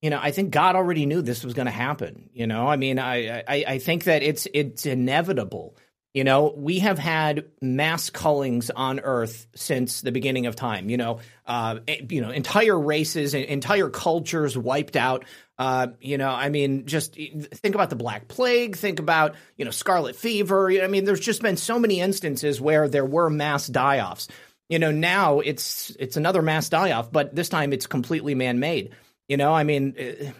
you 0.00 0.08
know, 0.08 0.18
I 0.20 0.30
think 0.30 0.50
God 0.50 0.74
already 0.74 1.04
knew 1.04 1.20
this 1.20 1.44
was 1.44 1.52
going 1.52 1.66
to 1.66 1.72
happen. 1.72 2.30
You 2.32 2.46
know, 2.46 2.66
I 2.66 2.76
mean, 2.76 2.98
I, 2.98 3.40
I 3.46 3.64
I 3.68 3.78
think 3.78 4.04
that 4.04 4.22
it's 4.22 4.48
it's 4.54 4.86
inevitable 4.86 5.76
you 6.12 6.24
know, 6.24 6.52
we 6.56 6.80
have 6.80 6.98
had 6.98 7.44
mass 7.60 8.10
cullings 8.10 8.68
on 8.68 8.98
Earth 8.98 9.46
since 9.54 10.00
the 10.00 10.10
beginning 10.10 10.46
of 10.46 10.56
time. 10.56 10.90
You 10.90 10.96
know, 10.96 11.20
uh, 11.46 11.78
eh, 11.86 12.00
you 12.08 12.20
know, 12.20 12.30
entire 12.30 12.78
races, 12.78 13.32
entire 13.32 13.90
cultures 13.90 14.58
wiped 14.58 14.96
out. 14.96 15.24
Uh, 15.56 15.88
you 16.00 16.18
know, 16.18 16.30
I 16.30 16.48
mean, 16.48 16.86
just 16.86 17.14
think 17.14 17.76
about 17.76 17.90
the 17.90 17.96
Black 17.96 18.26
Plague. 18.26 18.76
Think 18.76 18.98
about 18.98 19.36
you 19.56 19.64
know 19.64 19.70
Scarlet 19.70 20.16
Fever. 20.16 20.72
I 20.82 20.88
mean, 20.88 21.04
there's 21.04 21.20
just 21.20 21.42
been 21.42 21.56
so 21.56 21.78
many 21.78 22.00
instances 22.00 22.60
where 22.60 22.88
there 22.88 23.04
were 23.04 23.30
mass 23.30 23.68
die-offs. 23.68 24.26
You 24.70 24.78
know, 24.78 24.90
now 24.90 25.40
it's 25.40 25.90
it's 25.98 26.16
another 26.16 26.40
mass 26.40 26.70
die-off, 26.70 27.12
but 27.12 27.34
this 27.34 27.50
time 27.50 27.72
it's 27.72 27.86
completely 27.86 28.34
man-made. 28.34 28.92
You 29.28 29.36
know, 29.36 29.52
I 29.52 29.64
mean, 29.64 29.94
eh, 29.98 30.30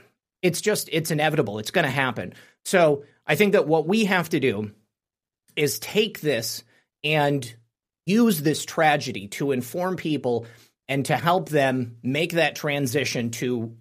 it's 0.41 0.61
just 0.61 0.89
it's 0.91 1.11
inevitable. 1.11 1.59
It's 1.59 1.72
going 1.72 1.85
to 1.85 1.91
happen. 1.91 2.33
So 2.64 3.05
I 3.26 3.35
think 3.35 3.53
that 3.53 3.66
what 3.66 3.87
we 3.87 4.07
have 4.07 4.28
to 4.31 4.41
do 4.41 4.70
is 5.57 5.78
take 5.78 6.20
this 6.20 6.64
and 7.05 7.55
use 8.07 8.41
this 8.41 8.64
tragedy 8.64 9.28
to 9.28 9.53
inform 9.53 9.97
people 9.97 10.47
and 10.89 11.05
to 11.07 11.16
help 11.16 11.49
them 11.49 11.97
make 12.03 12.33
that 12.33 12.57
transition 12.57 13.31
to 13.31 13.76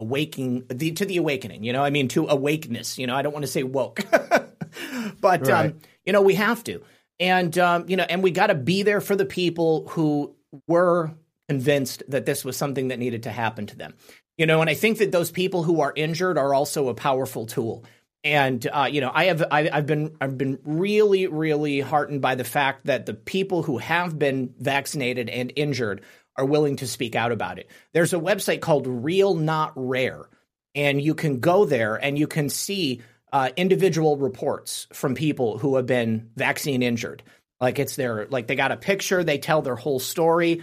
awaking 0.00 0.64
the 0.68 0.92
to 0.92 1.04
the 1.04 1.18
awakening 1.18 1.62
you 1.62 1.74
know 1.74 1.84
i 1.84 1.90
mean 1.90 2.08
to 2.08 2.26
awakeness 2.26 2.98
you 2.98 3.06
know 3.06 3.14
i 3.14 3.20
don't 3.20 3.34
want 3.34 3.44
to 3.44 3.50
say 3.50 3.62
woke 3.62 4.00
but 5.20 5.42
um, 5.42 5.48
right. 5.52 5.66
um, 5.66 5.78
you 6.06 6.12
know 6.14 6.22
we 6.22 6.34
have 6.34 6.64
to 6.64 6.80
and 7.20 7.56
um, 7.58 7.84
you 7.88 7.96
know 7.96 8.06
and 8.08 8.22
we 8.22 8.32
got 8.32 8.48
to 8.48 8.56
be 8.56 8.82
there 8.82 9.00
for 9.00 9.14
the 9.14 9.24
people 9.24 9.86
who 9.90 10.34
were 10.66 11.12
convinced 11.48 12.02
that 12.08 12.26
this 12.26 12.44
was 12.44 12.56
something 12.56 12.88
that 12.88 12.98
needed 12.98 13.22
to 13.24 13.30
happen 13.30 13.66
to 13.66 13.76
them 13.76 13.94
you 14.36 14.46
know 14.46 14.60
and 14.60 14.68
i 14.68 14.74
think 14.74 14.98
that 14.98 15.12
those 15.12 15.30
people 15.30 15.62
who 15.62 15.80
are 15.80 15.92
injured 15.94 16.38
are 16.38 16.54
also 16.54 16.88
a 16.88 16.94
powerful 16.94 17.46
tool 17.46 17.84
and 18.22 18.66
uh, 18.70 18.88
you 18.90 19.00
know, 19.00 19.10
I 19.12 19.24
have 19.26 19.44
I, 19.50 19.62
have 19.64 19.86
been 19.86 20.14
I've 20.20 20.36
been 20.36 20.58
really 20.64 21.26
really 21.26 21.80
heartened 21.80 22.20
by 22.20 22.34
the 22.34 22.44
fact 22.44 22.86
that 22.86 23.06
the 23.06 23.14
people 23.14 23.62
who 23.62 23.78
have 23.78 24.18
been 24.18 24.54
vaccinated 24.58 25.28
and 25.30 25.52
injured 25.56 26.02
are 26.36 26.44
willing 26.44 26.76
to 26.76 26.86
speak 26.86 27.14
out 27.14 27.32
about 27.32 27.58
it. 27.58 27.70
There's 27.92 28.12
a 28.12 28.18
website 28.18 28.60
called 28.60 28.86
Real 28.86 29.34
Not 29.34 29.72
Rare, 29.74 30.28
and 30.74 31.00
you 31.00 31.14
can 31.14 31.40
go 31.40 31.64
there 31.64 31.96
and 31.96 32.18
you 32.18 32.26
can 32.26 32.50
see 32.50 33.00
uh, 33.32 33.50
individual 33.56 34.16
reports 34.16 34.86
from 34.92 35.14
people 35.14 35.58
who 35.58 35.76
have 35.76 35.86
been 35.86 36.30
vaccine 36.36 36.82
injured. 36.82 37.22
Like 37.60 37.78
it's 37.78 37.96
their 37.96 38.26
like 38.26 38.46
they 38.46 38.54
got 38.54 38.72
a 38.72 38.76
picture, 38.76 39.22
they 39.22 39.38
tell 39.38 39.62
their 39.62 39.76
whole 39.76 40.00
story. 40.00 40.62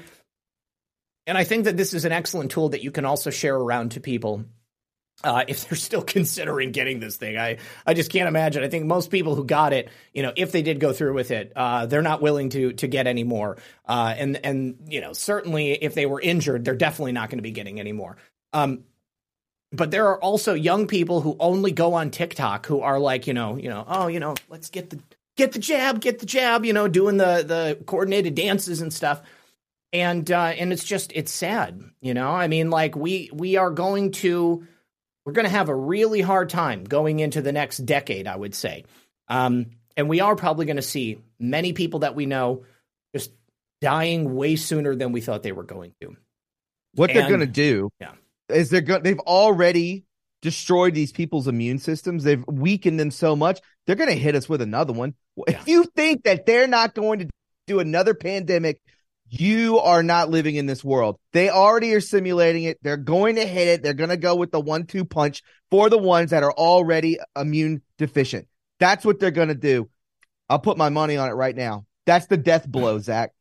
And 1.26 1.38
I 1.38 1.44
think 1.44 1.66
that 1.66 1.78
this 1.78 1.94
is 1.94 2.06
an 2.06 2.12
excellent 2.12 2.52
tool 2.52 2.70
that 2.70 2.84
you 2.84 2.92
can 2.92 3.06
also 3.06 3.30
share 3.30 3.56
around 3.56 3.92
to 3.92 4.00
people 4.00 4.46
uh, 5.24 5.44
if 5.48 5.68
they're 5.68 5.78
still 5.78 6.02
considering 6.04 6.72
getting 6.72 7.00
this 7.00 7.18
thing. 7.18 7.38
I, 7.38 7.58
I 7.86 7.94
just 7.94 8.12
can't 8.12 8.28
imagine. 8.28 8.64
I 8.64 8.70
think 8.70 8.86
most 8.86 9.12
people 9.12 9.36
who 9.36 9.44
got 9.44 9.74
it, 9.74 9.90
you 10.14 10.24
know, 10.24 10.34
if 10.36 10.52
they 10.52 10.62
did 10.62 10.80
go 10.80 10.94
through 10.94 11.14
with 11.14 11.32
it, 11.32 11.52
uh, 11.56 11.86
they're 11.86 12.02
not 12.02 12.22
willing 12.22 12.50
to 12.50 12.74
to 12.74 12.88
get 12.88 13.08
any 13.08 13.24
more. 13.24 13.58
Uh, 13.86 14.14
and 14.18 14.40
and 14.44 14.78
you 14.88 15.02
know, 15.02 15.14
certainly 15.14 15.72
if 15.72 15.94
they 15.94 16.06
were 16.06 16.22
injured, 16.22 16.66
they're 16.66 16.76
definitely 16.76 17.12
not 17.12 17.30
going 17.30 17.40
to 17.40 17.44
be 17.44 17.52
getting 17.52 17.80
any 17.80 17.92
more. 17.92 18.18
Um, 18.54 18.84
but 19.72 19.92
there 19.92 20.08
are 20.08 20.20
also 20.22 20.54
young 20.54 20.88
people 20.88 21.22
who 21.22 21.36
only 21.40 21.72
go 21.72 21.94
on 21.94 22.10
TikTok 22.10 22.66
who 22.66 22.82
are 22.82 23.00
like, 23.00 23.28
you 23.28 23.34
know, 23.34 23.58
you 23.58 23.70
know, 23.70 23.84
oh, 23.88 24.08
you 24.08 24.20
know, 24.20 24.36
let's 24.50 24.70
get 24.70 24.90
the 24.90 25.00
get 25.36 25.52
the 25.52 25.60
jab, 25.60 26.00
get 26.00 26.20
the 26.20 26.26
jab, 26.26 26.66
you 26.66 26.74
know, 26.74 26.88
doing 26.88 27.18
the 27.18 27.44
the 27.46 27.84
coordinated 27.86 28.36
dances 28.36 28.82
and 28.82 28.94
stuff. 28.94 29.22
And 29.94 30.30
uh, 30.32 30.54
and 30.58 30.74
it's 30.74 30.84
just 30.84 31.12
it's 31.14 31.32
sad, 31.32 31.82
you 32.02 32.14
know. 32.14 32.30
I 32.30 32.48
mean, 32.48 32.70
like 32.70 32.96
we 32.96 33.30
we 33.34 33.56
are 33.56 33.72
going 33.72 34.12
to 34.14 34.66
we're 35.26 35.34
going 35.34 35.46
to 35.46 35.50
have 35.50 35.70
a 35.70 35.76
really 35.76 36.22
hard 36.22 36.50
time 36.50 36.84
going 36.84 37.20
into 37.20 37.42
the 37.42 37.52
next 37.52 37.80
decade, 37.80 38.28
I 38.28 38.36
would 38.36 38.56
say. 38.56 38.86
Um, 39.28 39.68
and 39.96 40.08
we 40.08 40.22
are 40.22 40.36
probably 40.36 40.66
going 40.66 40.78
to 40.78 40.82
see 40.82 41.20
many 41.40 41.74
people 41.74 42.00
that 42.00 42.16
we 42.16 42.26
know 42.26 42.64
just 43.14 43.32
dying 43.82 44.36
way 44.36 44.56
sooner 44.56 44.96
than 44.96 45.12
we 45.12 45.22
thought 45.22 45.44
they 45.44 45.52
were 45.52 45.64
going 45.64 45.94
to. 46.02 46.16
What 46.94 47.10
and, 47.10 47.20
they're 47.20 47.28
going 47.28 47.42
to 47.42 47.46
do 47.46 47.90
yeah. 48.00 48.12
Is 48.50 48.70
they're 48.70 48.82
going 48.82 49.04
they've 49.04 49.20
already 49.20 50.06
destroyed 50.42 50.94
these 50.94 51.12
people's 51.12 51.48
immune 51.48 51.80
systems. 51.80 52.24
They've 52.24 52.44
weakened 52.48 53.00
them 53.00 53.12
so 53.12 53.36
much. 53.36 53.60
They're 53.86 53.96
going 53.96 54.10
to 54.10 54.16
hit 54.16 54.36
us 54.36 54.48
with 54.48 54.62
another 54.62 54.94
one. 54.94 55.16
Yeah. 55.36 55.60
If 55.60 55.68
you 55.68 55.86
think 55.96 56.24
that 56.24 56.46
they're 56.46 56.68
not 56.68 56.96
going 56.96 57.20
to 57.20 57.30
do 57.68 57.80
another 57.80 58.14
pandemic 58.14 58.82
you 59.30 59.80
are 59.80 60.04
not 60.04 60.30
living 60.30 60.56
in 60.56 60.66
this 60.66 60.84
world. 60.84 61.20
They 61.34 61.50
already 61.50 61.94
are 61.94 62.02
simulating 62.02 62.64
it. 62.64 62.78
They're 62.82 62.98
going 62.98 63.36
to 63.36 63.46
hit 63.46 63.68
it. 63.68 63.84
They're 63.84 63.94
going 63.94 64.10
to 64.10 64.18
go 64.18 64.36
with 64.36 64.52
the 64.52 64.60
one 64.60 64.86
two 64.86 65.06
punch 65.06 65.44
for 65.70 65.90
the 65.90 65.98
ones 65.98 66.32
that 66.32 66.44
are 66.44 66.52
already 66.52 67.20
immune 67.36 67.82
deficient. 67.98 68.48
That's 68.80 69.04
what 69.04 69.20
they're 69.20 69.32
going 69.32 69.50
to 69.50 69.56
do. 69.56 69.90
I'll 70.50 70.60
put 70.60 70.78
my 70.78 70.90
money 70.90 71.18
on 71.18 71.30
it 71.30 71.34
right 71.34 71.56
now. 71.56 71.86
That's 72.06 72.28
the 72.28 72.38
death 72.38 72.68
blow, 72.68 73.00
Zak. 73.00 73.32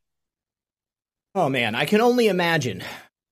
Oh, 1.35 1.47
man. 1.47 1.75
I 1.75 1.85
can 1.85 2.01
only 2.01 2.27
imagine 2.27 2.83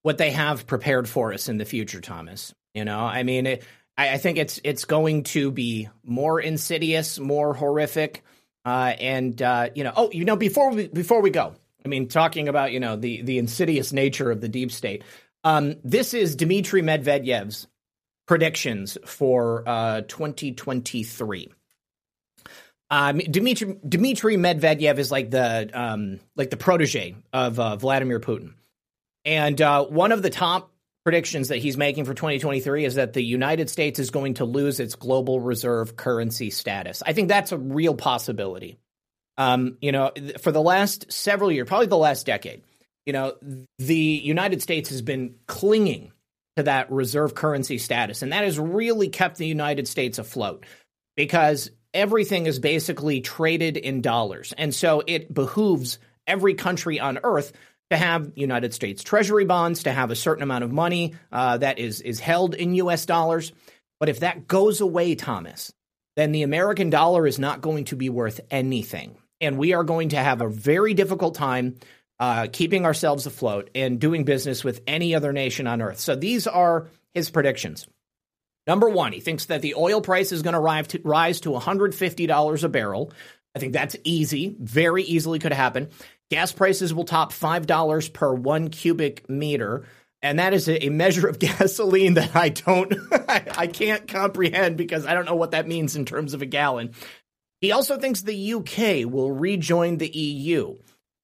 what 0.06 0.20
they 0.20 0.30
have 0.30 0.68
prepared 0.68 1.10
for 1.10 1.34
us 1.34 1.49
in 1.49 1.58
the 1.58 1.66
future, 1.66 1.99
Thomas. 1.99 2.53
You 2.76 2.86
know, 2.86 2.99
I 2.99 3.24
mean, 3.24 3.47
it, 3.47 3.64
I, 3.97 4.10
I, 4.10 4.18
think 4.20 4.38
it's 4.38 4.62
it's 4.64 4.86
going 4.86 5.24
to 5.24 5.49
be 5.49 5.89
more 6.03 6.39
insidious, 6.39 7.18
more 7.18 7.56
horrific. 7.56 8.24
Uh, 8.64 8.93
and, 8.99 9.41
uh, 9.41 9.70
you 9.74 9.84
know, 9.84 9.93
oh, 9.95 10.12
you 10.12 10.24
know, 10.24 10.36
before 10.36 10.70
we, 10.70 10.89
before 10.89 11.24
we 11.24 11.32
go, 11.32 11.56
I 11.84 11.88
mean, 11.88 12.08
talking 12.08 12.47
about 12.49 12.72
you 12.72 12.80
know 12.80 12.97
the 12.97 13.24
the 13.24 13.39
insidious 13.39 13.91
nature 13.93 14.30
of 14.30 14.41
the 14.41 14.47
deep 14.47 14.72
state. 14.72 15.03
Um, 15.43 15.78
this 15.84 16.14
is 16.14 16.36
Dmitry 16.36 16.84
Medvedev's 16.84 17.68
predictions 18.28 18.99
for 19.08 19.64
uh, 19.66 20.01
2023. 20.01 21.51
Um, 22.91 23.18
Dmitry 23.18 23.78
Dmitry 23.88 24.38
Medvedev 24.38 24.99
is 24.99 25.10
like 25.10 25.32
the 25.32 25.68
um, 25.74 26.20
like 26.36 26.51
the 26.51 26.58
protege 26.58 27.16
of 27.34 27.60
uh, 27.60 27.76
Vladimir 27.78 28.20
Putin, 28.20 28.53
and 29.26 29.59
uh, 29.61 29.86
one 29.86 30.11
of 30.11 30.21
the 30.21 30.30
top 30.30 30.71
predictions 31.03 31.49
that 31.49 31.57
he's 31.57 31.78
making 31.78 32.05
for 32.05 32.13
2023 32.13 32.86
is 32.86 32.95
that 32.95 33.13
the 33.13 33.23
United 33.23 33.69
States 33.69 33.99
is 33.99 34.09
going 34.09 34.36
to 34.36 34.45
lose 34.45 34.80
its 34.80 34.95
global 34.95 35.39
reserve 35.39 35.95
currency 35.95 36.49
status. 36.49 37.03
I 37.05 37.13
think 37.13 37.28
that's 37.28 37.51
a 37.51 37.57
real 37.57 37.93
possibility. 37.93 38.80
Um, 39.38 39.78
you 39.82 39.91
know, 39.91 40.11
for 40.41 40.51
the 40.51 40.61
last 40.61 41.11
several 41.11 41.51
years, 41.51 41.67
probably 41.67 41.88
the 41.88 41.97
last 41.97 42.26
decade, 42.26 42.63
you 43.05 43.13
know, 43.13 43.36
the 43.78 43.95
United 43.95 44.61
States 44.61 44.89
has 44.89 45.01
been 45.01 45.36
clinging 45.45 46.11
to 46.55 46.63
that 46.63 46.91
reserve 46.91 47.36
currency 47.36 47.78
status, 47.78 48.21
and 48.21 48.32
that 48.32 48.43
has 48.43 48.57
really 48.57 49.09
kept 49.09 49.38
the 49.38 49.45
United 49.45 49.88
States 49.88 50.17
afloat 50.17 50.65
because 51.15 51.69
everything 51.93 52.47
is 52.47 52.59
basically 52.59 53.21
traded 53.21 53.78
in 53.78 54.01
dollars. 54.01 54.53
And 54.57 54.73
so 54.73 55.03
it 55.05 55.34
behooves 55.34 55.99
every 56.26 56.55
country 56.55 56.99
on 56.99 57.19
earth 57.23 57.53
to 57.92 57.98
have 57.98 58.32
United 58.36 58.74
States 58.74 59.04
Treasury 59.04 59.46
bonds, 59.46 59.84
to 59.84 59.92
have 59.92 60.12
a 60.12 60.16
certain 60.16 60.44
amount 60.44 60.64
of 60.64 60.72
money 60.72 61.16
uh, 61.32 61.58
that 61.58 61.80
is 61.80 62.02
is 62.02 62.20
held 62.20 62.56
in 62.56 62.76
U.S. 62.76 63.06
dollars. 63.06 63.52
But 64.00 64.10
if 64.10 64.22
that 64.22 64.48
goes 64.48 64.82
away, 64.82 65.16
Thomas, 65.16 65.74
then 66.16 66.32
the 66.32 66.44
American 66.44 66.90
dollar 66.90 67.28
is 67.28 67.40
not 67.40 67.62
going 67.62 67.86
to 67.86 67.96
be 67.96 68.10
worth 68.10 68.42
anything, 68.52 69.18
and 69.40 69.58
we 69.58 69.74
are 69.74 69.84
going 69.84 70.10
to 70.10 70.18
have 70.18 70.42
a 70.42 70.50
very 70.50 70.94
difficult 70.94 71.36
time 71.36 71.76
uh, 72.20 72.48
keeping 72.52 72.86
ourselves 72.86 73.26
afloat 73.26 73.70
and 73.76 74.00
doing 74.00 74.24
business 74.24 74.64
with 74.64 74.82
any 74.88 75.16
other 75.16 75.34
nation 75.34 75.68
on 75.68 75.82
earth. 75.82 76.00
So 76.00 76.16
these 76.16 76.48
are 76.48 76.88
his 77.14 77.30
predictions. 77.30 77.88
Number 78.68 78.90
one, 78.90 79.12
he 79.12 79.20
thinks 79.20 79.46
that 79.46 79.62
the 79.62 79.76
oil 79.76 80.02
price 80.02 80.32
is 80.32 80.42
going 80.42 80.54
to 80.54 80.60
rise 80.60 80.88
to, 80.88 81.02
rise 81.04 81.42
to 81.42 81.50
$150 81.50 82.64
a 82.64 82.70
barrel. 82.70 83.12
I 83.56 83.60
think 83.60 83.74
that's 83.74 83.96
easy, 84.04 84.56
very 84.60 85.04
easily 85.04 85.40
could 85.40 85.54
happen. 85.54 85.90
Gas 86.32 86.51
prices 86.51 86.93
will 86.93 87.05
top 87.05 87.32
$5 87.32 88.13
per 88.13 88.34
one 88.34 88.69
cubic 88.69 89.30
meter. 89.30 89.86
And 90.21 90.39
that 90.39 90.53
is 90.53 90.67
a 90.67 90.89
measure 90.89 91.28
of 91.28 91.39
gasoline 91.39 92.15
that 92.15 92.36
I 92.36 92.49
don't, 92.49 92.93
I 93.30 93.67
can't 93.67 94.07
comprehend 94.07 94.78
because 94.78 95.05
I 95.05 95.13
don't 95.13 95.26
know 95.26 95.36
what 95.36 95.51
that 95.51 95.67
means 95.67 95.95
in 95.95 96.05
terms 96.05 96.34
of 96.34 96.41
a 96.41 96.47
gallon. 96.47 96.93
He 97.61 97.71
also 97.71 97.97
thinks 97.97 98.21
the 98.21 98.53
UK 98.53 99.11
will 99.11 99.32
rejoin 99.32 99.97
the 99.97 100.09
EU. 100.09 100.78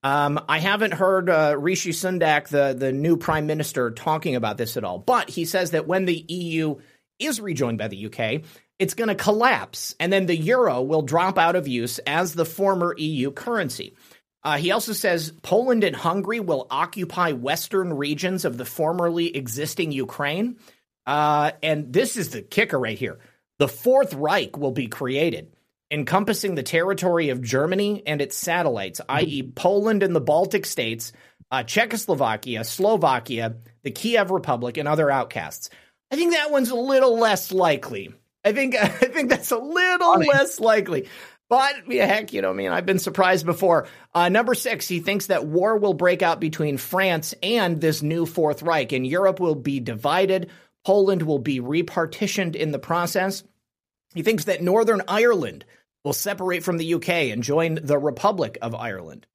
Um, 0.03 0.43
I 0.49 0.59
haven't 0.59 0.93
heard 0.93 1.29
uh, 1.29 1.55
Rishi 1.57 1.91
Sunak, 1.91 2.47
the, 2.47 2.75
the 2.77 2.91
new 2.91 3.17
prime 3.17 3.45
minister, 3.45 3.91
talking 3.91 4.35
about 4.35 4.57
this 4.57 4.77
at 4.77 4.83
all. 4.83 4.97
But 4.97 5.29
he 5.29 5.45
says 5.45 5.71
that 5.71 5.87
when 5.87 6.05
the 6.05 6.25
EU 6.27 6.77
is 7.19 7.39
rejoined 7.39 7.77
by 7.77 7.87
the 7.87 8.07
UK, 8.07 8.41
it's 8.79 8.95
going 8.95 9.09
to 9.09 9.15
collapse, 9.15 9.95
and 9.99 10.11
then 10.11 10.25
the 10.25 10.35
euro 10.35 10.81
will 10.81 11.03
drop 11.03 11.37
out 11.37 11.55
of 11.55 11.67
use 11.67 11.99
as 11.99 12.33
the 12.33 12.45
former 12.45 12.95
EU 12.97 13.31
currency. 13.31 13.93
Uh, 14.43 14.57
he 14.57 14.71
also 14.71 14.93
says 14.93 15.31
Poland 15.43 15.83
and 15.83 15.95
Hungary 15.95 16.39
will 16.39 16.67
occupy 16.69 17.31
western 17.33 17.93
regions 17.93 18.43
of 18.45 18.57
the 18.57 18.65
formerly 18.65 19.35
existing 19.35 19.91
Ukraine. 19.91 20.57
Uh, 21.05 21.51
and 21.61 21.91
this 21.93 22.17
is 22.17 22.29
the 22.29 22.41
kicker 22.41 22.79
right 22.79 22.97
here 22.97 23.19
the 23.59 23.67
Fourth 23.67 24.15
Reich 24.15 24.57
will 24.57 24.71
be 24.71 24.87
created, 24.87 25.55
encompassing 25.91 26.55
the 26.55 26.63
territory 26.63 27.29
of 27.29 27.43
Germany 27.43 28.01
and 28.07 28.19
its 28.19 28.35
satellites, 28.35 29.01
i.e., 29.07 29.43
Poland 29.43 30.01
and 30.01 30.15
the 30.15 30.21
Baltic 30.21 30.65
states, 30.65 31.13
uh, 31.51 31.61
Czechoslovakia, 31.61 32.63
Slovakia, 32.63 33.57
the 33.83 33.91
Kiev 33.91 34.31
Republic, 34.31 34.77
and 34.77 34.87
other 34.87 35.11
outcasts. 35.11 35.69
I 36.09 36.15
think 36.15 36.33
that 36.33 36.49
one's 36.49 36.71
a 36.71 36.75
little 36.75 37.19
less 37.19 37.51
likely. 37.51 38.13
I 38.43 38.51
think 38.53 38.75
I 38.81 38.87
think 38.87 39.29
that's 39.29 39.51
a 39.51 39.57
little 39.57 40.13
Funny. 40.13 40.27
less 40.27 40.59
likely. 40.59 41.07
But 41.51 41.91
yeah, 41.91 42.05
heck, 42.05 42.31
you 42.31 42.41
know, 42.41 42.51
I 42.51 42.53
mean, 42.53 42.71
I've 42.71 42.85
been 42.85 42.97
surprised 42.97 43.45
before. 43.45 43.85
Uh, 44.15 44.29
number 44.29 44.55
six, 44.55 44.87
he 44.87 45.01
thinks 45.01 45.25
that 45.25 45.45
war 45.45 45.75
will 45.75 45.93
break 45.93 46.21
out 46.21 46.39
between 46.39 46.77
France 46.77 47.33
and 47.43 47.81
this 47.81 48.01
new 48.01 48.25
Fourth 48.25 48.63
Reich, 48.63 48.93
and 48.93 49.05
Europe 49.05 49.41
will 49.41 49.55
be 49.55 49.81
divided. 49.81 50.49
Poland 50.85 51.23
will 51.23 51.39
be 51.39 51.59
repartitioned 51.59 52.55
in 52.55 52.71
the 52.71 52.79
process. 52.79 53.43
He 54.15 54.23
thinks 54.23 54.45
that 54.45 54.63
Northern 54.63 55.01
Ireland 55.09 55.65
will 56.05 56.13
separate 56.13 56.63
from 56.63 56.77
the 56.77 56.93
UK 56.93 57.09
and 57.09 57.43
join 57.43 57.79
the 57.83 57.97
Republic 57.97 58.57
of 58.61 58.73
Ireland. 58.73 59.27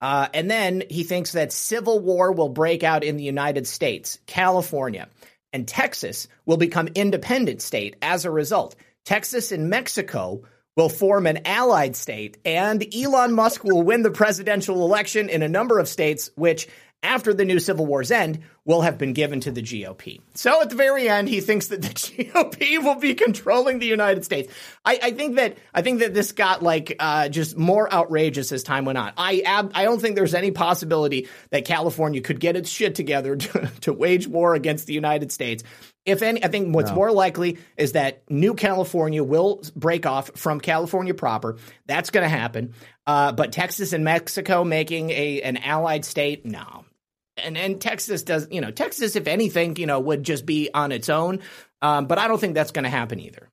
Uh, 0.00 0.26
and 0.34 0.50
then 0.50 0.82
he 0.90 1.04
thinks 1.04 1.30
that 1.30 1.52
civil 1.52 2.00
war 2.00 2.32
will 2.32 2.48
break 2.48 2.82
out 2.82 3.04
in 3.04 3.16
the 3.16 3.22
United 3.22 3.68
States, 3.68 4.18
California, 4.26 5.08
and 5.52 5.68
Texas 5.68 6.26
will 6.46 6.56
become 6.56 6.88
independent 6.96 7.62
state 7.62 7.94
as 8.02 8.24
a 8.24 8.30
result. 8.32 8.74
Texas 9.04 9.52
and 9.52 9.70
Mexico 9.70 10.42
will 10.80 10.88
form 10.88 11.26
an 11.26 11.40
allied 11.44 11.94
state, 11.94 12.38
and 12.42 12.82
Elon 12.94 13.34
Musk 13.34 13.62
will 13.64 13.82
win 13.82 14.02
the 14.02 14.10
presidential 14.10 14.82
election 14.82 15.28
in 15.28 15.42
a 15.42 15.48
number 15.48 15.78
of 15.78 15.86
states, 15.86 16.30
which, 16.36 16.68
after 17.02 17.34
the 17.34 17.44
new 17.44 17.60
civil 17.60 17.84
war's 17.84 18.10
end, 18.10 18.40
will 18.64 18.80
have 18.80 18.96
been 18.96 19.12
given 19.12 19.40
to 19.40 19.50
the 19.50 19.60
GOP. 19.60 20.20
So 20.34 20.62
at 20.62 20.70
the 20.70 20.76
very 20.76 21.06
end, 21.06 21.28
he 21.28 21.40
thinks 21.40 21.66
that 21.66 21.82
the 21.82 21.88
GOP 21.88 22.82
will 22.82 22.94
be 22.94 23.14
controlling 23.14 23.78
the 23.78 23.86
United 23.86 24.24
States. 24.24 24.50
I, 24.82 24.98
I 25.02 25.10
think 25.10 25.36
that 25.36 25.58
I 25.74 25.82
think 25.82 26.00
that 26.00 26.14
this 26.14 26.32
got 26.32 26.62
like 26.62 26.96
uh, 26.98 27.28
just 27.28 27.58
more 27.58 27.92
outrageous 27.92 28.50
as 28.50 28.62
time 28.62 28.86
went 28.86 28.96
on. 28.96 29.12
I 29.18 29.42
ab- 29.44 29.72
I 29.74 29.84
don't 29.84 30.00
think 30.00 30.16
there's 30.16 30.34
any 30.34 30.50
possibility 30.50 31.28
that 31.50 31.66
California 31.66 32.22
could 32.22 32.40
get 32.40 32.56
its 32.56 32.70
shit 32.70 32.94
together 32.94 33.36
to, 33.36 33.70
to 33.82 33.92
wage 33.92 34.26
war 34.26 34.54
against 34.54 34.86
the 34.86 34.94
United 34.94 35.30
States. 35.30 35.62
If 36.06 36.22
any, 36.22 36.42
I 36.42 36.48
think 36.48 36.74
what's 36.74 36.90
no. 36.90 36.96
more 36.96 37.12
likely 37.12 37.58
is 37.76 37.92
that 37.92 38.22
New 38.30 38.54
California 38.54 39.22
will 39.22 39.62
break 39.76 40.06
off 40.06 40.30
from 40.34 40.60
California 40.60 41.12
proper. 41.12 41.58
That's 41.86 42.10
going 42.10 42.22
to 42.24 42.28
happen. 42.28 42.74
Uh, 43.06 43.32
but 43.32 43.52
Texas 43.52 43.92
and 43.92 44.04
Mexico 44.04 44.64
making 44.64 45.10
a 45.10 45.42
an 45.42 45.58
allied 45.58 46.04
state, 46.04 46.46
no, 46.46 46.84
and 47.36 47.58
and 47.58 47.80
Texas 47.80 48.22
does, 48.22 48.48
you 48.50 48.60
know, 48.60 48.70
Texas, 48.70 49.16
if 49.16 49.26
anything, 49.26 49.76
you 49.76 49.86
know, 49.86 50.00
would 50.00 50.22
just 50.22 50.46
be 50.46 50.70
on 50.72 50.92
its 50.92 51.08
own. 51.08 51.40
Um, 51.82 52.06
but 52.06 52.18
I 52.18 52.28
don't 52.28 52.38
think 52.38 52.54
that's 52.54 52.72
going 52.72 52.84
to 52.84 52.90
happen 52.90 53.20
either. 53.20 53.48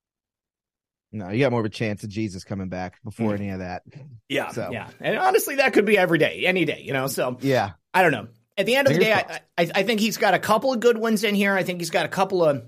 No, 1.11 1.29
you 1.29 1.39
got 1.39 1.51
more 1.51 1.61
of 1.61 1.65
a 1.65 1.69
chance 1.69 2.03
of 2.03 2.09
Jesus 2.09 2.43
coming 2.43 2.67
back 2.67 3.01
before 3.03 3.31
mm. 3.31 3.39
any 3.39 3.49
of 3.49 3.59
that. 3.59 3.83
Yeah, 4.29 4.49
so. 4.49 4.69
yeah, 4.71 4.89
and 4.99 5.17
honestly, 5.17 5.55
that 5.55 5.73
could 5.73 5.85
be 5.85 5.97
every 5.97 6.17
day, 6.17 6.43
any 6.45 6.65
day, 6.65 6.81
you 6.83 6.93
know. 6.93 7.07
So 7.07 7.37
yeah, 7.41 7.71
I 7.93 8.03
don't 8.03 8.11
know. 8.11 8.27
At 8.57 8.65
the 8.65 8.75
end 8.75 8.87
of 8.87 8.93
the 8.93 8.99
day, 8.99 9.13
I, 9.13 9.41
I, 9.57 9.71
I 9.75 9.83
think 9.83 9.99
he's 9.99 10.17
got 10.17 10.33
a 10.33 10.39
couple 10.39 10.73
of 10.73 10.79
good 10.79 10.97
ones 10.97 11.23
in 11.23 11.35
here. 11.35 11.53
I 11.53 11.63
think 11.63 11.79
he's 11.79 11.91
got 11.91 12.05
a 12.05 12.09
couple 12.09 12.43
of 12.43 12.63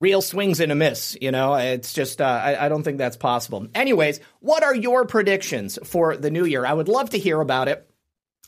real 0.00 0.20
swings 0.20 0.60
and 0.60 0.70
a 0.70 0.74
miss. 0.74 1.16
You 1.20 1.30
know, 1.30 1.54
it's 1.54 1.92
just 1.92 2.20
uh, 2.20 2.24
I, 2.24 2.66
I, 2.66 2.68
don't 2.68 2.82
think 2.82 2.98
that's 2.98 3.16
possible. 3.16 3.66
Anyways, 3.74 4.20
what 4.40 4.62
are 4.62 4.74
your 4.74 5.06
predictions 5.06 5.78
for 5.84 6.16
the 6.16 6.30
new 6.30 6.44
year? 6.44 6.66
I 6.66 6.74
would 6.74 6.88
love 6.88 7.10
to 7.10 7.18
hear 7.18 7.40
about 7.40 7.68
it. 7.68 7.88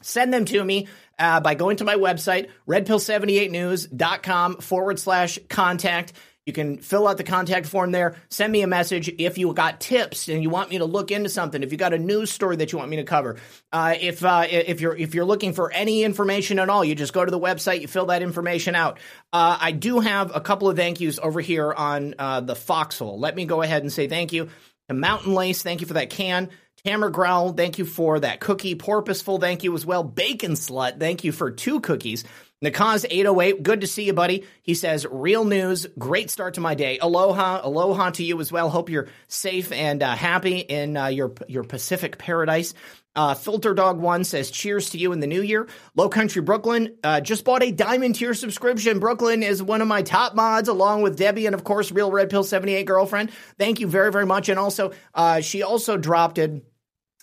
Send 0.02 0.32
them 0.32 0.44
to 0.44 0.62
me 0.62 0.86
uh, 1.18 1.40
by 1.40 1.54
going 1.54 1.78
to 1.78 1.84
my 1.84 1.96
website, 1.96 2.50
redpill78news.com 2.68 4.56
forward 4.58 4.98
slash 4.98 5.38
contact. 5.48 6.12
You 6.48 6.54
can 6.54 6.78
fill 6.78 7.06
out 7.06 7.18
the 7.18 7.24
contact 7.24 7.66
form 7.66 7.92
there. 7.92 8.16
Send 8.30 8.50
me 8.50 8.62
a 8.62 8.66
message 8.66 9.10
if 9.18 9.36
you 9.36 9.52
got 9.52 9.80
tips 9.80 10.30
and 10.30 10.42
you 10.42 10.48
want 10.48 10.70
me 10.70 10.78
to 10.78 10.86
look 10.86 11.10
into 11.10 11.28
something. 11.28 11.62
If 11.62 11.72
you 11.72 11.76
got 11.76 11.92
a 11.92 11.98
news 11.98 12.30
story 12.30 12.56
that 12.56 12.72
you 12.72 12.78
want 12.78 12.88
me 12.90 12.96
to 12.96 13.04
cover. 13.04 13.36
Uh, 13.70 13.94
if 14.00 14.24
uh, 14.24 14.46
if 14.48 14.80
you're 14.80 14.96
if 14.96 15.14
you're 15.14 15.26
looking 15.26 15.52
for 15.52 15.70
any 15.70 16.04
information 16.04 16.58
at 16.58 16.70
all, 16.70 16.82
you 16.82 16.94
just 16.94 17.12
go 17.12 17.22
to 17.22 17.30
the 17.30 17.38
website. 17.38 17.82
You 17.82 17.86
fill 17.86 18.06
that 18.06 18.22
information 18.22 18.74
out. 18.74 18.98
Uh, 19.30 19.58
I 19.60 19.72
do 19.72 20.00
have 20.00 20.34
a 20.34 20.40
couple 20.40 20.70
of 20.70 20.76
thank 20.76 21.00
yous 21.00 21.18
over 21.18 21.42
here 21.42 21.70
on 21.70 22.14
uh, 22.18 22.40
the 22.40 22.56
Foxhole. 22.56 23.18
Let 23.18 23.36
me 23.36 23.44
go 23.44 23.60
ahead 23.60 23.82
and 23.82 23.92
say 23.92 24.08
thank 24.08 24.32
you 24.32 24.48
to 24.88 24.94
Mountain 24.94 25.34
Lace. 25.34 25.62
Thank 25.62 25.82
you 25.82 25.86
for 25.86 25.94
that 25.94 26.08
can. 26.08 26.48
Hammer 26.84 27.10
Growl, 27.10 27.52
thank 27.52 27.78
you 27.78 27.84
for 27.84 28.20
that 28.20 28.40
cookie. 28.40 28.74
Porpoiseful, 28.74 29.40
thank 29.40 29.64
you 29.64 29.74
as 29.74 29.84
well. 29.84 30.02
Bacon 30.04 30.52
Slut, 30.52 30.98
thank 30.98 31.24
you 31.24 31.32
for 31.32 31.50
two 31.50 31.80
cookies. 31.80 32.24
Nakaz808, 32.64 33.62
good 33.62 33.82
to 33.82 33.86
see 33.86 34.04
you, 34.04 34.12
buddy. 34.12 34.44
He 34.62 34.74
says, 34.74 35.06
real 35.08 35.44
news, 35.44 35.86
great 35.96 36.28
start 36.28 36.54
to 36.54 36.60
my 36.60 36.74
day. 36.74 36.98
Aloha, 36.98 37.60
aloha 37.62 38.10
to 38.10 38.24
you 38.24 38.40
as 38.40 38.50
well. 38.50 38.68
Hope 38.68 38.90
you're 38.90 39.06
safe 39.28 39.70
and 39.70 40.02
uh, 40.02 40.16
happy 40.16 40.58
in 40.58 40.96
uh, 40.96 41.06
your 41.06 41.32
your 41.46 41.62
Pacific 41.62 42.18
paradise. 42.18 42.74
Uh, 43.14 43.34
Filter 43.34 43.74
Dog 43.74 44.00
One 44.00 44.24
says, 44.24 44.50
cheers 44.50 44.90
to 44.90 44.98
you 44.98 45.12
in 45.12 45.20
the 45.20 45.26
new 45.26 45.42
year. 45.42 45.68
Low 45.94 46.08
Country 46.08 46.42
Brooklyn 46.42 46.96
uh, 47.04 47.20
just 47.20 47.44
bought 47.44 47.62
a 47.62 47.70
diamond 47.70 48.16
tier 48.16 48.34
subscription. 48.34 48.98
Brooklyn 48.98 49.42
is 49.42 49.62
one 49.62 49.80
of 49.80 49.88
my 49.88 50.02
top 50.02 50.34
mods, 50.34 50.68
along 50.68 51.02
with 51.02 51.16
Debbie 51.16 51.46
and, 51.46 51.54
of 51.54 51.64
course, 51.64 51.90
Real 51.92 52.10
Red 52.10 52.30
Pill 52.30 52.44
78 52.44 52.84
girlfriend. 52.84 53.30
Thank 53.56 53.80
you 53.80 53.86
very, 53.86 54.12
very 54.12 54.26
much. 54.26 54.48
And 54.48 54.58
also, 54.58 54.92
uh, 55.14 55.40
she 55.40 55.62
also 55.62 55.96
dropped 55.96 56.38
it 56.38 56.64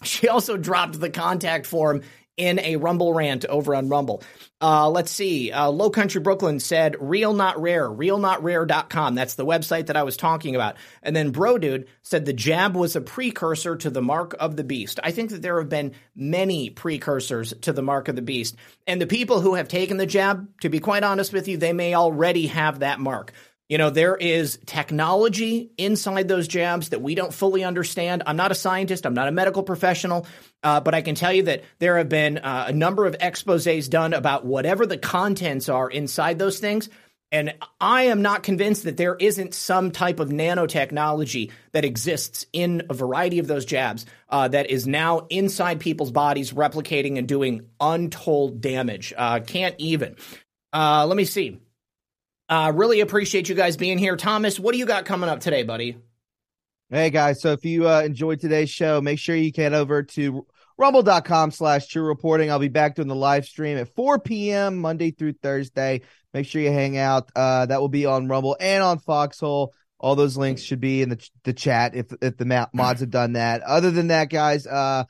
she 0.03 0.27
also 0.27 0.57
dropped 0.57 0.99
the 0.99 1.09
contact 1.09 1.65
form 1.65 2.01
in 2.37 2.59
a 2.59 2.75
Rumble 2.75 3.13
rant 3.13 3.45
over 3.45 3.75
on 3.75 3.89
Rumble. 3.89 4.23
Uh, 4.61 4.89
let's 4.89 5.11
see. 5.11 5.51
Uh, 5.51 5.69
Low 5.69 5.89
Country 5.89 6.21
Brooklyn 6.21 6.59
said, 6.59 6.95
real 6.99 7.33
not 7.33 7.61
rare, 7.61 7.89
realnotrare.com. 7.89 9.15
That's 9.15 9.35
the 9.35 9.45
website 9.45 9.87
that 9.87 9.97
I 9.97 10.03
was 10.03 10.17
talking 10.17 10.55
about. 10.55 10.75
And 11.03 11.15
then 11.15 11.31
Bro 11.31 11.59
Dude 11.59 11.87
said 12.03 12.25
the 12.25 12.33
jab 12.33 12.75
was 12.75 12.95
a 12.95 13.01
precursor 13.01 13.75
to 13.77 13.89
the 13.89 14.01
mark 14.01 14.35
of 14.39 14.55
the 14.55 14.63
beast. 14.63 14.99
I 15.03 15.11
think 15.11 15.31
that 15.31 15.41
there 15.41 15.59
have 15.59 15.69
been 15.69 15.93
many 16.15 16.69
precursors 16.69 17.53
to 17.61 17.73
the 17.73 17.81
mark 17.81 18.07
of 18.07 18.15
the 18.15 18.21
beast. 18.21 18.55
And 18.87 19.01
the 19.01 19.07
people 19.07 19.41
who 19.41 19.55
have 19.55 19.67
taken 19.67 19.97
the 19.97 20.05
jab, 20.05 20.47
to 20.61 20.69
be 20.69 20.79
quite 20.79 21.03
honest 21.03 21.33
with 21.33 21.47
you, 21.47 21.57
they 21.57 21.73
may 21.73 21.93
already 21.93 22.47
have 22.47 22.79
that 22.79 22.99
mark. 22.99 23.33
You 23.67 23.79
know, 23.79 23.89
there 23.89 24.15
is 24.15 24.59
technology 24.67 25.71
inside 25.77 26.27
those 26.27 26.47
jabs 26.47 26.89
that 26.89 27.01
we 27.01 27.15
don't 27.15 27.33
fully 27.33 27.63
understand. 27.63 28.21
I'm 28.27 28.37
not 28.37 28.51
a 28.51 28.55
scientist, 28.55 29.07
I'm 29.07 29.15
not 29.15 29.27
a 29.27 29.31
medical 29.31 29.63
professional, 29.63 30.27
uh, 30.61 30.81
but 30.81 30.93
I 30.93 31.01
can 31.01 31.15
tell 31.15 31.33
you 31.33 31.43
that 31.43 31.63
there 31.79 31.97
have 31.97 32.07
been 32.07 32.37
uh, 32.37 32.65
a 32.67 32.73
number 32.73 33.07
of 33.07 33.15
exposes 33.19 33.89
done 33.89 34.13
about 34.13 34.45
whatever 34.45 34.85
the 34.85 34.99
contents 34.99 35.67
are 35.67 35.89
inside 35.89 36.37
those 36.37 36.59
things. 36.59 36.89
And 37.31 37.55
I 37.81 38.03
am 38.03 38.21
not 38.21 38.43
convinced 38.43 38.83
that 38.83 38.97
there 38.97 39.15
isn't 39.15 39.55
some 39.55 39.89
type 39.89 40.19
of 40.19 40.29
nanotechnology 40.29 41.51
that 41.71 41.83
exists 41.83 42.45
in 42.53 42.83
a 42.89 42.93
variety 42.93 43.39
of 43.39 43.47
those 43.47 43.65
jabs 43.65 44.05
uh, 44.29 44.47
that 44.49 44.69
is 44.69 44.85
now 44.85 45.25
inside 45.31 45.79
people's 45.79 46.11
bodies, 46.11 46.53
replicating 46.53 47.17
and 47.17 47.27
doing 47.27 47.65
untold 47.79 48.61
damage. 48.61 49.11
Uh, 49.17 49.39
can't 49.39 49.75
even. 49.79 50.15
Uh, 50.71 51.05
let 51.07 51.17
me 51.17 51.25
see. 51.25 51.59
Uh, 52.47 52.71
really 52.75 53.01
appreciate 53.01 53.49
you 53.49 53.55
guys 53.55 53.77
being 53.77 53.97
here. 53.97 54.15
Thomas, 54.15 54.59
what 54.59 54.73
do 54.73 54.77
you 54.77 54.85
got 54.85 55.05
coming 55.05 55.29
up 55.29 55.39
today, 55.39 55.63
buddy? 55.63 55.97
Hey 56.89 57.09
guys, 57.09 57.41
so 57.41 57.51
if 57.51 57.65
you 57.65 57.89
uh, 57.89 58.01
enjoyed 58.01 58.39
today's 58.39 58.69
show, 58.69 59.01
make 59.01 59.17
sure 59.17 59.35
you 59.35 59.51
head 59.55 59.73
over 59.73 60.03
to 60.03 60.45
rumble.com 60.77 61.49
slash 61.49 61.87
true 61.87 62.03
reporting. 62.03 62.51
I'll 62.51 62.59
be 62.59 62.67
back 62.67 62.95
doing 62.95 63.07
the 63.07 63.15
live 63.15 63.45
stream 63.45 63.77
at 63.77 63.93
4 63.95 64.19
p.m. 64.19 64.77
Monday 64.77 65.09
through 65.09 65.33
Thursday. 65.33 66.01
Make 66.33 66.45
sure 66.45 66.61
you 66.61 66.71
hang 66.71 66.97
out. 66.97 67.31
Uh, 67.35 67.65
that 67.65 67.81
will 67.81 67.89
be 67.89 68.05
on 68.05 68.27
Rumble 68.27 68.55
and 68.59 68.83
on 68.83 68.99
Foxhole. 68.99 69.73
All 69.97 70.15
those 70.15 70.37
links 70.37 70.61
should 70.61 70.81
be 70.81 71.01
in 71.01 71.09
the 71.09 71.29
the 71.43 71.53
chat 71.53 71.95
if 71.95 72.07
if 72.21 72.37
the 72.37 72.67
mods 72.73 72.99
have 72.99 73.09
done 73.09 73.33
that. 73.33 73.63
Other 73.63 73.89
than 73.89 74.09
that, 74.09 74.29
guys, 74.29 74.67
uh, 74.67 75.05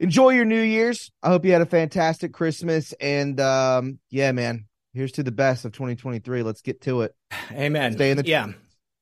enjoy 0.00 0.30
your 0.30 0.44
New 0.44 0.60
Year's. 0.60 1.10
I 1.22 1.28
hope 1.28 1.44
you 1.44 1.52
had 1.52 1.62
a 1.62 1.66
fantastic 1.66 2.34
Christmas. 2.34 2.92
And 3.00 3.40
um, 3.40 4.00
yeah, 4.10 4.32
man, 4.32 4.66
here's 4.92 5.12
to 5.12 5.22
the 5.22 5.32
best 5.32 5.64
of 5.64 5.72
2023. 5.72 6.42
Let's 6.42 6.62
get 6.62 6.82
to 6.82 7.02
it. 7.02 7.14
Amen. 7.52 7.92
Stay 7.92 8.10
in 8.10 8.16
the 8.16 8.26
yeah. 8.26 8.52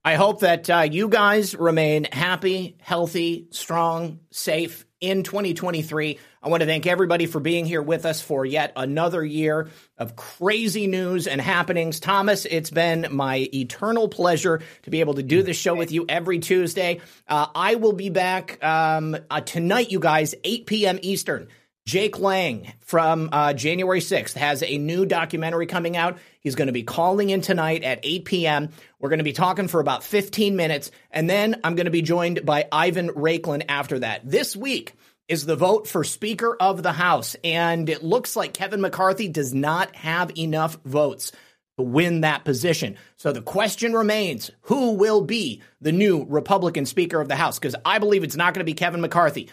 I 0.04 0.14
hope 0.14 0.40
that 0.40 0.70
uh, 0.70 0.88
you 0.90 1.08
guys 1.08 1.54
remain 1.54 2.04
happy, 2.04 2.78
healthy, 2.80 3.48
strong, 3.50 4.20
safe 4.30 4.86
in 5.00 5.22
2023. 5.22 6.18
I 6.42 6.48
want 6.48 6.62
to 6.62 6.66
thank 6.66 6.86
everybody 6.86 7.26
for 7.26 7.40
being 7.40 7.66
here 7.66 7.82
with 7.82 8.06
us 8.06 8.20
for 8.20 8.44
yet 8.44 8.72
another 8.76 9.24
year 9.24 9.68
of 9.98 10.16
crazy 10.16 10.86
news 10.86 11.26
and 11.26 11.40
happenings. 11.40 12.00
Thomas, 12.00 12.46
it's 12.46 12.70
been 12.70 13.08
my 13.10 13.48
eternal 13.52 14.08
pleasure 14.08 14.62
to 14.84 14.90
be 14.90 15.00
able 15.00 15.14
to 15.14 15.22
do 15.22 15.42
this 15.42 15.56
show 15.56 15.74
with 15.74 15.92
you 15.92 16.06
every 16.08 16.38
Tuesday. 16.38 17.00
Uh, 17.26 17.46
I 17.54 17.74
will 17.74 17.92
be 17.92 18.08
back 18.08 18.62
um, 18.64 19.16
uh, 19.30 19.40
tonight, 19.40 19.90
you 19.90 19.98
guys, 19.98 20.34
8 20.42 20.66
p.m. 20.66 20.98
Eastern. 21.02 21.48
Jake 21.88 22.18
Lang 22.18 22.70
from 22.80 23.30
uh, 23.32 23.54
January 23.54 24.00
6th 24.00 24.34
has 24.34 24.62
a 24.62 24.76
new 24.76 25.06
documentary 25.06 25.64
coming 25.64 25.96
out. 25.96 26.18
He's 26.42 26.54
going 26.54 26.66
to 26.66 26.72
be 26.72 26.82
calling 26.82 27.30
in 27.30 27.40
tonight 27.40 27.82
at 27.82 28.00
8 28.02 28.26
p.m. 28.26 28.68
We're 28.98 29.08
going 29.08 29.20
to 29.20 29.24
be 29.24 29.32
talking 29.32 29.68
for 29.68 29.80
about 29.80 30.04
15 30.04 30.54
minutes, 30.54 30.90
and 31.10 31.30
then 31.30 31.58
I'm 31.64 31.76
going 31.76 31.86
to 31.86 31.90
be 31.90 32.02
joined 32.02 32.44
by 32.44 32.66
Ivan 32.70 33.08
Raiklin 33.08 33.64
after 33.70 34.00
that. 34.00 34.20
This 34.28 34.54
week 34.54 34.92
is 35.28 35.46
the 35.46 35.56
vote 35.56 35.88
for 35.88 36.04
Speaker 36.04 36.54
of 36.60 36.82
the 36.82 36.92
House, 36.92 37.36
and 37.42 37.88
it 37.88 38.04
looks 38.04 38.36
like 38.36 38.52
Kevin 38.52 38.82
McCarthy 38.82 39.28
does 39.28 39.54
not 39.54 39.96
have 39.96 40.36
enough 40.36 40.76
votes 40.84 41.32
to 41.78 41.84
win 41.84 42.20
that 42.20 42.44
position. 42.44 42.98
So 43.16 43.32
the 43.32 43.40
question 43.40 43.94
remains 43.94 44.50
who 44.60 44.92
will 44.92 45.22
be 45.22 45.62
the 45.80 45.92
new 45.92 46.26
Republican 46.28 46.84
Speaker 46.84 47.18
of 47.18 47.28
the 47.28 47.36
House? 47.36 47.58
Because 47.58 47.76
I 47.82 47.98
believe 47.98 48.24
it's 48.24 48.36
not 48.36 48.52
going 48.52 48.60
to 48.60 48.70
be 48.70 48.74
Kevin 48.74 49.00
McCarthy. 49.00 49.48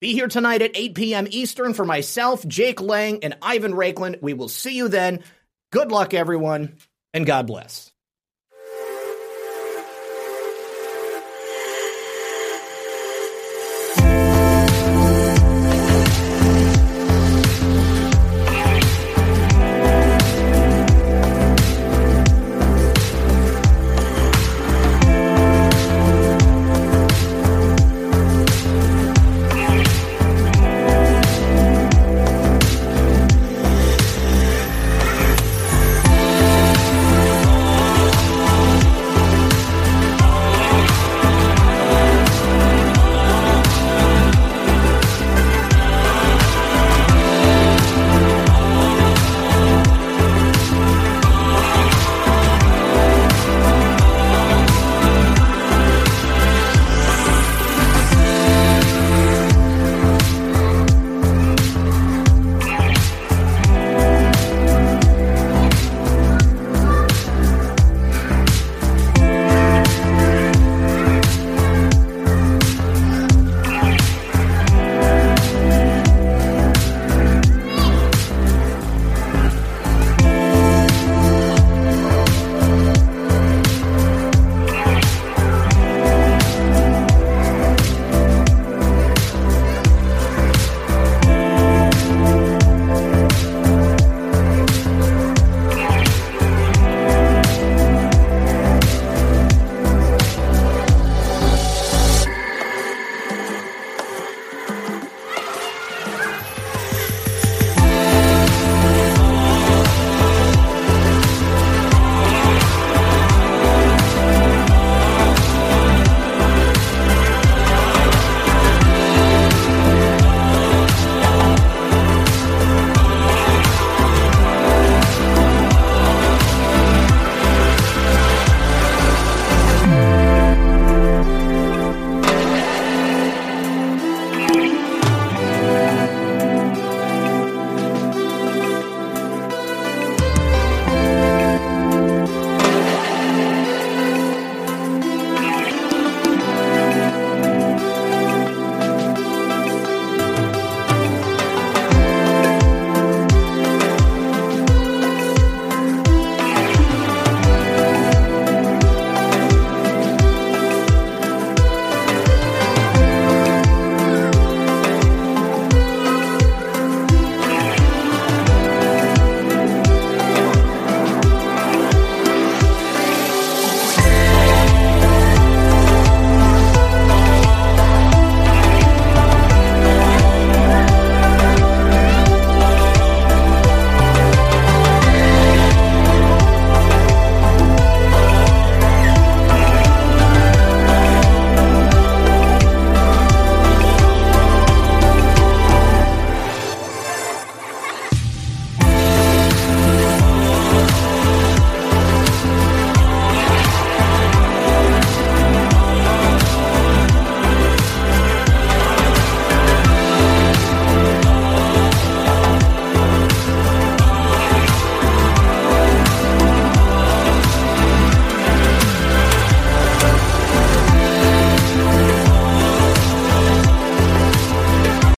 Be 0.00 0.14
here 0.14 0.28
tonight 0.28 0.62
at 0.62 0.70
8 0.74 0.94
p.m. 0.94 1.26
Eastern 1.30 1.74
for 1.74 1.84
myself, 1.84 2.46
Jake 2.46 2.80
Lang, 2.80 3.22
and 3.22 3.36
Ivan 3.42 3.72
Raiklin. 3.72 4.20
We 4.22 4.32
will 4.32 4.48
see 4.48 4.74
you 4.74 4.88
then. 4.88 5.22
Good 5.72 5.92
luck, 5.92 6.14
everyone, 6.14 6.76
and 7.12 7.26
God 7.26 7.46
bless. 7.46 7.89